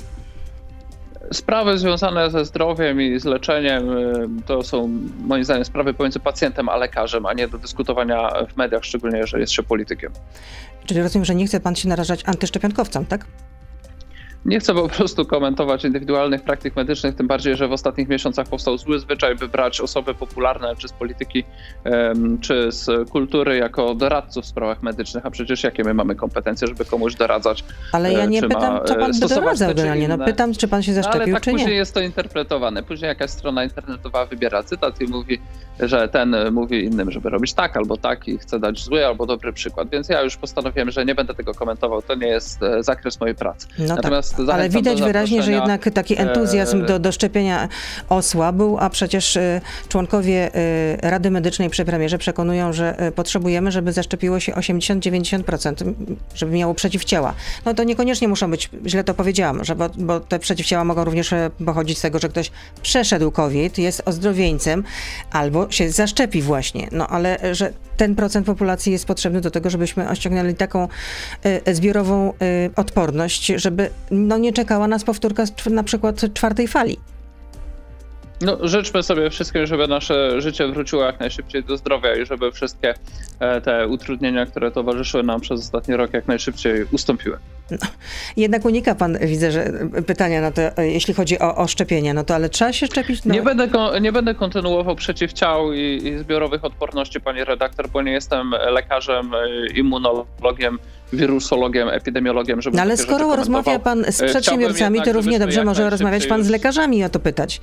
Sprawy 1.31 1.77
związane 1.77 2.31
ze 2.31 2.45
zdrowiem 2.45 3.01
i 3.01 3.19
z 3.19 3.25
leczeniem 3.25 3.97
y, 3.97 4.27
to 4.45 4.63
są 4.63 4.99
moim 5.25 5.43
zdaniem 5.43 5.65
sprawy 5.65 5.93
pomiędzy 5.93 6.19
pacjentem 6.19 6.69
a 6.69 6.77
lekarzem, 6.77 7.25
a 7.25 7.33
nie 7.33 7.47
do 7.47 7.57
dyskutowania 7.57 8.29
w 8.53 8.57
mediach, 8.57 8.85
szczególnie 8.85 9.17
jeżeli 9.17 9.41
jest 9.41 9.53
się 9.53 9.63
politykiem. 9.63 10.11
Czyli 10.85 11.01
rozumiem, 11.01 11.25
że 11.25 11.35
nie 11.35 11.47
chce 11.47 11.59
pan 11.59 11.75
się 11.75 11.89
narażać 11.89 12.21
antyszczepionkowcom, 12.25 13.05
tak? 13.05 13.25
Nie 14.45 14.59
chcę 14.59 14.73
po 14.73 14.89
prostu 14.89 15.25
komentować 15.25 15.85
indywidualnych 15.85 16.43
praktyk 16.43 16.75
medycznych, 16.75 17.15
tym 17.15 17.27
bardziej, 17.27 17.55
że 17.55 17.67
w 17.67 17.71
ostatnich 17.71 18.09
miesiącach 18.09 18.47
powstał 18.47 18.77
zły 18.77 18.99
zwyczaj, 18.99 19.35
by 19.35 19.47
brać 19.47 19.81
osoby 19.81 20.13
popularne, 20.13 20.75
czy 20.75 20.87
z 20.87 20.93
polityki, 20.93 21.43
czy 22.41 22.71
z 22.71 23.09
kultury, 23.09 23.57
jako 23.57 23.95
doradców 23.95 24.43
w 24.43 24.47
sprawach 24.47 24.83
medycznych, 24.83 25.25
a 25.25 25.31
przecież 25.31 25.63
jakie 25.63 25.83
my 25.83 25.93
mamy 25.93 26.15
kompetencje, 26.15 26.67
żeby 26.67 26.85
komuś 26.85 27.15
doradzać? 27.15 27.63
Ale 27.91 28.13
ja 28.13 28.25
nie 28.25 28.41
pytam, 28.41 28.79
co 28.85 28.95
pan 28.95 29.11
by 29.19 29.27
doradzał 29.27 29.75
generalnie, 29.75 30.07
no 30.07 30.17
pytam, 30.17 30.53
czy 30.53 30.67
pan 30.67 30.83
się 30.83 30.93
zaszczepił, 30.93 31.19
no, 31.19 31.23
ale 31.23 31.33
tak 31.33 31.43
czy 31.43 31.51
nie. 31.51 31.57
później 31.57 31.77
jest 31.77 31.93
to 31.93 32.01
interpretowane. 32.01 32.83
Później 32.83 33.07
jakaś 33.07 33.29
strona 33.29 33.63
internetowa 33.63 34.25
wybiera 34.25 34.63
cytat 34.63 35.01
i 35.01 35.07
mówi, 35.07 35.41
że 35.79 36.07
ten 36.07 36.35
mówi 36.51 36.83
innym, 36.83 37.11
żeby 37.11 37.29
robić 37.29 37.53
tak 37.53 37.77
albo 37.77 37.97
tak 37.97 38.27
i 38.27 38.37
chce 38.37 38.59
dać 38.59 38.79
zły 38.79 39.05
albo 39.05 39.25
dobry 39.25 39.53
przykład. 39.53 39.89
Więc 39.89 40.09
ja 40.09 40.21
już 40.21 40.37
postanowiłem, 40.37 40.91
że 40.91 41.05
nie 41.05 41.15
będę 41.15 41.33
tego 41.33 41.53
komentował. 41.53 42.01
To 42.01 42.15
nie 42.15 42.27
jest 42.27 42.63
e, 42.63 42.83
zakres 42.83 43.19
mojej 43.19 43.35
pracy. 43.35 43.67
No 43.79 43.87
tak. 43.87 43.95
Natomiast 43.95 44.37
tak, 44.37 44.49
ale 44.49 44.69
widać 44.69 45.01
wyraźnie, 45.01 45.43
że 45.43 45.51
jednak 45.51 45.89
taki 45.93 46.19
entuzjazm 46.19 46.85
do, 46.85 46.99
do 46.99 47.11
szczepienia 47.11 47.69
osłabł, 48.09 48.77
a 48.79 48.89
przecież 48.89 49.37
e, 49.37 49.61
członkowie 49.89 50.55
e, 50.55 51.09
Rady 51.09 51.31
Medycznej 51.31 51.69
przy 51.69 51.85
premierze 51.85 52.17
przekonują, 52.17 52.73
że 52.73 53.11
potrzebujemy, 53.15 53.71
żeby 53.71 53.91
zaszczepiło 53.91 54.39
się 54.39 54.51
80-90%, 54.51 55.93
żeby 56.35 56.51
miało 56.51 56.73
przeciwciała. 56.73 57.33
No 57.65 57.73
to 57.73 57.83
niekoniecznie 57.83 58.27
muszą 58.27 58.51
być, 58.51 58.69
źle 58.85 59.03
to 59.03 59.13
powiedziałam, 59.13 59.63
że 59.63 59.75
bo, 59.75 59.89
bo 59.97 60.19
te 60.19 60.39
przeciwciała 60.39 60.83
mogą 60.83 61.03
również 61.03 61.33
pochodzić 61.65 61.97
z 61.97 62.01
tego, 62.01 62.19
że 62.19 62.29
ktoś 62.29 62.51
przeszedł 62.81 63.31
COVID, 63.31 63.77
jest 63.77 64.01
ozdrowieńcem 64.05 64.83
albo 65.31 65.62
się 65.71 65.89
zaszczepi 65.89 66.41
właśnie. 66.41 66.87
No 66.91 67.07
ale 67.07 67.55
że 67.55 67.73
ten 67.97 68.15
procent 68.15 68.45
populacji 68.45 68.91
jest 68.91 69.05
potrzebny 69.05 69.41
do 69.41 69.51
tego, 69.51 69.69
żebyśmy 69.69 70.09
osiągnęli 70.09 70.55
taką 70.55 70.87
y, 71.67 71.75
zbiorową 71.75 72.29
y, 72.31 72.35
odporność, 72.75 73.45
żeby 73.55 73.89
no, 74.11 74.37
nie 74.37 74.53
czekała 74.53 74.87
nas 74.87 75.03
powtórka 75.03 75.43
na 75.69 75.83
przykład 75.83 76.33
czwartej 76.33 76.67
fali. 76.67 76.97
No, 78.43 78.57
życzmy 78.61 79.03
sobie 79.03 79.29
wszystkim, 79.29 79.65
żeby 79.65 79.87
nasze 79.87 80.41
życie 80.41 80.67
wróciło 80.67 81.03
jak 81.03 81.19
najszybciej 81.19 81.63
do 81.63 81.77
zdrowia 81.77 82.15
i 82.15 82.25
żeby 82.25 82.51
wszystkie 82.51 82.93
e, 83.39 83.61
te 83.61 83.87
utrudnienia, 83.87 84.45
które 84.45 84.71
towarzyszyły 84.71 85.23
nam 85.23 85.41
przez 85.41 85.59
ostatni 85.59 85.95
rok, 85.95 86.13
jak 86.13 86.27
najszybciej 86.27 86.85
ustąpiły. 86.91 87.37
No, 87.71 87.77
jednak 88.37 88.65
unika 88.65 88.95
pan, 88.95 89.17
widzę, 89.21 89.51
że 89.51 89.71
pytania 90.07 90.41
na 90.41 90.51
to, 90.51 90.61
e, 90.61 90.87
jeśli 90.87 91.13
chodzi 91.13 91.39
o, 91.39 91.55
o 91.55 91.67
szczepienie, 91.67 92.13
no 92.13 92.23
to 92.23 92.35
ale 92.35 92.49
trzeba 92.49 92.73
się 92.73 92.87
szczepić? 92.87 93.25
No. 93.25 93.33
Nie, 93.33 93.41
będę, 93.41 93.67
nie 94.01 94.11
będę 94.11 94.35
kontynuował 94.35 94.95
przeciwciał 94.95 95.73
i, 95.73 96.01
i 96.03 96.17
zbiorowych 96.17 96.65
odporności, 96.65 97.21
pani 97.21 97.43
redaktor, 97.43 97.89
bo 97.89 98.01
nie 98.01 98.11
jestem 98.11 98.51
lekarzem, 98.71 99.33
e, 99.33 99.67
immunologiem 99.67 100.79
wirusologiem, 101.13 101.89
epidemiologiem, 101.89 102.61
żeby. 102.61 102.77
No 102.77 102.83
ale 102.83 102.97
skoro 102.97 103.35
rozmawia 103.35 103.79
pan 103.79 104.05
z 104.07 104.23
przedsiębiorcami, 104.23 105.01
to 105.01 105.13
równie 105.13 105.39
dobrze 105.39 105.65
może 105.65 105.89
rozmawiać 105.89 106.27
pan 106.27 106.43
z 106.43 106.49
lekarzami 106.49 106.97
i 106.97 107.03
o 107.03 107.09
to 107.09 107.19
pytać. 107.19 107.61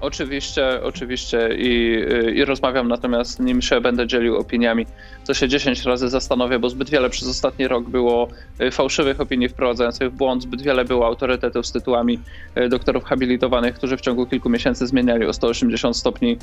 Oczywiście, 0.00 0.82
oczywiście 0.82 1.48
i, 1.58 2.04
i 2.34 2.44
rozmawiam, 2.44 2.88
natomiast 2.88 3.40
nim 3.40 3.62
się 3.62 3.80
będę 3.80 4.06
dzielił 4.06 4.36
opiniami, 4.36 4.86
co 5.30 5.34
się 5.34 5.48
10 5.48 5.84
razy 5.84 6.08
zastanowię, 6.08 6.58
bo 6.58 6.70
zbyt 6.70 6.90
wiele 6.90 7.10
przez 7.10 7.28
ostatni 7.28 7.68
rok 7.68 7.88
było 7.88 8.28
y, 8.60 8.70
fałszywych 8.70 9.20
opinii 9.20 9.48
wprowadzających 9.48 10.12
w 10.12 10.16
błąd, 10.16 10.42
zbyt 10.42 10.62
wiele 10.62 10.84
było 10.84 11.06
autorytetów 11.06 11.66
z 11.66 11.72
tytułami 11.72 12.18
y, 12.58 12.68
doktorów 12.68 13.04
habilitowanych, 13.04 13.74
którzy 13.74 13.96
w 13.96 14.00
ciągu 14.00 14.26
kilku 14.26 14.50
miesięcy 14.50 14.86
zmieniali 14.86 15.26
o 15.26 15.32
180 15.32 15.96
stopni 15.96 16.38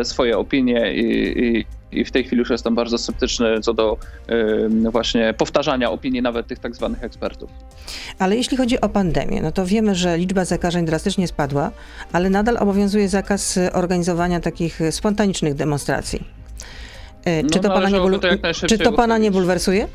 y, 0.00 0.04
swoje 0.04 0.38
opinie 0.38 0.94
i, 0.94 1.38
i 1.38 1.64
i 1.92 2.04
w 2.04 2.10
tej 2.10 2.24
chwili 2.24 2.38
już 2.38 2.50
jestem 2.50 2.74
bardzo 2.74 2.98
sceptyczny 2.98 3.60
co 3.60 3.74
do 3.74 3.96
y, 4.86 4.90
właśnie 4.90 5.34
powtarzania 5.34 5.90
opinii 5.90 6.22
nawet 6.22 6.46
tych 6.46 6.58
tak 6.58 6.76
zwanych 6.76 7.04
ekspertów. 7.04 7.50
Ale 8.18 8.36
jeśli 8.36 8.56
chodzi 8.56 8.80
o 8.80 8.88
pandemię, 8.88 9.42
no 9.42 9.52
to 9.52 9.66
wiemy, 9.66 9.94
że 9.94 10.18
liczba 10.18 10.44
zakażeń 10.44 10.84
drastycznie 10.86 11.28
spadła, 11.28 11.70
ale 12.12 12.30
nadal 12.30 12.56
obowiązuje 12.56 13.08
zakaz 13.08 13.58
organizowania 13.72 14.40
takich 14.40 14.80
spontanicznych 14.90 15.54
demonstracji. 15.54 16.39
Y, 17.28 17.50
czy, 17.50 17.56
no, 17.56 17.62
to 17.62 17.68
pana 17.70 17.90
nie, 17.90 17.98
bul- 17.98 18.18
to 18.40 18.66
czy 18.68 18.78
to 18.78 18.92
pana 18.92 19.18
nie 19.18 19.30
bulwersuje? 19.30 19.88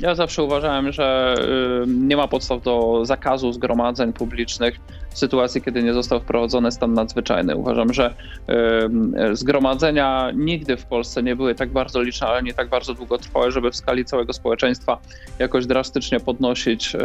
Ja 0.00 0.14
zawsze 0.14 0.42
uważałem, 0.42 0.92
że 0.92 1.34
y, 1.84 1.86
nie 1.86 2.16
ma 2.16 2.28
podstaw 2.28 2.62
do 2.62 3.00
zakazu 3.04 3.52
zgromadzeń 3.52 4.12
publicznych 4.12 4.80
w 5.10 5.18
sytuacji, 5.18 5.62
kiedy 5.62 5.82
nie 5.82 5.94
został 5.94 6.20
wprowadzony 6.20 6.72
stan 6.72 6.94
nadzwyczajny. 6.94 7.56
Uważam, 7.56 7.92
że 7.92 8.14
y, 9.30 9.36
zgromadzenia 9.36 10.30
nigdy 10.34 10.76
w 10.76 10.84
Polsce 10.84 11.22
nie 11.22 11.36
były 11.36 11.54
tak 11.54 11.70
bardzo 11.70 12.02
liczne, 12.02 12.26
ale 12.26 12.42
nie 12.42 12.54
tak 12.54 12.68
bardzo 12.68 12.94
długotrwałe, 12.94 13.50
żeby 13.50 13.70
w 13.70 13.76
skali 13.76 14.04
całego 14.04 14.32
społeczeństwa 14.32 14.98
jakoś 15.38 15.66
drastycznie 15.66 16.20
podnosić 16.20 16.94
y, 16.94 16.98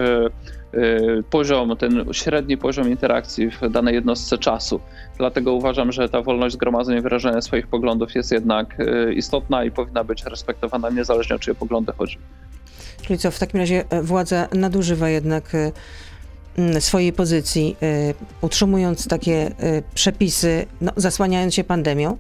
poziom, 1.30 1.78
ten 1.78 2.06
średni 2.12 2.58
poziom 2.58 2.90
interakcji 2.90 3.52
w 3.52 3.70
danej 3.70 3.96
jednostce 3.96 4.38
czasu. 4.38 4.80
Dlatego 5.18 5.54
uważam, 5.54 5.92
że 5.92 6.10
ta 6.10 6.22
wolność 6.22 6.56
zgromadzeń 6.56 6.98
i 6.98 7.02
wyrażania 7.02 7.42
swoich 7.42 7.68
poglądów 7.68 8.16
jest 8.16 8.32
jednak 8.32 8.78
istotna 9.16 9.64
i 9.64 9.72
powinna 9.72 10.04
być 10.04 10.24
respektowana 10.26 10.90
niezależnie 10.90 11.36
o 11.36 11.40
czyje 11.40 11.56
poglądy 11.56 11.92
chodzi. 11.92 12.18
Czyli 13.02 13.20
co, 13.20 13.32
w 13.32 13.40
takim 13.40 13.60
razie 13.60 13.84
e, 13.90 14.02
władza 14.04 14.48
nadużywa 14.54 15.10
jednak 15.10 15.56
e, 15.56 16.82
swojej 16.82 17.14
pozycji, 17.14 17.76
e, 17.82 18.14
utrzymując 18.42 19.08
takie 19.08 19.52
przepisy, 19.94 20.66
no, 20.82 20.92
zasłaniając 20.96 21.54
się 21.56 21.64
pandemią? 21.64 22.18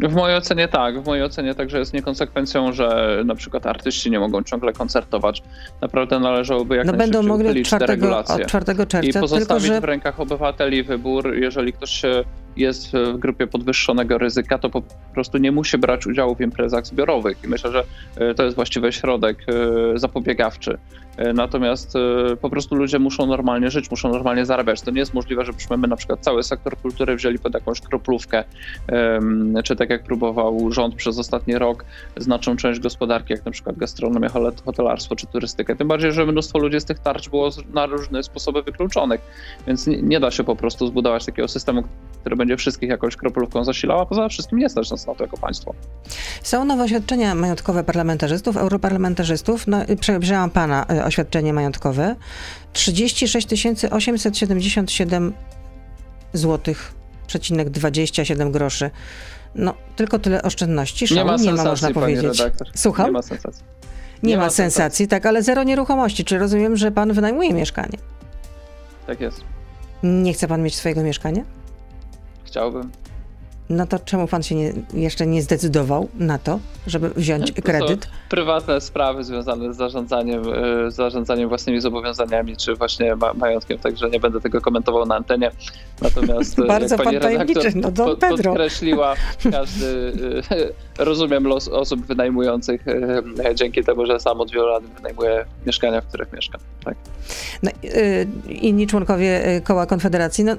W 0.00 0.14
mojej 0.14 0.36
ocenie 0.36 0.68
tak. 0.68 1.00
W 1.02 1.06
mojej 1.06 1.24
ocenie 1.24 1.54
także 1.54 1.78
jest 1.78 1.92
niekonsekwencją, 1.92 2.72
że 2.72 3.18
na 3.24 3.34
przykład 3.34 3.66
artyści 3.66 4.10
nie 4.10 4.20
mogą 4.20 4.42
ciągle 4.42 4.72
koncertować. 4.72 5.42
Naprawdę 5.80 6.20
należałoby 6.20 6.76
jak 6.76 6.86
no 6.86 6.92
będą 6.92 7.22
mogli 7.22 7.62
4, 7.62 7.98
od 8.14 8.46
4 8.46 8.86
czerwca. 8.86 9.00
I 9.02 9.12
pozostawić 9.12 9.64
tylko, 9.64 9.74
że... 9.74 9.80
w 9.80 9.84
rękach 9.84 10.20
obywateli 10.20 10.82
wybór, 10.82 11.34
jeżeli 11.34 11.72
ktoś 11.72 11.90
się 11.90 12.24
jest 12.58 12.92
w 12.92 13.18
grupie 13.18 13.46
podwyższonego 13.46 14.18
ryzyka, 14.18 14.58
to 14.58 14.70
po 14.70 14.82
prostu 15.14 15.38
nie 15.38 15.52
musi 15.52 15.78
brać 15.78 16.06
udziału 16.06 16.34
w 16.34 16.40
imprezach 16.40 16.86
zbiorowych. 16.86 17.38
I 17.44 17.48
myślę, 17.48 17.72
że 17.72 17.84
to 18.34 18.44
jest 18.44 18.56
właściwy 18.56 18.92
środek 18.92 19.46
zapobiegawczy. 19.94 20.78
Natomiast 21.34 21.94
po 22.40 22.50
prostu 22.50 22.74
ludzie 22.74 22.98
muszą 22.98 23.26
normalnie 23.26 23.70
żyć, 23.70 23.90
muszą 23.90 24.12
normalnie 24.12 24.46
zarabiać. 24.46 24.80
To 24.80 24.90
nie 24.90 24.98
jest 24.98 25.14
możliwe, 25.14 25.44
żebyśmy 25.44 25.76
my 25.76 25.88
na 25.88 25.96
przykład 25.96 26.20
cały 26.20 26.42
sektor 26.42 26.76
kultury 26.76 27.16
wzięli 27.16 27.38
pod 27.38 27.54
jakąś 27.54 27.80
kroplówkę, 27.80 28.44
czy 29.64 29.76
tak 29.76 29.90
jak 29.90 30.04
próbował 30.04 30.72
rząd 30.72 30.94
przez 30.94 31.18
ostatni 31.18 31.58
rok, 31.58 31.84
znaczną 32.16 32.56
część 32.56 32.80
gospodarki, 32.80 33.32
jak 33.32 33.44
na 33.44 33.50
przykład 33.50 33.78
gastronomia, 33.78 34.28
hotelarstwo 34.64 35.16
czy 35.16 35.26
turystykę. 35.26 35.76
Tym 35.76 35.88
bardziej, 35.88 36.12
że 36.12 36.26
mnóstwo 36.26 36.58
ludzi 36.58 36.80
z 36.80 36.84
tych 36.84 36.98
tarcz 36.98 37.28
było 37.28 37.50
na 37.74 37.86
różne 37.86 38.22
sposoby 38.22 38.62
wykluczonych, 38.62 39.20
więc 39.66 39.86
nie 39.86 40.20
da 40.20 40.30
się 40.30 40.44
po 40.44 40.56
prostu 40.56 40.86
zbudować 40.86 41.26
takiego 41.26 41.48
systemu, 41.48 41.82
który 42.20 42.36
będzie 42.36 42.47
wszystkich 42.56 42.90
jakąś 42.90 43.16
kroplówką 43.16 43.64
zasilał, 43.64 44.00
a 44.00 44.06
poza 44.06 44.28
wszystkim 44.28 44.58
nie 44.58 44.68
stać 44.68 44.90
nas 44.90 45.06
na 45.06 45.14
to 45.14 45.24
jako 45.24 45.36
państwo. 45.36 45.74
Są 46.42 46.64
nowe 46.64 46.84
oświadczenia 46.84 47.34
majątkowe 47.34 47.84
parlamentarzystów, 47.84 48.56
europarlamentarzystów. 48.56 49.66
No, 49.66 49.78
przejrzałam 50.00 50.50
pana 50.50 50.86
e, 50.90 51.04
oświadczenie 51.04 51.52
majątkowe. 51.52 52.16
36 52.72 53.48
877 53.90 55.32
złotych, 56.32 56.94
przecinek 57.26 57.70
27 57.70 58.52
groszy. 58.52 58.90
No, 59.54 59.74
tylko 59.96 60.18
tyle 60.18 60.42
oszczędności. 60.42 61.08
Szału 61.08 61.20
nie 61.20 61.24
ma, 61.24 61.36
nie 61.36 61.52
ma 61.52 61.64
można 61.64 61.90
powiedzieć. 61.90 62.42
Słucham? 62.74 63.06
Nie 63.06 63.12
ma 63.12 63.22
sensacji. 63.22 63.64
Nie, 64.22 64.30
nie 64.30 64.36
ma, 64.36 64.42
ma 64.42 64.50
sensacji, 64.50 64.72
sensacji, 64.72 65.08
tak, 65.08 65.26
ale 65.26 65.42
zero 65.42 65.62
nieruchomości. 65.62 66.24
Czy 66.24 66.38
rozumiem, 66.38 66.76
że 66.76 66.90
pan 66.90 67.12
wynajmuje 67.12 67.54
mieszkanie? 67.54 67.98
Tak 69.06 69.20
jest. 69.20 69.40
Nie 70.02 70.32
chce 70.32 70.48
pan 70.48 70.62
mieć 70.62 70.76
swojego 70.76 71.02
mieszkania? 71.02 71.44
Chciałbym. 72.48 72.90
No 73.70 73.86
to 73.86 73.98
czemu 73.98 74.28
pan 74.28 74.42
się 74.42 74.54
nie, 74.54 74.72
jeszcze 74.94 75.26
nie 75.26 75.42
zdecydował 75.42 76.08
na 76.14 76.38
to, 76.38 76.60
żeby 76.86 77.10
wziąć 77.10 77.52
to 77.52 77.62
kredyt? 77.62 78.08
prywatne 78.28 78.80
sprawy 78.80 79.24
związane 79.24 79.74
z 79.74 79.76
zarządzaniem, 79.76 80.42
e, 80.86 80.90
zarządzaniem 80.90 81.48
własnymi 81.48 81.80
zobowiązaniami, 81.80 82.56
czy 82.56 82.74
właśnie 82.74 83.16
ma, 83.16 83.34
majątkiem, 83.34 83.78
także 83.78 84.10
nie 84.10 84.20
będę 84.20 84.40
tego 84.40 84.60
komentował 84.60 85.06
na 85.06 85.16
antenie. 85.16 85.50
Natomiast 86.02 86.58
e, 86.58 86.62
Bardzo 86.66 86.94
jak 86.94 87.04
pani 87.04 87.18
redaktor 87.18 87.76
no 87.76 87.90
Don 87.90 88.16
pod, 88.16 88.42
podkreśliła, 88.42 89.14
każdy, 89.52 90.12
e, 90.98 91.04
rozumiem 91.04 91.46
los 91.46 91.68
osób 91.68 92.06
wynajmujących 92.06 92.84
dzięki 93.54 93.84
temu, 93.84 94.06
że 94.06 94.20
sam 94.20 94.40
od 94.40 94.50
wielu 94.50 94.66
lat 94.66 94.84
wynajmuję 94.84 95.44
mieszkania, 95.66 96.00
w 96.00 96.06
których 96.06 96.32
mieszkam. 96.32 96.60
Tak. 96.84 96.94
No, 97.62 97.70
inni 98.48 98.86
członkowie 98.86 99.60
koła 99.64 99.86
Konfederacji, 99.86 100.44
no, 100.44 100.56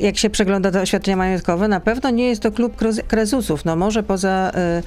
jak 0.00 0.18
się 0.18 0.30
przegląda 0.30 0.70
te 0.70 0.80
oświadczenia 0.80 1.16
majątkowe, 1.16 1.68
na 1.68 1.80
pewno 1.80 2.10
nie 2.10 2.28
jest 2.28 2.42
to 2.42 2.52
klub 2.52 2.76
krezusów. 3.08 3.64
No 3.64 3.76
może 3.76 4.02
poza 4.02 4.52
y, 4.78 4.82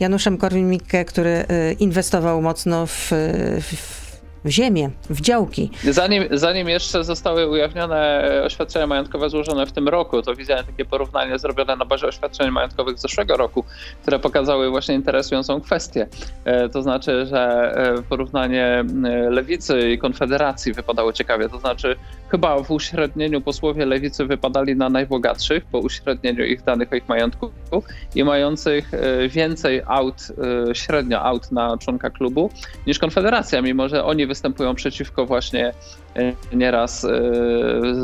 Januszem 0.00 0.38
Korwin-Mikke, 0.38 1.04
który 1.04 1.30
y, 1.30 1.76
inwestował 1.78 2.42
mocno 2.42 2.86
w, 2.86 3.10
w 3.60 3.99
w 4.44 4.50
ziemię, 4.50 4.90
w 5.10 5.20
działki. 5.20 5.70
Zanim, 5.84 6.24
zanim 6.30 6.68
jeszcze 6.68 7.04
zostały 7.04 7.48
ujawnione 7.48 8.24
oświadczenia 8.44 8.86
majątkowe 8.86 9.30
złożone 9.30 9.66
w 9.66 9.72
tym 9.72 9.88
roku, 9.88 10.22
to 10.22 10.34
widziałem 10.34 10.66
takie 10.66 10.84
porównanie 10.84 11.38
zrobione 11.38 11.76
na 11.76 11.84
bazie 11.84 12.06
oświadczeń 12.06 12.50
majątkowych 12.50 12.98
z 12.98 13.02
zeszłego 13.02 13.36
roku, 13.36 13.64
które 14.02 14.18
pokazały 14.18 14.70
właśnie 14.70 14.94
interesującą 14.94 15.60
kwestię. 15.60 16.06
E, 16.44 16.68
to 16.68 16.82
znaczy, 16.82 17.26
że 17.26 17.72
e, 17.98 18.02
porównanie 18.02 18.64
e, 18.64 18.84
lewicy 19.30 19.90
i 19.90 19.98
konfederacji 19.98 20.72
wypadało 20.72 21.12
ciekawie. 21.12 21.48
To 21.48 21.58
znaczy, 21.58 21.96
chyba 22.28 22.62
w 22.62 22.70
uśrednieniu 22.70 23.40
posłowie 23.40 23.86
lewicy 23.86 24.24
wypadali 24.24 24.76
na 24.76 24.88
najbogatszych, 24.88 25.64
po 25.64 25.78
uśrednieniu 25.78 26.44
ich 26.44 26.62
danych 26.62 26.92
o 26.92 26.96
ich 26.96 27.08
majątku 27.08 27.50
i 28.14 28.24
mających 28.24 28.90
więcej 29.28 29.82
aut, 29.86 30.16
średnio 30.72 31.22
aut 31.22 31.52
na 31.52 31.78
członka 31.78 32.10
klubu 32.10 32.50
niż 32.86 32.98
konfederacja, 32.98 33.62
mimo 33.62 33.88
że 33.88 34.04
oni 34.04 34.26
występują 34.30 34.74
przeciwko 34.74 35.26
właśnie 35.26 35.72
e, 36.16 36.32
nieraz 36.52 37.04
e, 37.04 37.08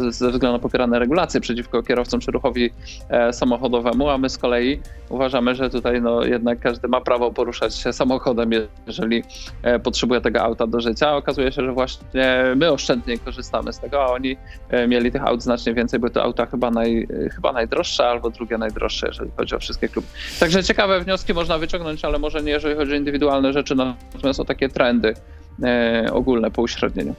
ze 0.09 0.31
względu 0.31 0.53
na 0.53 0.59
popierane 0.59 0.99
regulacje 0.99 1.41
przeciwko 1.41 1.83
kierowcom 1.83 2.21
czy 2.21 2.31
ruchowi 2.31 2.71
e, 3.09 3.33
samochodowemu, 3.33 4.11
a 4.11 4.19
my 4.19 4.29
z 4.29 4.39
kolei 4.39 4.81
uważamy, 5.09 5.55
że 5.55 5.71
tutaj 5.71 6.03
no, 6.03 6.25
jednak 6.25 6.61
każdy 6.61 6.89
ma 6.89 7.01
prawo 7.01 7.31
poruszać 7.31 7.75
się 7.75 7.93
samochodem, 7.93 8.51
jeżeli 8.87 9.23
potrzebuje 9.83 10.21
tego 10.21 10.43
auta 10.43 10.67
do 10.67 10.81
życia. 10.81 11.17
Okazuje 11.17 11.53
się, 11.53 11.62
że 11.62 11.73
właśnie 11.73 12.45
my 12.57 12.73
oszczędnie 12.73 13.19
korzystamy 13.19 13.73
z 13.73 13.79
tego, 13.79 14.05
a 14.05 14.07
oni 14.07 14.37
mieli 14.89 15.12
tych 15.12 15.27
aut 15.27 15.43
znacznie 15.43 15.75
więcej, 15.75 16.01
bo 16.01 16.11
to 16.11 16.23
auta 16.23 16.47
chyba, 16.47 16.71
naj, 16.71 17.09
chyba 17.35 17.53
najdroższe 17.53 18.07
albo 18.09 18.31
drugie 18.31 18.59
najdroższe, 18.59 19.07
jeżeli 19.07 19.31
chodzi 19.37 19.55
o 19.55 19.59
wszystkie 19.59 19.89
kluby. 19.89 20.09
Także 20.41 20.65
ciekawe 20.65 21.01
wnioski 21.01 21.35
można 21.35 21.59
wyciągnąć, 21.59 22.05
ale 22.05 22.19
może 22.19 22.43
nie 22.43 22.53
jeżeli 22.53 22.77
chodzi 22.77 22.93
o 22.93 22.97
indywidualne 22.97 23.53
rzeczy, 23.53 23.75
natomiast 23.75 24.41
o 24.41 24.45
takie 24.45 24.69
trendy 24.69 25.15
ogólne 26.12 26.51
po 26.51 26.62
uśrednieniu. 26.62 27.14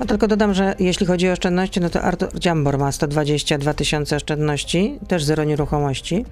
No 0.00 0.06
tylko 0.06 0.28
dodam, 0.28 0.54
że 0.54 0.74
jeśli 0.78 1.06
chodzi 1.06 1.28
o 1.28 1.32
oszczędności, 1.32 1.80
no 1.80 1.90
to 1.90 2.02
Artur 2.02 2.28
Dziambor 2.38 2.78
ma 2.78 2.92
122 2.92 3.74
tysiące 3.74 4.16
oszczędności, 4.16 4.98
też 5.08 5.24
zero 5.24 5.44
nieruchomości. 5.44 6.24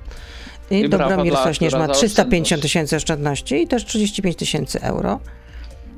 I, 0.71 0.79
I 0.79 0.89
Dobromir 0.89 1.37
Sośnierz 1.37 1.73
ma 1.73 1.89
350 1.89 2.63
tysięcy 2.63 2.97
oszczędności 2.97 3.63
i 3.63 3.69
też 3.69 3.85
35 3.85 4.37
tysięcy 4.37 4.81
euro. 4.83 5.21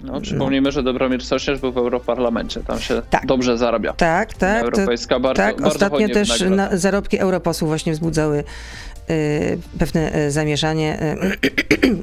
No, 0.03 0.21
przypomnijmy, 0.21 0.69
no. 0.69 0.73
że 0.73 0.83
Dobromir 0.83 1.25
Sośnierz 1.25 1.61
był 1.61 1.73
w 1.73 1.79
Europarlamencie, 1.79 2.61
tam 2.61 2.81
się 2.81 3.03
tak. 3.11 3.27
dobrze 3.27 3.59
zarabia. 3.59 3.93
Tak, 3.93 4.35
tak. 4.35 4.63
Europejska 4.63 5.21
bardzo, 5.21 5.43
tak, 5.43 5.61
bardzo 5.61 5.75
ostatnio 5.75 6.09
też 6.09 6.41
na, 6.41 6.77
zarobki 6.77 7.19
europosłów 7.19 7.71
właśnie 7.71 7.93
wzbudzały 7.93 8.45
pewne 9.79 10.27
y, 10.27 10.31
zamieszanie. 10.31 11.17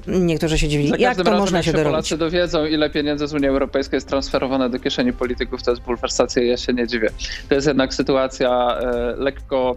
Y, 0.07 0.17
niektórzy 0.25 0.57
się 0.57 0.67
dziwili. 0.67 1.01
Jak 1.01 1.17
to 1.17 1.31
można 1.31 1.63
się, 1.63 1.65
się 1.65 1.71
dorobić? 1.71 1.91
Polacy 1.91 2.17
dowiedzą, 2.17 2.65
ile 2.65 2.89
pieniędzy 2.89 3.27
z 3.27 3.33
Unii 3.33 3.47
Europejskiej 3.47 3.97
jest 3.97 4.07
transferowane 4.07 4.69
do 4.69 4.79
kieszeni 4.79 5.13
polityków, 5.13 5.63
to 5.63 5.71
jest 5.71 5.83
bulwersacja 5.83 6.43
ja 6.43 6.57
się 6.57 6.73
nie 6.73 6.87
dziwię. 6.87 7.09
To 7.49 7.55
jest 7.55 7.67
jednak 7.67 7.93
sytuacja 7.93 8.77
lekko 9.17 9.75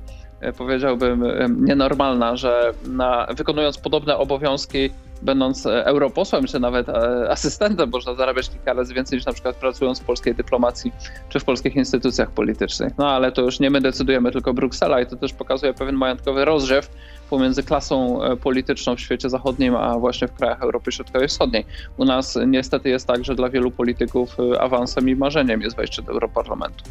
powiedziałbym 0.59 1.25
nienormalna, 1.65 2.37
że 2.37 2.73
na, 2.87 3.27
wykonując 3.37 3.79
podobne 3.79 4.17
obowiązki 4.17 4.91
będąc 5.23 5.67
europosłem, 5.67 6.47
czy 6.47 6.61
nawet 6.61 6.89
asystentem, 7.29 7.91
można 7.91 8.15
zarabiać 8.15 8.51
kilka 8.51 8.73
razy 8.73 8.95
więcej 8.95 9.17
niż 9.17 9.27
na 9.27 9.33
przykład 9.33 9.57
pracując 9.57 10.01
w 10.01 10.05
polskiej 10.05 10.35
dyplomacji 10.35 10.93
czy 11.29 11.41
w 11.41 11.45
polskich 11.45 11.77
instytucjach 11.77 12.31
politycznych. 12.31 12.93
No 12.99 13.11
ale 13.11 13.33
to 13.33 13.43
już 13.43 13.61
nie 13.61 13.71
my 13.71 13.81
decydujemy, 13.81 14.33
tylko 14.33 14.55
Bruksela 14.55 15.01
i 15.01 15.07
to 15.07 15.17
też 15.17 15.33
pokazuje 15.33 15.75
pewien 15.75 15.95
majątkowy 15.95 16.45
rozrzew 16.45 16.91
pomiędzy 17.31 17.62
klasą 17.62 18.23
e, 18.23 18.37
polityczną 18.37 18.97
w 18.97 19.01
świecie 19.01 19.31
zachodnim, 19.31 19.75
a 19.75 19.99
właśnie 19.99 20.29
w 20.29 20.33
krajach 20.33 20.62
Europy 20.62 20.93
Środkowej 20.93 21.29
Wschodniej. 21.29 21.67
U 21.97 22.05
nas 22.05 22.39
niestety 22.47 22.89
jest 22.89 23.07
tak, 23.07 23.25
że 23.25 23.35
dla 23.35 23.49
wielu 23.49 23.71
polityków 23.71 24.37
awansem 24.61 25.09
i 25.09 25.17
marzeniem 25.17 25.61
jest 25.61 25.77
wejście 25.77 26.03
do 26.03 26.12
Europarlamentu. 26.12 26.85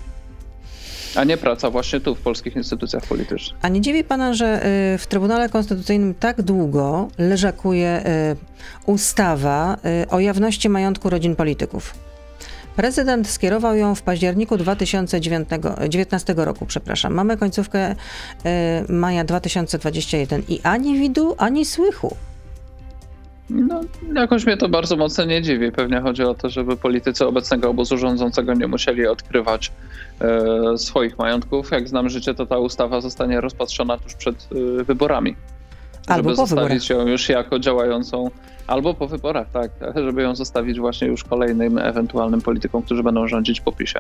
A 1.16 1.24
nie 1.24 1.38
praca 1.38 1.70
właśnie 1.70 2.00
tu, 2.00 2.16
w 2.16 2.22
polskich 2.22 2.56
instytucjach 2.56 3.04
politycznych. 3.06 3.60
A 3.62 3.70
nie 3.70 3.82
dziwi 3.82 4.04
pana, 4.04 4.34
że 4.34 4.66
y, 4.94 4.98
w 4.98 5.08
Trybunale 5.08 5.50
Konstytucyjnym 5.50 6.14
tak 6.14 6.42
dłgo 6.42 7.08
leżakuje 7.18 8.04
ustawa 8.86 9.78
o 10.10 10.20
jawności 10.20 10.70
majątku 10.70 11.10
rodzin 11.10 11.36
polityków? 11.36 11.94
Prezydent 12.76 13.28
skierował 13.28 13.76
ją 13.76 13.96
w 13.96 14.02
październiku 14.02 14.58
2019 14.58 16.34
roku, 16.38 16.66
przepraszam. 16.66 17.14
Mamy 17.14 17.38
końcówkę 17.38 17.96
maja 18.90 19.24
2021 19.24 20.44
i 20.48 20.60
ani 20.64 21.00
widu, 21.00 21.36
ani 21.38 21.66
słychu. 21.66 22.16
No, 23.50 23.82
jakoś 24.16 24.46
mnie 24.46 24.58
to 24.58 24.70
bardzo 24.70 24.98
mocno 24.98 25.26
nie 25.26 25.42
dziwi. 25.42 25.72
Pewnie 25.72 26.02
chodzi 26.02 26.24
o 26.24 26.34
to, 26.34 26.50
żeby 26.50 26.78
politycy 26.78 27.26
obecnego 27.26 27.70
obozu 27.70 27.98
rządzącego 27.98 28.54
nie 28.54 28.68
musieli 28.68 29.08
odkrywać 29.08 29.72
e, 30.22 30.78
swoich 30.78 31.18
majątków. 31.18 31.72
Jak 31.72 31.88
znam 31.90 32.10
życie, 32.10 32.34
to 32.34 32.46
ta 32.46 32.58
ustawa 32.58 33.02
zostanie 33.02 33.42
rozpatrzona 33.42 33.98
tuż 33.98 34.16
przed 34.16 34.36
e, 34.80 34.84
wyborami. 34.84 35.36
Albo 36.08 36.30
żeby 36.30 36.36
po 36.36 36.48
zostawić 36.48 36.88
wyborach. 36.88 37.08
ją 37.08 37.12
już 37.12 37.30
jako 37.30 37.60
działającą, 37.60 38.30
albo 38.68 38.94
po 38.94 39.08
wyborach, 39.08 39.48
tak, 39.52 39.72
żeby 39.96 40.22
ją 40.22 40.36
zostawić 40.36 40.80
właśnie 40.80 41.08
już 41.08 41.24
kolejnym 41.24 41.78
ewentualnym 41.78 42.42
politykom, 42.42 42.84
którzy 42.84 43.04
będą 43.04 43.28
rządzić 43.28 43.62
po 43.62 43.72
PiSie. 43.72 44.00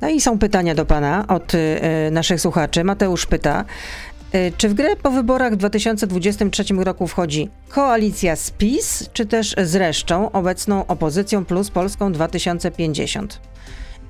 No 0.00 0.08
i 0.08 0.20
są 0.20 0.38
pytania 0.38 0.74
do 0.74 0.86
pana 0.86 1.24
od 1.28 1.54
y, 1.54 1.80
naszych 2.10 2.40
słuchaczy. 2.40 2.84
Mateusz 2.84 3.26
pyta, 3.26 3.64
E, 4.32 4.50
czy 4.50 4.68
w 4.68 4.74
grę 4.74 4.96
po 4.96 5.10
wyborach 5.10 5.52
w 5.52 5.56
2023 5.56 6.64
roku 6.74 7.06
wchodzi 7.06 7.48
koalicja 7.68 8.36
z 8.36 8.50
PiS, 8.50 9.10
czy 9.12 9.26
też 9.26 9.54
z 9.64 9.74
resztą, 9.74 10.32
obecną 10.32 10.86
opozycją 10.86 11.44
plus 11.44 11.70
Polską 11.70 12.12
2050? 12.12 13.40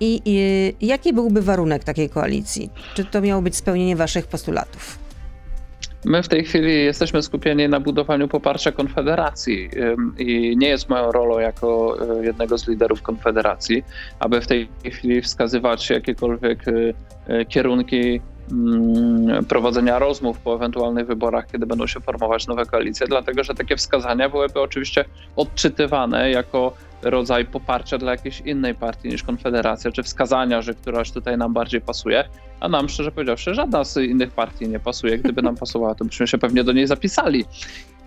I, 0.00 0.22
I 0.24 0.86
jaki 0.86 1.12
byłby 1.12 1.42
warunek 1.42 1.84
takiej 1.84 2.10
koalicji? 2.10 2.70
Czy 2.94 3.04
to 3.04 3.20
miało 3.20 3.42
być 3.42 3.56
spełnienie 3.56 3.96
waszych 3.96 4.26
postulatów? 4.26 4.98
My 6.04 6.22
w 6.22 6.28
tej 6.28 6.44
chwili 6.44 6.84
jesteśmy 6.84 7.22
skupieni 7.22 7.68
na 7.68 7.80
budowaniu 7.80 8.28
poparcia 8.28 8.72
Konfederacji 8.72 9.70
i 10.18 10.56
nie 10.56 10.68
jest 10.68 10.88
moją 10.88 11.12
rolą 11.12 11.38
jako 11.38 11.96
e, 12.20 12.24
jednego 12.24 12.58
z 12.58 12.68
liderów 12.68 13.02
Konfederacji, 13.02 13.84
aby 14.18 14.40
w 14.40 14.46
tej 14.46 14.68
chwili 14.84 15.22
wskazywać 15.22 15.90
jakiekolwiek 15.90 16.64
e, 17.26 17.44
kierunki 17.44 17.96
mm, 18.06 18.20
prowadzenia 19.48 19.98
rozmów 19.98 20.38
po 20.38 20.54
ewentualnych 20.54 21.06
wyborach, 21.06 21.46
kiedy 21.52 21.66
będą 21.66 21.86
się 21.86 22.00
formować 22.00 22.46
nowe 22.46 22.66
koalicje, 22.66 23.06
dlatego 23.06 23.44
że 23.44 23.54
takie 23.54 23.76
wskazania 23.76 24.28
byłyby 24.28 24.60
oczywiście 24.60 25.04
odczytywane 25.36 26.30
jako 26.30 26.72
rodzaj 27.02 27.44
poparcia 27.44 27.98
dla 27.98 28.10
jakiejś 28.10 28.40
innej 28.40 28.74
partii 28.74 29.08
niż 29.08 29.22
Konfederacja, 29.22 29.92
czy 29.92 30.02
wskazania, 30.02 30.62
że 30.62 30.74
któraś 30.74 31.10
tutaj 31.10 31.38
nam 31.38 31.52
bardziej 31.52 31.80
pasuje, 31.80 32.24
a 32.60 32.68
nam 32.68 32.88
szczerze 32.88 33.12
powiedziawszy 33.12 33.54
żadna 33.54 33.84
z 33.84 33.96
innych 33.96 34.30
partii 34.30 34.68
nie 34.68 34.80
pasuje. 34.80 35.18
Gdyby 35.18 35.42
nam 35.42 35.56
pasowała, 35.56 35.94
to 35.94 36.04
byśmy 36.04 36.26
się 36.26 36.38
pewnie 36.38 36.64
do 36.64 36.72
niej 36.72 36.86
zapisali. 36.86 37.44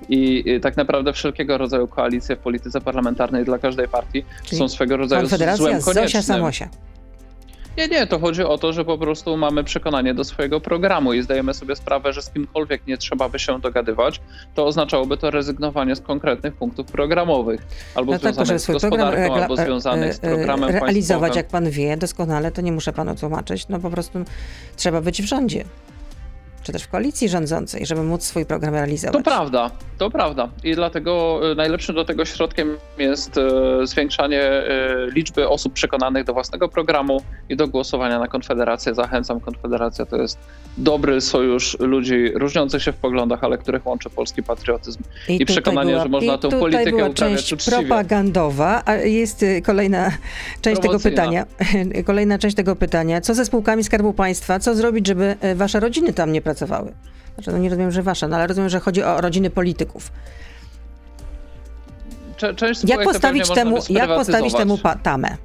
I 0.09 0.43
tak 0.61 0.77
naprawdę 0.77 1.13
wszelkiego 1.13 1.57
rodzaju 1.57 1.87
koalicje 1.87 2.35
w 2.35 2.39
polityce 2.39 2.81
parlamentarnej 2.81 3.45
dla 3.45 3.57
każdej 3.57 3.87
partii 3.87 4.25
Czyli 4.43 4.57
są 4.57 4.69
swego 4.69 4.97
rodzaju 4.97 5.27
złem 5.27 5.81
koniecznym. 5.81 5.81
Zosia 5.81 6.21
Samosia. 6.21 6.69
Nie, 7.77 7.87
nie, 7.87 8.07
to 8.07 8.19
chodzi 8.19 8.43
o 8.43 8.57
to, 8.57 8.73
że 8.73 8.85
po 8.85 8.97
prostu 8.97 9.37
mamy 9.37 9.63
przekonanie 9.63 10.13
do 10.13 10.23
swojego 10.23 10.61
programu 10.61 11.13
i 11.13 11.21
zdajemy 11.21 11.53
sobie 11.53 11.75
sprawę, 11.75 12.13
że 12.13 12.21
z 12.21 12.29
kimkolwiek 12.29 12.87
nie 12.87 12.97
trzeba 12.97 13.29
by 13.29 13.39
się 13.39 13.59
dogadywać, 13.59 14.21
to 14.55 14.65
oznaczałoby 14.65 15.17
to 15.17 15.31
rezygnowanie 15.31 15.95
z 15.95 16.01
konkretnych 16.01 16.53
punktów 16.53 16.87
programowych, 16.87 17.61
albo 17.95 18.11
no 18.11 18.17
związanych 18.17 18.47
tak, 18.47 18.59
z 18.59 18.67
gospodarką, 18.67 19.33
albo 19.33 19.57
związanych 19.57 20.13
z 20.13 20.19
programem 20.19 20.69
realizować, 20.69 20.91
państwowym. 20.91 21.35
jak 21.35 21.47
pan 21.47 21.69
wie 21.69 21.97
doskonale, 21.97 22.51
to 22.51 22.61
nie 22.61 22.71
muszę 22.71 22.93
panu 22.93 23.15
tłumaczyć, 23.15 23.67
no 23.67 23.79
po 23.79 23.89
prostu 23.89 24.19
trzeba 24.75 25.01
być 25.01 25.21
w 25.21 25.25
rządzie 25.25 25.63
czy 26.63 26.71
też 26.71 26.83
w 26.83 26.87
koalicji 26.87 27.29
rządzącej, 27.29 27.85
żeby 27.85 28.03
móc 28.03 28.23
swój 28.23 28.45
program 28.45 28.73
realizować. 28.73 29.13
To 29.13 29.31
prawda, 29.31 29.71
to 29.97 30.09
prawda. 30.09 30.49
I 30.63 30.75
dlatego 30.75 31.41
e, 31.51 31.55
najlepszym 31.55 31.95
do 31.95 32.05
tego 32.05 32.25
środkiem 32.25 32.77
jest 32.97 33.37
e, 33.37 33.87
zwiększanie 33.87 34.41
e, 34.41 35.07
liczby 35.15 35.49
osób 35.49 35.73
przekonanych 35.73 36.23
do 36.23 36.33
własnego 36.33 36.69
programu 36.69 37.21
i 37.49 37.55
do 37.55 37.67
głosowania 37.67 38.19
na 38.19 38.27
Konfederację. 38.27 38.93
Zachęcam, 38.93 39.39
Konfederacja 39.39 40.05
to 40.05 40.17
jest 40.17 40.37
dobry 40.77 41.21
sojusz 41.21 41.77
ludzi 41.79 42.31
różniących 42.35 42.83
się 42.83 42.91
w 42.91 42.95
poglądach, 42.97 43.43
ale 43.43 43.57
których 43.57 43.87
łączy 43.87 44.09
polski 44.09 44.43
patriotyzm 44.43 45.03
i, 45.29 45.41
i 45.41 45.45
przekonanie, 45.45 45.91
była, 45.91 46.03
że 46.03 46.09
można 46.09 46.37
tę 46.37 46.49
politykę 46.49 46.91
była 46.91 47.09
uprawiać 47.09 47.45
część 47.45 47.69
propagandowa, 47.69 48.81
a 48.85 48.95
jest 48.95 49.45
kolejna 49.63 50.11
część 50.61 50.81
tego 50.81 50.99
pytania. 50.99 51.45
Kolejna 52.05 52.37
część 52.37 52.55
tego 52.55 52.75
pytania. 52.75 53.21
Co 53.21 53.33
ze 53.33 53.45
spółkami 53.45 53.83
Skarbu 53.83 54.13
Państwa? 54.13 54.59
Co 54.59 54.75
zrobić, 54.75 55.07
żeby 55.07 55.35
wasze 55.55 55.79
rodziny 55.79 56.13
tam 56.13 56.31
nie 56.31 56.41
pracowały? 56.41 56.52
Pracowały. 56.53 56.93
Znaczy, 57.35 57.51
no 57.51 57.57
nie 57.57 57.69
rozumiem, 57.69 57.91
że 57.91 58.03
wasze, 58.03 58.27
no 58.27 58.35
ale 58.35 58.47
rozumiem, 58.47 58.69
że 58.69 58.79
chodzi 58.79 59.03
o 59.03 59.21
rodziny 59.21 59.49
polityków. 59.49 60.11
Część 62.55 62.83
jak 62.83 63.03
postawić 63.03 63.49
temu, 63.49 63.77
jak 63.89 64.07
postawić 64.07 64.53
temu 64.53 64.79
tamę? 65.03 65.37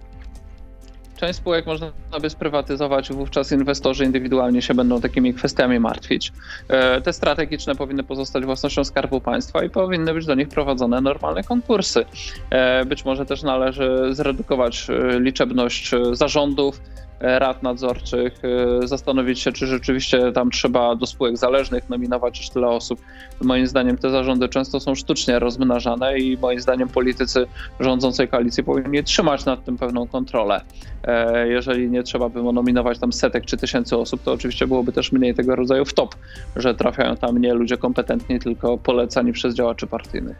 Część 1.16 1.38
spółek 1.38 1.66
można 1.66 1.92
by 2.20 2.30
sprywatyzować, 2.30 3.12
wówczas 3.12 3.52
inwestorzy 3.52 4.04
indywidualnie 4.04 4.62
się 4.62 4.74
będą 4.74 5.00
takimi 5.00 5.34
kwestiami 5.34 5.80
martwić. 5.80 6.32
E, 6.68 7.00
te 7.00 7.12
strategiczne 7.12 7.74
powinny 7.74 8.02
pozostać 8.02 8.44
własnością 8.44 8.84
Skarbu 8.84 9.20
Państwa 9.20 9.64
i 9.64 9.70
powinny 9.70 10.14
być 10.14 10.26
do 10.26 10.34
nich 10.34 10.48
prowadzone 10.48 11.00
normalne 11.00 11.44
konkursy. 11.44 12.04
E, 12.50 12.84
być 12.84 13.04
może 13.04 13.26
też 13.26 13.42
należy 13.42 14.08
zredukować 14.10 14.86
e, 14.90 15.20
liczebność 15.20 15.90
zarządów, 16.12 16.80
rad 17.20 17.62
nadzorczych, 17.62 18.42
y, 18.84 18.88
zastanowić 18.88 19.40
się, 19.40 19.52
czy 19.52 19.66
rzeczywiście 19.66 20.32
tam 20.32 20.50
trzeba 20.50 20.94
do 20.94 21.06
spółek 21.06 21.36
zależnych 21.36 21.88
nominować 21.88 22.40
aż 22.40 22.50
tyle 22.50 22.68
osób. 22.68 23.00
Moim 23.40 23.66
zdaniem 23.66 23.98
te 23.98 24.10
zarządy 24.10 24.48
często 24.48 24.80
są 24.80 24.94
sztucznie 24.94 25.38
rozmnażane 25.38 26.18
i 26.18 26.36
moim 26.36 26.60
zdaniem 26.60 26.88
politycy 26.88 27.46
rządzącej 27.80 28.28
koalicji 28.28 28.64
powinni 28.64 29.04
trzymać 29.04 29.44
nad 29.44 29.64
tym 29.64 29.78
pewną 29.78 30.08
kontrolę. 30.08 30.60
E, 31.04 31.48
jeżeli 31.48 31.90
nie 31.90 32.02
trzeba 32.02 32.28
by 32.28 32.42
nominować 32.52 32.98
tam 32.98 33.12
setek 33.12 33.44
czy 33.44 33.56
tysięcy 33.56 33.96
osób, 33.96 34.22
to 34.22 34.32
oczywiście 34.32 34.66
byłoby 34.66 34.92
też 34.92 35.12
mniej 35.12 35.34
tego 35.34 35.56
rodzaju 35.56 35.84
wtop, 35.84 36.14
że 36.56 36.74
trafiają 36.74 37.16
tam 37.16 37.38
nie 37.38 37.54
ludzie 37.54 37.76
kompetentni, 37.76 38.38
tylko 38.38 38.78
polecani 38.78 39.32
przez 39.32 39.54
działaczy 39.54 39.86
partyjnych. 39.86 40.36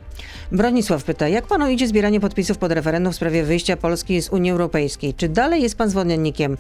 Bronisław 0.53 1.05
pyta, 1.05 1.29
jak 1.29 1.47
panu 1.47 1.68
idzie 1.68 1.88
zbieranie 1.88 2.21
podpisów 2.21 2.59
pod 2.59 2.73
referendum 2.73 3.12
w 3.12 3.16
sprawie 3.16 3.44
wyjścia 3.44 3.77
Polski 3.77 4.23
z 4.23 4.29
Unii 4.29 4.51
Europejskiej? 4.51 5.14
Czy 5.14 5.29
dalej 5.29 5.62
jest 5.62 5.79
pan 5.79 5.90
zwolennikiem 5.90 6.57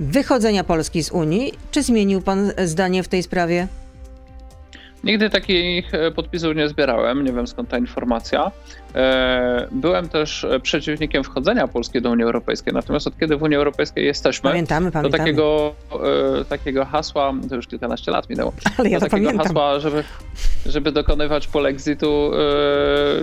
wychodzenia 0.00 0.64
Polski 0.64 1.02
z 1.02 1.10
Unii, 1.10 1.52
czy 1.70 1.82
zmienił 1.82 2.22
pan 2.22 2.52
zdanie 2.64 3.02
w 3.02 3.08
tej 3.08 3.22
sprawie? 3.22 3.68
Nigdy 5.04 5.30
takich 5.30 5.94
e, 5.94 6.10
podpisów 6.10 6.56
nie 6.56 6.68
zbierałem, 6.68 7.24
nie 7.24 7.32
wiem 7.32 7.46
skąd 7.46 7.68
ta 7.68 7.78
informacja. 7.78 8.50
E, 8.94 9.68
byłem 9.70 10.08
też 10.08 10.46
przeciwnikiem 10.62 11.24
wchodzenia 11.24 11.68
Polski 11.68 12.02
do 12.02 12.10
Unii 12.10 12.24
Europejskiej, 12.24 12.72
natomiast 12.72 13.06
od 13.06 13.18
kiedy 13.18 13.36
w 13.36 13.42
Unii 13.42 13.56
Europejskiej 13.56 14.04
jesteśmy, 14.04 14.50
pamiętamy, 14.50 14.90
pamiętamy. 14.92 15.10
to 15.12 15.18
takiego, 15.18 15.74
e, 16.40 16.44
takiego 16.44 16.84
hasła, 16.84 17.32
to 17.48 17.56
już 17.56 17.66
kilkanaście 17.66 18.10
lat 18.10 18.30
minęło, 18.30 18.52
Ale 18.78 18.90
ja 18.90 19.00
to 19.00 19.06
takiego 19.06 19.26
pamiętam. 19.26 19.46
hasła, 19.46 19.80
żeby, 19.80 20.04
żeby 20.66 20.92
dokonywać 20.92 21.46
polexitu, 21.46 22.30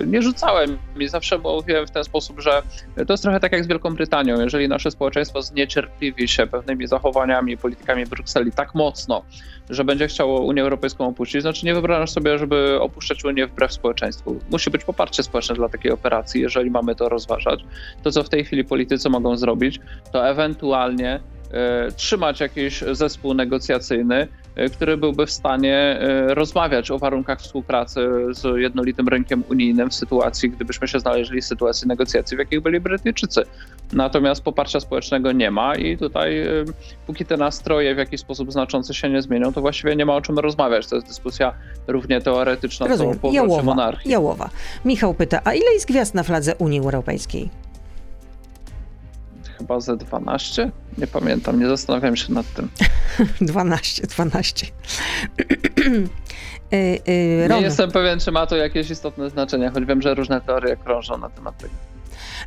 nie 0.06 0.22
rzucałem 0.22 0.78
i 0.98 1.08
zawsze 1.08 1.38
mówiłem 1.38 1.86
w 1.86 1.90
ten 1.90 2.04
sposób, 2.04 2.40
że 2.40 2.62
to 3.06 3.12
jest 3.12 3.22
trochę 3.22 3.40
tak 3.40 3.52
jak 3.52 3.64
z 3.64 3.66
Wielką 3.66 3.94
Brytanią. 3.94 4.40
Jeżeli 4.40 4.68
nasze 4.68 4.90
społeczeństwo 4.90 5.42
zniecierpliwi 5.42 6.28
się 6.28 6.46
pewnymi 6.46 6.86
zachowaniami, 6.86 7.56
politykami 7.56 8.06
Brukseli 8.06 8.52
tak 8.52 8.74
mocno, 8.74 9.22
że 9.70 9.84
będzie 9.84 10.08
chciało 10.08 10.40
Unię 10.40 10.62
Europejską 10.62 11.08
opuścić, 11.08 11.42
znaczy 11.42 11.66
nie 11.66 11.72
wyobrażasz 11.72 12.10
sobie, 12.10 12.38
żeby 12.38 12.80
opuszczać 12.80 13.24
Unię 13.24 13.46
wbrew 13.46 13.72
społeczeństwu. 13.72 14.40
Musi 14.50 14.70
być 14.70 14.84
poparcie 14.84 15.22
społeczne 15.22 15.54
dla 15.62 15.68
takiej 15.68 15.92
operacji, 15.92 16.40
jeżeli 16.40 16.70
mamy 16.70 16.94
to 16.94 17.08
rozważać. 17.08 17.64
To, 18.02 18.10
co 18.10 18.22
w 18.22 18.28
tej 18.28 18.44
chwili 18.44 18.64
politycy 18.64 19.08
mogą 19.10 19.36
zrobić, 19.36 19.80
to 20.12 20.28
ewentualnie 20.28 21.20
e, 21.52 21.88
trzymać 21.96 22.40
jakiś 22.40 22.84
zespół 22.92 23.34
negocjacyjny, 23.34 24.28
który 24.72 24.96
byłby 24.96 25.26
w 25.26 25.30
stanie 25.30 25.76
e, 25.76 26.34
rozmawiać 26.34 26.90
o 26.90 26.98
warunkach 26.98 27.40
współpracy 27.40 28.08
z 28.30 28.60
jednolitym 28.60 29.08
rynkiem 29.08 29.44
unijnym 29.50 29.90
w 29.90 29.94
sytuacji, 29.94 30.50
gdybyśmy 30.50 30.88
się 30.88 31.00
znaleźli 31.00 31.40
w 31.40 31.44
sytuacji 31.44 31.88
negocjacji, 31.88 32.36
w 32.36 32.40
jakich 32.40 32.60
byli 32.60 32.80
Brytyjczycy. 32.80 33.42
Natomiast 33.92 34.42
poparcia 34.42 34.80
społecznego 34.80 35.32
nie 35.32 35.50
ma 35.50 35.74
i 35.76 35.98
tutaj 35.98 36.40
e, 36.40 36.46
póki 37.06 37.24
te 37.24 37.36
nastroje 37.36 37.94
w 37.94 37.98
jakiś 37.98 38.20
sposób 38.20 38.52
znaczący 38.52 38.94
się 38.94 39.10
nie 39.10 39.22
zmienią, 39.22 39.52
to 39.52 39.60
właściwie 39.60 39.96
nie 39.96 40.06
ma 40.06 40.16
o 40.16 40.20
czym 40.20 40.38
rozmawiać. 40.38 40.86
To 40.86 40.96
jest 40.96 41.08
dyskusja 41.08 41.54
równie 41.86 42.20
teoretyczna, 42.20 42.86
Rozumiem. 42.86 43.12
co 43.12 43.28
o 43.28 43.30
powrocie 43.30 43.62
monarchii. 43.62 44.10
Jałowa. 44.10 44.50
Michał 44.84 45.14
pyta, 45.14 45.40
a 45.44 45.52
ile 45.54 45.72
jest 45.72 45.86
gwiazd 45.88 46.14
na 46.14 46.22
fladze 46.22 46.54
Unii 46.54 46.80
Europejskiej? 46.80 47.50
Chyba 49.62 49.80
ze 49.80 49.96
12. 49.96 50.70
Nie 50.98 51.06
pamiętam, 51.06 51.60
nie 51.60 51.68
zastanawiam 51.68 52.16
się 52.16 52.32
nad 52.32 52.46
tym. 52.54 52.68
12, 53.40 54.06
12. 54.06 54.66
y, 56.72 56.76
y, 57.08 57.48
nie 57.50 57.60
jestem 57.60 57.90
pewien, 57.90 58.20
czy 58.20 58.32
ma 58.32 58.46
to 58.46 58.56
jakieś 58.56 58.90
istotne 58.90 59.30
znaczenie, 59.30 59.70
choć 59.74 59.84
wiem, 59.84 60.02
że 60.02 60.14
różne 60.14 60.40
teorie 60.40 60.76
krążą 60.76 61.18
na 61.18 61.30
temat 61.30 61.58
tego. 61.58 61.74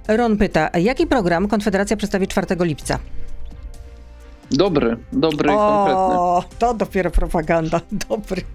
Ron 0.07 0.37
pyta, 0.37 0.69
jaki 0.79 1.07
program 1.07 1.47
Konfederacja 1.47 1.97
przedstawi 1.97 2.27
4 2.27 2.47
lipca? 2.59 2.99
Dobry, 4.51 4.97
dobry 5.11 5.49
i 5.51 5.55
konkretny. 5.55 6.19
O, 6.19 6.43
to 6.59 6.73
dopiero 6.73 7.11
propaganda. 7.11 7.81
Dobry. 8.09 8.41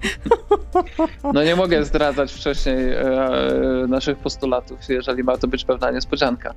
No 1.35 1.42
nie 1.42 1.57
mogę 1.57 1.85
zdradzać 1.85 2.33
wcześniej 2.33 2.92
e, 2.92 3.87
naszych 3.88 4.18
postulatów, 4.18 4.79
jeżeli 4.88 5.25
ma 5.25 5.37
to 5.37 5.49
być 5.49 5.64
pewna 5.64 5.90
niespodzianka. 5.90 6.55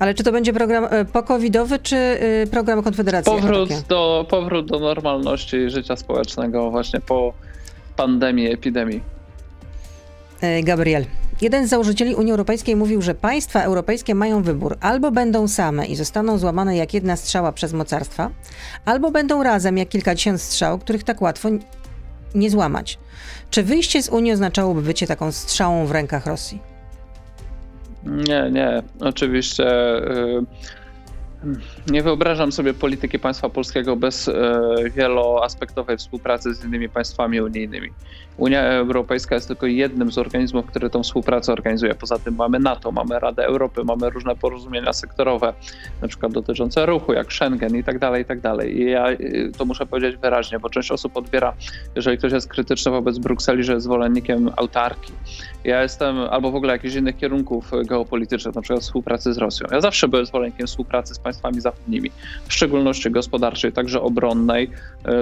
Ale 0.00 0.14
czy 0.14 0.24
to 0.24 0.32
będzie 0.32 0.52
program 0.52 0.86
e, 0.90 1.04
pokowidowy, 1.04 1.78
czy 1.78 1.96
e, 1.96 2.46
program 2.46 2.82
Konfederacji? 2.82 3.32
Powrót 3.32 3.70
do, 3.88 4.26
powrót 4.30 4.66
do 4.66 4.78
normalności 4.78 5.70
życia 5.70 5.96
społecznego 5.96 6.70
właśnie 6.70 7.00
po 7.00 7.32
pandemii, 7.96 8.52
epidemii. 8.52 9.00
E, 10.40 10.62
Gabriel. 10.62 11.04
Jeden 11.40 11.66
z 11.66 11.70
założycieli 11.70 12.14
Unii 12.14 12.30
Europejskiej 12.30 12.76
mówił, 12.76 13.02
że 13.02 13.14
państwa 13.14 13.62
europejskie 13.62 14.14
mają 14.14 14.42
wybór: 14.42 14.76
albo 14.80 15.10
będą 15.10 15.48
same 15.48 15.86
i 15.86 15.96
zostaną 15.96 16.38
złamane 16.38 16.76
jak 16.76 16.94
jedna 16.94 17.16
strzała 17.16 17.52
przez 17.52 17.72
mocarstwa, 17.72 18.30
albo 18.84 19.10
będą 19.10 19.42
razem 19.42 19.78
jak 19.78 19.88
kilkadziesiąt 19.88 20.40
strzał, 20.40 20.78
których 20.78 21.04
tak 21.04 21.22
łatwo 21.22 21.48
nie 22.34 22.50
złamać. 22.50 22.98
Czy 23.50 23.62
wyjście 23.62 24.02
z 24.02 24.08
Unii 24.08 24.32
oznaczałoby 24.32 24.82
bycie 24.82 25.06
taką 25.06 25.32
strzałą 25.32 25.86
w 25.86 25.90
rękach 25.90 26.26
Rosji? 26.26 26.69
Nie, 28.04 28.50
nie. 28.52 28.82
Oczywiście. 29.00 29.66
Y, 29.96 30.44
nie 31.90 32.02
wyobrażam 32.02 32.52
sobie 32.52 32.74
polityki 32.74 33.18
państwa 33.18 33.48
polskiego 33.48 33.96
bez 33.96 34.28
e, 34.28 34.32
wieloaspektowej 34.94 35.96
współpracy 35.96 36.54
z 36.54 36.64
innymi 36.64 36.88
państwami 36.88 37.40
unijnymi. 37.40 37.90
Unia 38.40 38.62
Europejska 38.62 39.34
jest 39.34 39.48
tylko 39.48 39.66
jednym 39.66 40.12
z 40.12 40.18
organizmów, 40.18 40.66
który 40.66 40.90
tą 40.90 41.02
współpracę 41.02 41.52
organizuje. 41.52 41.94
Poza 41.94 42.18
tym 42.18 42.34
mamy 42.34 42.58
NATO, 42.58 42.92
mamy 42.92 43.18
Radę 43.18 43.44
Europy, 43.44 43.84
mamy 43.84 44.10
różne 44.10 44.36
porozumienia 44.36 44.92
sektorowe, 44.92 45.54
na 46.02 46.08
przykład 46.08 46.32
dotyczące 46.32 46.86
ruchu, 46.86 47.12
jak 47.12 47.32
Schengen 47.32 47.76
i 47.76 47.84
tak 47.84 47.98
dalej, 47.98 48.22
i 48.22 48.24
tak 48.24 48.40
dalej. 48.40 48.80
I 48.80 48.90
ja 48.90 49.10
y, 49.10 49.52
to 49.58 49.64
muszę 49.64 49.86
powiedzieć 49.86 50.16
wyraźnie, 50.16 50.58
bo 50.58 50.70
część 50.70 50.90
osób 50.90 51.16
odbiera, 51.16 51.52
jeżeli 51.96 52.18
ktoś 52.18 52.32
jest 52.32 52.48
krytyczny 52.48 52.92
wobec 52.92 53.18
Brukseli, 53.18 53.64
że 53.64 53.72
jest 53.72 53.84
zwolennikiem 53.84 54.50
autarki. 54.56 55.12
Ja 55.64 55.82
jestem, 55.82 56.18
albo 56.18 56.50
w 56.50 56.54
ogóle 56.54 56.72
jakichś 56.72 56.94
innych 56.94 57.16
kierunków 57.16 57.70
geopolitycznych, 57.84 58.54
na 58.54 58.62
przykład 58.62 58.82
współpracy 58.82 59.32
z 59.32 59.38
Rosją. 59.38 59.66
Ja 59.72 59.80
zawsze 59.80 60.08
byłem 60.08 60.26
zwolennikiem 60.26 60.66
współpracy 60.66 61.14
z 61.14 61.18
państwami 61.18 61.40
państwami 61.40 61.60
zachodnimi, 61.60 62.10
w 62.48 62.52
szczególności 62.52 63.10
gospodarczej, 63.10 63.72
także 63.72 64.00
obronnej, 64.00 64.70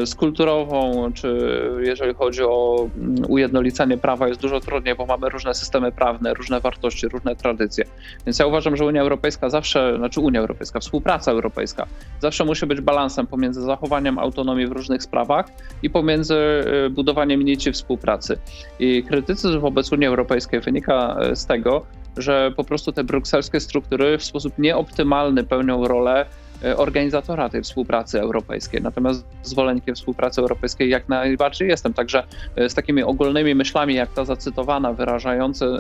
z 0.05 0.15
kulturową, 0.15 1.11
czy 1.15 1.51
jeżeli 1.81 2.15
chodzi 2.15 2.43
o 2.43 2.89
ujednolicanie 3.29 3.99
prawa, 3.99 4.29
jest 4.29 4.41
dużo 4.41 4.61
trudniej, 4.61 4.95
bo 4.95 5.07
mamy 5.07 5.29
różne 5.29 5.55
systemy 5.55 5.93
prawne, 5.93 6.35
różne 6.35 6.61
wartości, 6.61 7.09
różne 7.09 7.37
tradycje. 7.37 7.85
Więc 8.27 8.39
ja 8.39 8.47
uważam, 8.47 8.77
że 8.77 8.85
Unia 8.85 9.03
Europejska 9.03 9.51
zawsze, 9.51 9.95
znaczy 9.97 10.21
Unia 10.21 10.41
Europejska, 10.41 10.81
współpraca 10.81 11.31
europejska 11.31 11.87
zawsze 12.21 12.45
musi 12.45 12.67
być 12.67 12.81
balansem 12.81 13.27
pomiędzy 13.27 13.61
zachowaniem 13.61 14.19
autonomii 14.19 14.67
w 14.67 14.73
różnych 14.73 15.03
sprawach 15.03 15.47
i 15.83 15.91
pomiędzy 15.91 16.35
y, 16.87 16.91
budowaniem 16.91 17.43
nici 17.43 17.73
współpracy. 17.73 18.39
I 18.79 19.03
krytycyzm 19.03 19.61
wobec 19.61 19.93
Unii 19.93 20.07
Europejskiej 20.07 20.61
wynika 20.61 21.17
y, 21.33 21.37
z 21.37 21.47
tego, 21.47 21.87
że 22.17 22.53
po 22.57 22.65
prostu 22.65 22.93
te 22.93 23.05
brukselskie 23.05 23.61
struktury 23.61 24.19
w 24.19 24.25
sposób 24.25 24.59
nieoptymalny 24.59 25.45
pełnią 25.45 25.89
rolę 25.89 26.27
organizatora 26.77 27.49
tej 27.49 27.63
współpracy 27.63 28.21
europejskiej. 28.21 28.83
Natomiast 28.83 29.25
zwolennikiem 29.43 29.95
współpracy 29.95 30.41
europejskiej 30.41 30.91
jak 30.91 31.09
najbardziej 31.09 31.69
jestem. 31.69 31.95
Także 31.95 32.23
e, 32.57 32.69
z 32.69 32.75
takimi 32.75 33.03
ogólnymi 33.03 33.55
myślami, 33.55 33.95
jak 33.95 34.13
ta 34.13 34.25
zacytowana, 34.25 34.95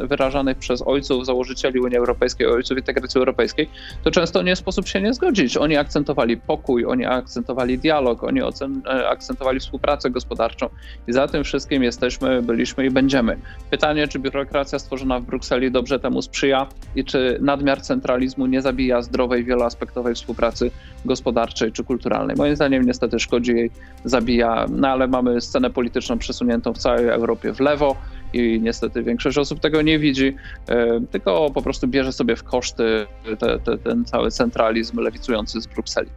wyrażanych 0.02 0.58
przez 0.58 0.82
ojców, 0.82 1.26
założycieli 1.26 1.80
Unii 1.80 1.96
Europejskiej, 1.96 2.46
ojców 2.46 2.78
integracji 2.78 3.18
europejskiej, 3.18 3.68
to 4.04 4.10
często 4.10 4.42
nie 4.42 4.56
sposób 4.56 4.88
się 4.88 5.00
nie 5.00 5.14
zgodzić. 5.14 5.56
Oni 5.56 5.76
akcentowali 5.76 6.36
pokój, 6.36 6.84
oni 6.84 7.06
akcentowali 7.06 7.78
dialog, 7.78 8.24
oni 8.24 8.40
e, 8.40 9.08
akcentowali 9.08 9.60
współpracę 9.60 10.10
gospodarczą 10.10 10.68
i 11.08 11.12
za 11.12 11.28
tym 11.28 11.44
wszystkim 11.44 11.82
jesteśmy, 11.82 12.42
byliśmy 12.42 12.86
i 12.86 12.90
będziemy. 12.90 13.38
Pytanie, 13.70 14.08
czy 14.08 14.18
biurokracja 14.18 14.78
stworzona 14.78 15.20
w 15.20 15.22
Brukseli 15.22 15.70
dobrze 15.70 15.98
temu 15.98 16.22
sprzyja 16.22 16.66
i 16.96 17.04
czy 17.04 17.38
nadmiar 17.40 17.80
centralizmu 17.82 18.46
nie 18.46 18.62
zabija 18.62 19.02
zdrowej, 19.02 19.44
wieloaspektowej 19.44 20.14
współpracy 20.14 20.67
gospodarczej 21.04 21.72
czy 21.72 21.84
kulturalnej. 21.84 22.36
Moim 22.36 22.56
zdaniem 22.56 22.86
niestety 22.86 23.18
szkodzi 23.18 23.52
jej, 23.52 23.70
zabija, 24.04 24.66
no 24.70 24.88
ale 24.88 25.06
mamy 25.06 25.40
scenę 25.40 25.70
polityczną 25.70 26.18
przesuniętą 26.18 26.72
w 26.72 26.78
całej 26.78 27.08
Europie 27.08 27.52
w 27.52 27.60
lewo 27.60 27.96
i 28.32 28.60
niestety 28.62 29.02
większość 29.02 29.38
osób 29.38 29.60
tego 29.60 29.82
nie 29.82 29.98
widzi, 29.98 30.36
e, 30.68 31.00
tylko 31.10 31.50
po 31.50 31.62
prostu 31.62 31.88
bierze 31.88 32.12
sobie 32.12 32.36
w 32.36 32.42
koszty 32.42 33.06
te, 33.38 33.58
te, 33.58 33.78
ten 33.78 34.04
cały 34.04 34.30
centralizm 34.30 35.00
lewicujący 35.00 35.60
z 35.60 35.66
Brukseli. 35.66 36.10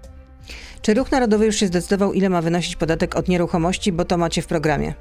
Czy 0.82 0.94
Ruch 0.94 1.12
Narodowy 1.12 1.46
już 1.46 1.56
się 1.56 1.68
zdecydował, 1.68 2.14
ile 2.14 2.30
ma 2.30 2.42
wynosić 2.42 2.76
podatek 2.76 3.16
od 3.16 3.28
nieruchomości, 3.28 3.92
bo 3.92 4.06
to 4.06 4.18
macie 4.18 4.42
w 4.42 4.48
programie? 4.48 4.94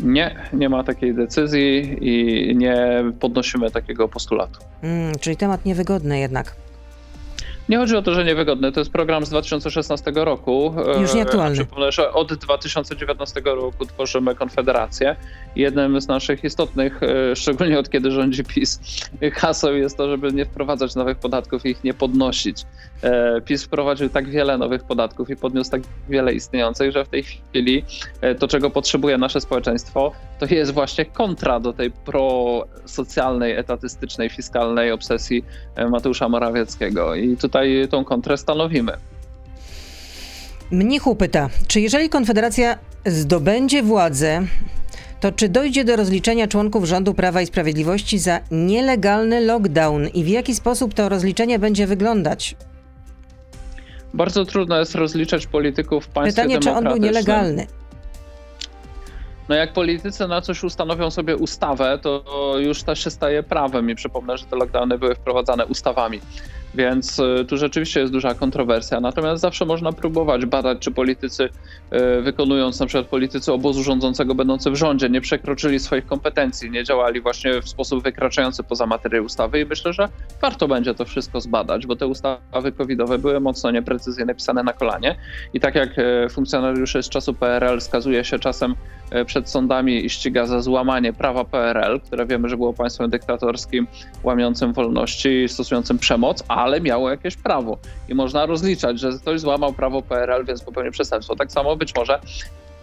Nie, 0.00 0.36
nie 0.52 0.68
ma 0.68 0.84
takiej 0.84 1.14
decyzji 1.14 1.98
i 2.00 2.56
nie 2.56 3.04
podnosimy 3.20 3.70
takiego 3.70 4.08
postulatu. 4.08 4.60
Mm, 4.82 5.12
czyli 5.20 5.36
temat 5.36 5.64
niewygodny 5.64 6.18
jednak. 6.18 6.56
Nie 7.70 7.78
chodzi 7.78 7.96
o 7.96 8.02
to, 8.02 8.14
że 8.14 8.24
niewygodny. 8.24 8.72
To 8.72 8.80
jest 8.80 8.92
program 8.92 9.26
z 9.26 9.30
2016 9.30 10.12
roku. 10.14 10.74
Już 11.00 11.14
nieaktualny. 11.14 11.56
Przypomnę, 11.56 11.92
że 11.92 12.12
od 12.12 12.34
2019 12.34 13.40
roku 13.44 13.86
tworzymy 13.86 14.34
Konfederację. 14.34 15.16
Jednym 15.56 16.00
z 16.00 16.08
naszych 16.08 16.44
istotnych, 16.44 17.02
e, 17.02 17.36
szczególnie 17.36 17.78
od 17.78 17.90
kiedy 17.90 18.10
rządzi 18.10 18.44
PiS, 18.44 18.80
haseł 19.32 19.74
jest 19.74 19.96
to, 19.96 20.10
żeby 20.10 20.32
nie 20.32 20.44
wprowadzać 20.44 20.94
nowych 20.94 21.18
podatków 21.18 21.66
i 21.66 21.68
ich 21.68 21.84
nie 21.84 21.94
podnosić. 21.94 22.64
E, 23.02 23.40
PiS 23.40 23.64
wprowadził 23.64 24.08
tak 24.08 24.28
wiele 24.28 24.58
nowych 24.58 24.84
podatków 24.84 25.30
i 25.30 25.36
podniósł 25.36 25.70
tak 25.70 25.82
wiele 26.08 26.32
istniejących, 26.32 26.92
że 26.92 27.04
w 27.04 27.08
tej 27.08 27.22
chwili 27.22 27.84
e, 28.20 28.34
to, 28.34 28.48
czego 28.48 28.70
potrzebuje 28.70 29.18
nasze 29.18 29.40
społeczeństwo, 29.40 30.12
to 30.38 30.46
jest 30.54 30.72
właśnie 30.72 31.04
kontra 31.04 31.60
do 31.60 31.72
tej 31.72 31.90
prosocjalnej, 31.90 33.52
etatystycznej, 33.52 34.28
fiskalnej 34.28 34.92
obsesji 34.92 35.44
Mateusza 35.90 36.28
Morawieckiego. 36.28 37.14
I 37.14 37.36
tutaj 37.36 37.59
tą 37.90 38.04
kontrę 38.04 38.36
stanowimy. 38.36 38.92
Mnichu 40.70 41.16
pyta, 41.16 41.48
czy 41.66 41.80
jeżeli 41.80 42.08
Konfederacja 42.08 42.78
zdobędzie 43.06 43.82
władzę, 43.82 44.42
to 45.20 45.32
czy 45.32 45.48
dojdzie 45.48 45.84
do 45.84 45.96
rozliczenia 45.96 46.48
członków 46.48 46.84
rządu 46.84 47.14
Prawa 47.14 47.42
i 47.42 47.46
Sprawiedliwości 47.46 48.18
za 48.18 48.40
nielegalny 48.50 49.40
lockdown 49.40 50.08
i 50.08 50.24
w 50.24 50.28
jaki 50.28 50.54
sposób 50.54 50.94
to 50.94 51.08
rozliczenie 51.08 51.58
będzie 51.58 51.86
wyglądać? 51.86 52.56
Bardzo 54.14 54.44
trudno 54.44 54.78
jest 54.78 54.94
rozliczać 54.94 55.46
polityków 55.46 56.04
w 56.04 56.08
państwie 56.08 56.42
Pytanie, 56.42 56.60
czy 56.60 56.70
on 56.70 56.84
był 56.84 56.96
nielegalny? 56.96 57.66
No 59.48 59.56
jak 59.56 59.72
politycy 59.72 60.28
na 60.28 60.40
coś 60.40 60.64
ustanowią 60.64 61.10
sobie 61.10 61.36
ustawę, 61.36 61.98
to 62.02 62.24
już 62.58 62.82
to 62.82 62.94
się 62.94 63.10
staje 63.10 63.42
prawem 63.42 63.90
i 63.90 63.94
przypomnę, 63.94 64.38
że 64.38 64.44
te 64.44 64.56
lockdowny 64.56 64.98
były 64.98 65.14
wprowadzane 65.14 65.66
ustawami. 65.66 66.20
Więc 66.74 67.18
y, 67.18 67.44
tu 67.48 67.56
rzeczywiście 67.56 68.00
jest 68.00 68.12
duża 68.12 68.34
kontrowersja. 68.34 69.00
Natomiast 69.00 69.42
zawsze 69.42 69.64
można 69.64 69.92
próbować 69.92 70.46
badać, 70.46 70.78
czy 70.78 70.90
politycy, 70.90 71.44
y, 72.18 72.22
wykonując 72.22 72.80
na 72.80 72.86
przykład 72.86 73.06
politycy 73.06 73.52
obozu 73.52 73.82
rządzącego 73.82 74.34
będący 74.34 74.70
w 74.70 74.76
rządzie, 74.76 75.10
nie 75.10 75.20
przekroczyli 75.20 75.78
swoich 75.78 76.06
kompetencji, 76.06 76.70
nie 76.70 76.84
działali 76.84 77.20
właśnie 77.20 77.62
w 77.62 77.68
sposób 77.68 78.04
wykraczający 78.04 78.62
poza 78.62 78.86
materię 78.86 79.22
ustawy. 79.22 79.60
I 79.60 79.64
myślę, 79.64 79.92
że 79.92 80.08
warto 80.42 80.68
będzie 80.68 80.94
to 80.94 81.04
wszystko 81.04 81.40
zbadać, 81.40 81.86
bo 81.86 81.96
te 81.96 82.06
ustawy 82.06 82.72
covidowe 82.78 83.18
były 83.18 83.40
mocno 83.40 83.70
nieprecyzyjne, 83.70 84.34
pisane 84.34 84.62
na 84.62 84.72
kolanie. 84.72 85.16
I 85.54 85.60
tak 85.60 85.74
jak 85.74 85.98
y, 85.98 86.28
funkcjonariusze 86.30 87.02
z 87.02 87.08
czasu 87.08 87.34
PRL 87.34 87.80
skazuje 87.80 88.24
się 88.24 88.38
czasem 88.38 88.74
przed 89.26 89.50
sądami 89.50 90.04
i 90.04 90.10
ściga 90.10 90.46
za 90.46 90.60
złamanie 90.60 91.12
prawa 91.12 91.44
PRL, 91.44 92.00
które 92.00 92.26
wiemy, 92.26 92.48
że 92.48 92.56
było 92.56 92.72
państwem 92.72 93.10
dyktatorskim, 93.10 93.86
łamiącym 94.22 94.72
wolności 94.72 95.48
stosującym 95.48 95.98
przemoc, 95.98 96.44
a 96.48 96.59
ale 96.60 96.80
miało 96.80 97.10
jakieś 97.10 97.36
prawo. 97.36 97.78
I 98.08 98.14
można 98.14 98.46
rozliczać, 98.46 99.00
że 99.00 99.10
ktoś 99.22 99.40
złamał 99.40 99.72
prawo 99.72 100.02
PRL, 100.02 100.44
więc 100.44 100.62
popełnił 100.62 100.92
przestępstwo. 100.92 101.36
Tak 101.36 101.52
samo 101.52 101.76
być 101.76 101.94
może 101.94 102.20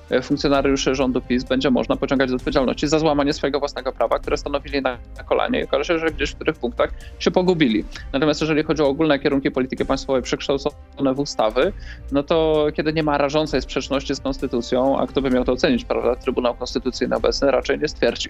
e, 0.09 0.21
funkcjonariuszy 0.21 0.95
rządu 0.95 1.21
PiS 1.21 1.43
będzie 1.43 1.71
można 1.71 1.95
pociągać 1.95 2.29
do 2.29 2.35
odpowiedzialności 2.35 2.87
za 2.87 2.99
złamanie 2.99 3.33
swojego 3.33 3.59
własnego 3.59 3.91
prawa, 3.91 4.19
które 4.19 4.37
stanowili 4.37 4.81
na, 4.81 4.97
kolanie 5.25 5.59
i 5.59 5.63
okaże 5.63 5.83
się, 5.83 5.99
że 5.99 6.11
gdzieś 6.11 6.31
w 6.31 6.35
których 6.35 6.59
punktach 6.59 6.89
się 7.19 7.31
pogubili. 7.31 7.85
Natomiast 8.13 8.41
jeżeli 8.41 8.63
chodzi 8.63 8.83
o 8.83 8.87
ogólne 8.87 9.19
kierunki 9.19 9.51
polityki 9.51 9.85
państwowej 9.85 10.21
przekształcone 10.21 11.13
w 11.13 11.19
ustawy, 11.19 11.73
no 12.11 12.23
to 12.23 12.67
kiedy 12.73 12.93
nie 12.93 13.03
ma 13.03 13.17
rażącej 13.17 13.61
sprzeczności 13.61 14.15
z 14.15 14.19
konstytucją, 14.19 14.99
a 14.99 15.07
kto 15.07 15.21
by 15.21 15.29
miał 15.29 15.45
to 15.45 15.51
ocenić, 15.51 15.85
prawda, 15.85 16.15
Trybunał 16.15 16.55
Konstytucyjny 16.55 17.15
obecny 17.15 17.51
raczej 17.51 17.79
nie 17.79 17.87
stwierdzi, 17.87 18.29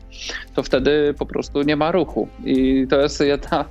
to 0.56 0.64
wtedy 0.64 1.16
po 1.20 1.26
prostu 1.26 1.62
nie 1.62 1.76
ma 1.76 1.92
ruchu. 1.92 2.28
I 2.46 2.88
to 2.90 3.00
jest 3.00 3.20
jedna 3.20 3.66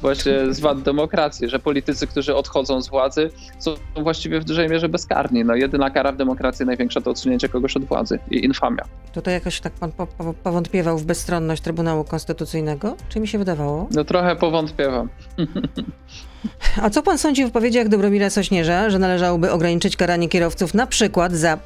właśnie 0.00 0.54
z 0.54 0.60
wad 0.60 0.82
demokracji, 0.82 1.48
że 1.48 1.58
politycy, 1.58 2.06
którzy 2.06 2.34
odchodzą 2.34 2.82
z 2.82 2.88
władzy, 2.88 3.30
są 3.58 3.74
właściwie 4.02 4.40
w 4.40 4.44
dużej 4.44 4.68
mierze 4.68 4.88
bezkarni. 4.88 5.44
No, 5.44 5.54
jedyna 5.54 5.90
kara 5.90 6.12
w 6.12 6.16
demokracji 6.16 6.66
największa 6.66 7.00
to 7.00 7.10
odsunięcie 7.10 7.48
kogoś 7.48 7.76
od 7.76 7.84
władzy 7.84 8.18
i 8.30 8.44
infamia. 8.44 8.84
Tutaj 9.12 9.34
jakoś 9.34 9.60
tak 9.60 9.72
pan 9.72 9.92
po, 9.92 10.06
po, 10.06 10.34
powątpiewał 10.34 10.98
w 10.98 11.04
bezstronność 11.04 11.62
Trybunału 11.62 12.04
Konstytucyjnego? 12.04 12.96
Czy 13.08 13.20
mi 13.20 13.28
się 13.28 13.38
wydawało? 13.38 13.88
No 13.90 14.04
trochę 14.04 14.36
powątpiewam. 14.36 15.08
A 16.82 16.90
co 16.90 17.02
pan 17.02 17.18
sądzi 17.18 17.42
w 17.42 17.46
wypowiedziach 17.46 17.88
Dobromira 17.88 18.30
Sośnierza, 18.30 18.90
że 18.90 18.98
należałoby 18.98 19.50
ograniczyć 19.50 19.96
karanie 19.96 20.28
kierowców 20.28 20.74
na 20.74 20.86
przykład 20.86 21.32
za 21.32 21.58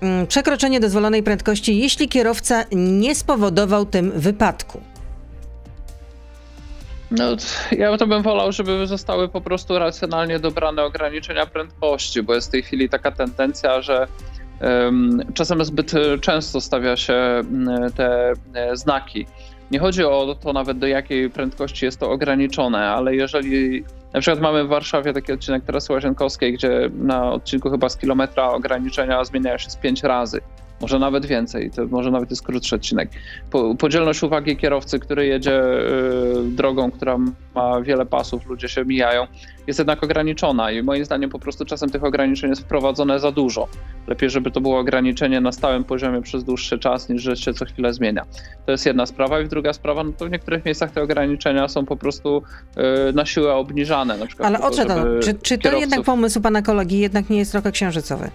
mm, 0.00 0.26
przekroczenie 0.26 0.80
dozwolonej 0.80 1.22
prędkości, 1.22 1.78
jeśli 1.78 2.08
kierowca 2.08 2.64
nie 2.72 3.14
spowodował 3.14 3.86
tym 3.86 4.12
wypadku? 4.16 4.80
No, 7.18 7.36
ja 7.78 7.96
to 7.96 8.06
bym 8.06 8.22
wolał, 8.22 8.52
żeby 8.52 8.86
zostały 8.86 9.28
po 9.28 9.40
prostu 9.40 9.78
racjonalnie 9.78 10.38
dobrane 10.38 10.84
ograniczenia 10.84 11.46
prędkości, 11.46 12.22
bo 12.22 12.34
jest 12.34 12.48
w 12.48 12.50
tej 12.50 12.62
chwili 12.62 12.88
taka 12.88 13.10
tendencja, 13.10 13.82
że 13.82 14.06
um, 14.60 15.20
czasem 15.34 15.64
zbyt 15.64 15.92
często 16.20 16.60
stawia 16.60 16.96
się 16.96 17.42
te 17.96 18.32
e, 18.54 18.76
znaki. 18.76 19.26
Nie 19.70 19.78
chodzi 19.78 20.04
o 20.04 20.36
to 20.42 20.52
nawet 20.52 20.78
do 20.78 20.86
jakiej 20.86 21.30
prędkości 21.30 21.84
jest 21.84 22.00
to 22.00 22.10
ograniczone, 22.10 22.90
ale 22.90 23.16
jeżeli 23.16 23.84
na 24.12 24.20
przykład 24.20 24.40
mamy 24.40 24.64
w 24.64 24.68
Warszawie 24.68 25.12
taki 25.12 25.32
odcinek 25.32 25.64
trasy 25.64 25.92
Łazienkowskiej, 25.92 26.52
gdzie 26.52 26.90
na 26.94 27.32
odcinku 27.32 27.70
chyba 27.70 27.88
z 27.88 27.96
kilometra 27.96 28.48
ograniczenia 28.48 29.24
zmieniają 29.24 29.58
się 29.58 29.70
z 29.70 29.76
pięć 29.76 30.02
razy 30.02 30.40
może 30.80 30.98
nawet 30.98 31.26
więcej, 31.26 31.70
to 31.70 31.86
może 31.86 32.10
nawet 32.10 32.30
jest 32.30 32.42
krótszy 32.42 32.74
odcinek. 32.74 33.10
Podzielność 33.78 34.22
uwagi 34.22 34.56
kierowcy, 34.56 34.98
który 34.98 35.26
jedzie 35.26 35.62
y, 35.62 36.44
drogą, 36.44 36.90
która 36.90 37.18
ma 37.54 37.80
wiele 37.80 38.06
pasów, 38.06 38.46
ludzie 38.46 38.68
się 38.68 38.84
mijają, 38.84 39.26
jest 39.66 39.78
jednak 39.78 40.04
ograniczona 40.04 40.70
i 40.70 40.82
moim 40.82 41.04
zdaniem 41.04 41.30
po 41.30 41.38
prostu 41.38 41.64
czasem 41.64 41.90
tych 41.90 42.04
ograniczeń 42.04 42.50
jest 42.50 42.62
wprowadzone 42.62 43.20
za 43.20 43.32
dużo. 43.32 43.68
Lepiej, 44.06 44.30
żeby 44.30 44.50
to 44.50 44.60
było 44.60 44.78
ograniczenie 44.78 45.40
na 45.40 45.52
stałym 45.52 45.84
poziomie 45.84 46.22
przez 46.22 46.44
dłuższy 46.44 46.78
czas, 46.78 47.08
niż 47.08 47.22
że 47.22 47.36
się 47.36 47.54
co 47.54 47.64
chwilę 47.64 47.92
zmienia. 47.92 48.24
To 48.66 48.72
jest 48.72 48.86
jedna 48.86 49.06
sprawa 49.06 49.40
i 49.40 49.48
druga 49.48 49.72
sprawa, 49.72 50.04
no 50.04 50.12
to 50.12 50.26
w 50.26 50.30
niektórych 50.30 50.64
miejscach 50.64 50.90
te 50.90 51.02
ograniczenia 51.02 51.68
są 51.68 51.86
po 51.86 51.96
prostu 51.96 52.42
y, 53.08 53.12
na 53.12 53.26
siłę 53.26 53.54
obniżane. 53.54 54.18
Na 54.18 54.26
Ale 54.38 54.60
odszedł, 54.60 54.92
czy, 55.22 55.34
czy 55.34 55.58
to 55.58 55.78
jednak 55.78 56.02
pomysł 56.02 56.40
pana 56.40 56.62
kolegi 56.62 56.98
jednak 56.98 57.30
nie 57.30 57.38
jest 57.38 57.52
trochę 57.52 57.72
księżycowy? 57.72 58.30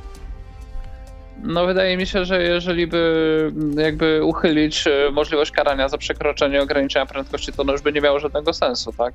No 1.44 1.66
wydaje 1.66 1.98
mi 1.98 2.08
się, 2.08 2.26
że 2.26 2.44
jeżeli 2.44 2.88
by 2.88 3.52
jakby 3.78 4.24
uchylić 4.24 4.88
e, 4.88 5.12
możliwość 5.12 5.52
karania 5.52 5.90
za 5.90 5.98
przekroczenie 5.98 6.62
ograniczenia 6.62 7.06
prędkości, 7.06 7.54
to 7.54 7.64
no 7.64 7.72
już 7.72 7.82
by 7.82 7.94
nie 7.94 8.02
miało 8.02 8.20
żadnego 8.20 8.54
sensu, 8.54 8.94
tak? 8.94 9.14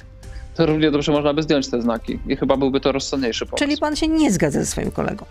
To 0.56 0.66
równie 0.66 0.90
dobrze 0.90 1.12
można 1.12 1.34
by 1.34 1.42
zdjąć 1.42 1.70
te 1.70 1.82
znaki 1.82 2.18
i 2.28 2.36
chyba 2.36 2.56
byłby 2.56 2.80
to 2.80 2.92
rozsądniejszy 2.92 3.46
pomysł. 3.46 3.64
Czyli 3.64 3.78
pan 3.78 3.96
się 3.96 4.08
nie 4.08 4.30
zgadza 4.30 4.60
ze 4.60 4.66
swoim 4.66 4.90
kolegą? 4.90 5.24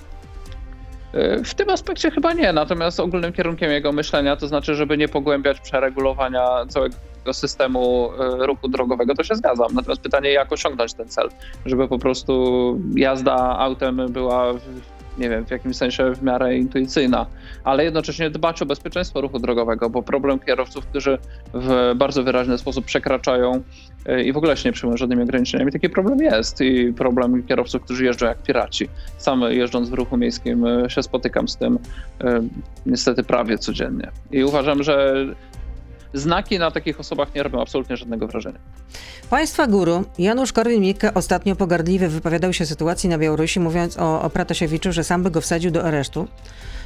E, 1.13 1.43
w 1.43 1.53
tym 1.53 1.69
aspekcie 1.69 2.11
chyba 2.11 2.33
nie, 2.33 2.53
natomiast 2.53 2.99
ogólnym 2.99 3.33
kierunkiem 3.33 3.71
jego 3.71 3.91
myślenia, 3.91 4.35
to 4.35 4.47
znaczy, 4.47 4.75
żeby 4.75 4.97
nie 4.97 5.07
pogłębiać 5.07 5.59
przeregulowania 5.59 6.47
całego 6.69 6.95
systemu 7.31 8.09
e, 8.19 8.45
ruchu 8.45 8.67
drogowego, 8.67 9.15
to 9.15 9.23
się 9.23 9.35
zgadzam. 9.35 9.67
Natomiast 9.73 10.01
pytanie, 10.01 10.31
jak 10.31 10.51
osiągnąć 10.51 10.93
ten 10.93 11.07
cel, 11.07 11.29
żeby 11.65 11.87
po 11.87 11.99
prostu 11.99 12.79
jazda 12.95 13.35
autem 13.35 14.01
była 14.09 14.53
nie 15.17 15.29
wiem, 15.29 15.45
w 15.45 15.51
jakimś 15.51 15.75
sensie 15.75 16.15
w 16.15 16.23
miarę 16.23 16.57
intuicyjna, 16.57 17.25
ale 17.63 17.83
jednocześnie 17.83 18.29
dbać 18.29 18.61
o 18.61 18.65
bezpieczeństwo 18.65 19.21
ruchu 19.21 19.39
drogowego, 19.39 19.89
bo 19.89 20.03
problem 20.03 20.39
kierowców, 20.39 20.85
którzy 20.85 21.17
w 21.53 21.93
bardzo 21.95 22.23
wyraźny 22.23 22.57
sposób 22.57 22.85
przekraczają 22.85 23.63
e, 24.05 24.23
i 24.23 24.33
w 24.33 24.37
ogóle 24.37 24.57
się 24.57 24.69
nie 24.69 24.73
przyjmują 24.73 24.97
żadnymi 24.97 25.23
ograniczeniami, 25.23 25.71
taki 25.71 25.89
problem 25.89 26.19
jest 26.19 26.61
i 26.61 26.93
problem 26.93 27.43
kierowców, 27.43 27.81
którzy 27.81 28.05
jeżdżą 28.05 28.25
jak 28.25 28.43
piraci. 28.43 28.89
Sam 29.17 29.41
jeżdżąc 29.41 29.89
w 29.89 29.93
ruchu 29.93 30.17
miejskim 30.17 30.65
e, 30.65 30.89
się 30.89 31.03
spotykam 31.03 31.47
z 31.47 31.57
tym 31.57 31.79
e, 32.21 32.41
niestety 32.85 33.23
prawie 33.23 33.57
codziennie 33.57 34.11
i 34.31 34.43
uważam, 34.43 34.83
że 34.83 35.25
znaki 36.13 36.59
na 36.59 36.71
takich 36.71 36.99
osobach 36.99 37.35
nie 37.35 37.43
robią 37.43 37.61
absolutnie 37.61 37.97
żadnego 37.97 38.27
wrażenia. 38.27 38.59
Państwa 39.29 39.67
guru 39.67 40.03
Janusz 40.19 40.53
Korwin-Mikke 40.53 41.13
ostatnio 41.13 41.55
pogardliwie 41.55 42.07
wypowiadał 42.07 42.53
się 42.53 42.63
o 42.63 42.67
sytuacji 42.67 43.09
na 43.09 43.17
Białorusi, 43.17 43.59
mówiąc 43.59 43.97
o, 43.99 44.21
o 44.21 44.29
Pratasiewiczu, 44.29 44.91
że 44.91 45.03
sam 45.03 45.23
by 45.23 45.31
go 45.31 45.41
wsadził 45.41 45.71
do 45.71 45.83
aresztu. 45.83 46.27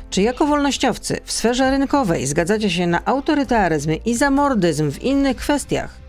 Czy 0.09 0.21
jako 0.21 0.45
wolnościowcy 0.45 1.19
w 1.23 1.31
sferze 1.31 1.71
rynkowej 1.71 2.25
zgadzacie 2.25 2.69
się 2.69 2.87
na 2.87 3.05
autorytaryzm 3.05 3.91
i 4.05 4.15
zamordyzm 4.15 4.91
w 4.91 5.03
innych 5.03 5.37
kwestiach? 5.37 6.07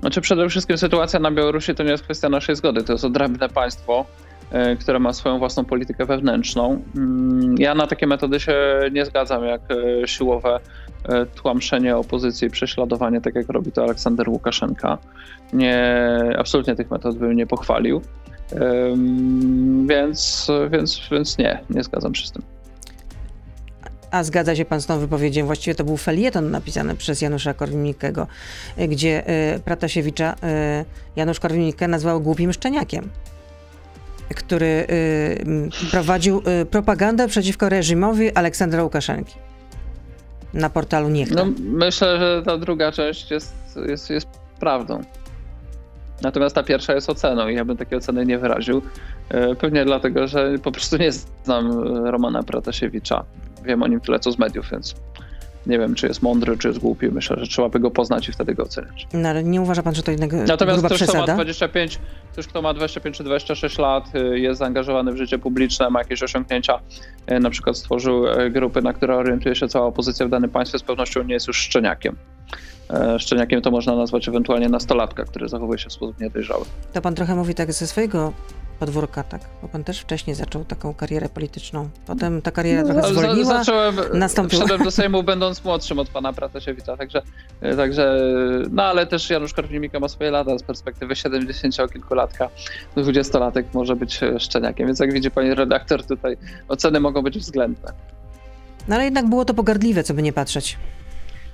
Znaczy 0.00 0.20
przede 0.20 0.48
wszystkim 0.48 0.78
sytuacja 0.78 1.20
na 1.20 1.30
Białorusi 1.30 1.74
to 1.74 1.82
nie 1.82 1.90
jest 1.90 2.04
kwestia 2.04 2.28
naszej 2.28 2.56
zgody, 2.56 2.82
to 2.82 2.92
jest 2.92 3.04
odrębne 3.04 3.48
państwo, 3.48 4.06
e, 4.52 4.76
które 4.76 4.98
ma 4.98 5.12
swoją 5.12 5.38
własną 5.38 5.64
politykę 5.64 6.06
wewnętrzną. 6.06 6.82
Mm, 6.96 7.54
ja 7.58 7.74
na 7.74 7.86
takie 7.86 8.06
metody 8.06 8.40
się 8.40 8.80
nie 8.92 9.04
zgadzam, 9.04 9.44
jak 9.44 9.60
e, 9.70 10.08
siłowe 10.08 10.60
tłamszenie 11.34 11.96
opozycji, 11.96 12.50
prześladowanie, 12.50 13.20
tak 13.20 13.34
jak 13.34 13.48
robi 13.48 13.72
to 13.72 13.82
Aleksander 13.82 14.28
Łukaszenka. 14.28 14.98
Nie, 15.52 16.08
absolutnie 16.38 16.76
tych 16.76 16.90
metod 16.90 17.18
bym 17.18 17.36
nie 17.36 17.46
pochwalił. 17.46 18.00
Więc, 19.86 20.50
więc, 20.70 21.00
więc 21.10 21.38
nie, 21.38 21.60
nie 21.70 21.82
zgadzam 21.82 22.14
się 22.14 22.26
z 22.26 22.32
tym. 22.32 22.42
A 24.10 24.24
zgadza 24.24 24.56
się 24.56 24.64
pan 24.64 24.80
z 24.80 24.86
tą 24.86 24.98
wypowiedzią? 24.98 25.46
Właściwie 25.46 25.74
to 25.74 25.84
był 25.84 25.96
felieton 25.96 26.50
napisany 26.50 26.94
przez 26.94 27.22
Janusza 27.22 27.54
Korwin-Mikkego, 27.54 28.26
gdzie 28.88 29.30
y, 29.56 29.60
Pratasiewicza 29.60 30.34
Janusz 31.16 31.40
Korwin-Mikke 31.40 31.88
nazwał 31.88 32.20
głupim 32.20 32.52
szczeniakiem 32.52 33.08
który 34.34 34.86
prowadził 35.90 36.42
propagandę 36.70 37.28
przeciwko 37.28 37.68
reżimowi 37.68 38.32
Aleksandra 38.32 38.82
Łukaszenki 38.82 39.43
na 40.54 40.70
portalu 40.70 41.08
Niech. 41.08 41.30
No, 41.30 41.46
myślę, 41.58 42.18
że 42.18 42.42
ta 42.46 42.58
druga 42.58 42.92
część 42.92 43.30
jest, 43.30 43.54
jest, 43.88 44.10
jest 44.10 44.28
prawdą. 44.60 45.02
Natomiast 46.22 46.54
ta 46.54 46.62
pierwsza 46.62 46.94
jest 46.94 47.10
oceną 47.10 47.48
i 47.48 47.54
ja 47.54 47.64
bym 47.64 47.76
takiej 47.76 47.98
oceny 47.98 48.26
nie 48.26 48.38
wyraził. 48.38 48.82
E, 49.28 49.54
pewnie 49.54 49.84
dlatego, 49.84 50.28
że 50.28 50.58
po 50.62 50.72
prostu 50.72 50.96
nie 50.96 51.12
znam 51.12 51.82
Romana 52.06 52.42
Pratasiewicza. 52.42 53.24
Wiem 53.64 53.82
o 53.82 53.86
nim 53.86 54.00
tyle 54.00 54.18
co 54.18 54.32
z 54.32 54.38
mediów, 54.38 54.70
więc 54.70 54.94
nie 55.66 55.78
wiem, 55.78 55.94
czy 55.94 56.06
jest 56.06 56.22
mądry, 56.22 56.58
czy 56.58 56.68
jest 56.68 56.80
głupi. 56.80 57.08
Myślę, 57.08 57.36
że 57.40 57.46
trzeba 57.46 57.68
by 57.68 57.80
go 57.80 57.90
poznać 57.90 58.28
i 58.28 58.32
wtedy 58.32 58.54
go 58.54 58.62
oceniać. 58.62 59.06
No, 59.12 59.28
ale 59.28 59.44
nie 59.44 59.60
uważa 59.60 59.82
pan, 59.82 59.94
że 59.94 60.02
to 60.02 60.10
jednak 60.10 60.32
Natomiast 60.32 60.78
gruba 60.78 60.88
ktoś, 60.88 60.98
przesada? 60.98 61.22
kto 61.22 61.32
ma 61.32 61.36
25, 61.36 61.98
ktoś, 62.32 62.46
kto 62.46 62.62
ma 62.62 62.74
25 62.74 63.16
czy 63.16 63.24
26 63.24 63.78
lat, 63.78 64.04
y, 64.14 64.38
jest 64.38 64.58
zaangażowany 64.58 65.12
w 65.12 65.16
życie 65.16 65.38
publiczne, 65.38 65.90
ma 65.90 65.98
jakieś 65.98 66.22
osiągnięcia, 66.22 66.80
y, 67.32 67.40
na 67.40 67.50
przykład 67.50 67.76
stworzył 67.78 68.26
y, 68.26 68.50
grupy, 68.50 68.82
na 68.82 68.92
które 68.92 69.16
orientuje 69.16 69.54
się 69.54 69.68
cała 69.68 69.86
opozycja 69.86 70.26
w 70.26 70.30
danym 70.30 70.50
państwie, 70.50 70.78
z 70.78 70.82
pewnością 70.82 71.22
nie 71.22 71.34
jest 71.34 71.46
już 71.46 71.56
szczeniakiem. 71.56 72.16
E, 72.90 73.18
szczeniakiem 73.18 73.62
to 73.62 73.70
można 73.70 73.96
nazwać 73.96 74.28
ewentualnie 74.28 74.68
nastolatka, 74.68 75.24
który 75.24 75.48
zachowuje 75.48 75.78
się 75.78 75.88
w 75.88 75.92
sposób 75.92 76.20
niedojrzały. 76.20 76.64
To 76.92 77.02
pan 77.02 77.14
trochę 77.14 77.34
mówi 77.34 77.54
tak 77.54 77.72
ze 77.72 77.86
swojego 77.86 78.32
podwórka, 78.78 79.22
tak? 79.22 79.40
Bo 79.62 79.68
pan 79.68 79.84
też 79.84 80.00
wcześniej 80.00 80.36
zaczął 80.36 80.64
taką 80.64 80.94
karierę 80.94 81.28
polityczną. 81.28 81.88
Potem 82.06 82.42
ta 82.42 82.50
kariera 82.50 82.82
no, 82.82 82.88
trochę 82.88 83.08
zwolniła, 83.08 83.58
zacząłem, 83.58 83.96
nastąpiła... 84.12 84.64
Wszedłem 84.64 84.84
do 84.84 84.90
Sejmu 84.90 85.22
będąc 85.22 85.64
młodszym 85.64 85.98
od 85.98 86.08
pana 86.08 86.32
Pratasiewicza, 86.32 86.96
także, 86.96 87.22
także 87.76 88.20
no 88.70 88.82
ale 88.82 89.06
też 89.06 89.30
Janusz 89.30 89.54
Korwin-Mikke 89.54 90.00
ma 90.00 90.08
swoje 90.08 90.30
lata 90.30 90.58
z 90.58 90.62
perspektywy 90.62 91.14
70-kilkulatka, 91.14 92.48
20-latek 92.96 93.64
może 93.74 93.96
być 93.96 94.20
szczeniakiem, 94.38 94.86
więc 94.86 95.00
jak 95.00 95.12
widzi 95.12 95.30
pani 95.30 95.54
redaktor, 95.54 96.06
tutaj 96.06 96.36
oceny 96.68 97.00
mogą 97.00 97.22
być 97.22 97.38
względne. 97.38 97.92
No 98.88 98.94
ale 98.94 99.04
jednak 99.04 99.28
było 99.28 99.44
to 99.44 99.54
pogardliwe, 99.54 100.04
co 100.04 100.14
by 100.14 100.22
nie 100.22 100.32
patrzeć. 100.32 100.78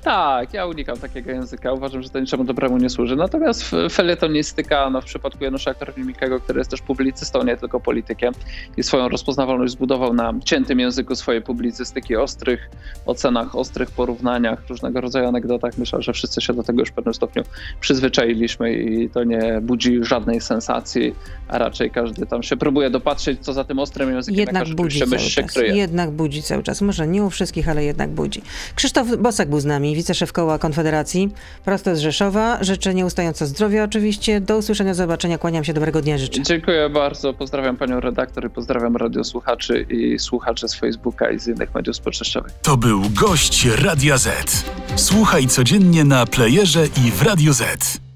Tak, 0.05 0.55
ja 0.55 0.67
unikam 0.67 0.99
takiego 0.99 1.31
języka. 1.31 1.73
Uważam, 1.73 2.03
że 2.03 2.09
to 2.09 2.21
niczemu 2.21 2.45
dobremu 2.45 2.79
nie 2.79 2.91
służy. 2.91 3.17
Natomiast 3.17 3.65
felietonistyka, 3.91 4.91
no 4.91 5.01
w 5.01 5.05
przypadku 5.05 5.45
Janusza 5.45 5.75
Korwin-Mikkego, 5.75 6.41
który 6.41 6.59
jest 6.59 6.71
też 6.71 6.83
publicystą, 6.83 7.45
nie 7.45 7.57
tylko 7.57 7.81
politykiem 7.81 8.35
i 8.77 8.83
swoją 8.83 9.09
rozpoznawalność 9.09 9.73
zbudował 9.73 10.15
na 10.15 10.35
ciętym 10.45 10.81
języku 10.81 11.15
swojej 11.15 11.43
publicystyki, 11.43 12.17
ostrych 12.17 12.71
ocenach, 13.07 13.57
ostrych 13.57 13.91
porównaniach, 13.91 14.69
różnego 14.69 15.01
rodzaju 15.01 15.29
anegdotach. 15.29 15.79
Myślę, 15.79 16.03
że 16.03 16.13
wszyscy 16.13 16.41
się 16.41 16.53
do 16.53 16.63
tego 16.63 16.81
już 16.81 16.89
w 16.89 16.93
pewnym 16.93 17.15
stopniu 17.15 17.43
przyzwyczailiśmy 17.81 18.73
i 18.73 19.11
to 19.11 19.25
nie 19.25 19.59
budzi 19.63 20.05
żadnej 20.05 20.41
sensacji, 20.41 21.15
a 21.49 21.59
raczej 21.59 21.91
każdy 21.91 22.27
tam 22.27 22.43
się 22.43 22.57
próbuje 22.57 22.91
dopatrzeć, 22.91 23.39
co 23.41 23.53
za 23.53 23.65
tym 23.65 23.79
ostrym 23.79 24.11
językiem 24.11 24.41
jednak 24.41 24.69
budzi 24.69 25.01
cały 25.01 25.19
się 25.19 25.43
czas. 25.43 25.53
kryje. 25.53 25.77
Jednak 25.77 26.11
budzi 26.11 26.43
cały 26.43 26.63
czas. 26.63 26.81
Może 26.83 27.07
nie 27.07 27.25
u 27.25 27.31
wszystkich, 27.31 27.69
ale 27.69 27.85
jednak 27.85 28.11
budzi. 28.11 28.43
Krzysztof 28.75 29.17
Bosak 29.17 29.51
był 29.51 29.61
z 29.61 29.65
nami 29.91 29.97
wiceszef 29.97 30.33
koła 30.33 30.59
Konfederacji, 30.59 31.31
prosto 31.65 31.97
z 31.97 31.99
Rzeszowa. 31.99 32.59
Życzę 32.65 32.95
nieustająco 32.95 33.47
zdrowia 33.47 33.85
oczywiście. 33.85 34.41
Do 34.41 34.57
usłyszenia, 34.59 34.95
zobaczenia. 34.95 35.39
Kłaniam 35.39 35.65
się, 35.65 35.73
dobrego 35.73 36.03
dnia 36.03 36.19
życzę. 36.19 36.43
Dziękuję 36.43 36.91
bardzo. 36.91 37.35
Pozdrawiam 37.35 37.77
panią 37.77 38.01
redaktor 38.01 38.47
i 38.47 38.51
pozdrawiam 38.51 38.97
radiosłuchaczy 38.97 39.87
i 39.91 40.19
słuchaczy 40.19 40.69
z 40.69 40.75
Facebooka 40.75 41.31
i 41.31 41.39
z 41.39 41.49
innych 41.49 41.75
mediów 41.75 41.97
społecznościowych. 41.97 42.53
To 42.63 42.77
był 42.77 43.03
gość 43.15 43.67
Radia 43.67 44.19
Z. 44.19 44.65
Słuchaj 44.97 45.47
codziennie 45.47 46.05
na 46.05 46.27
playerze 46.27 46.87
i 46.87 47.11
w 47.11 47.23
Radio 47.23 47.53
Z. 47.53 48.10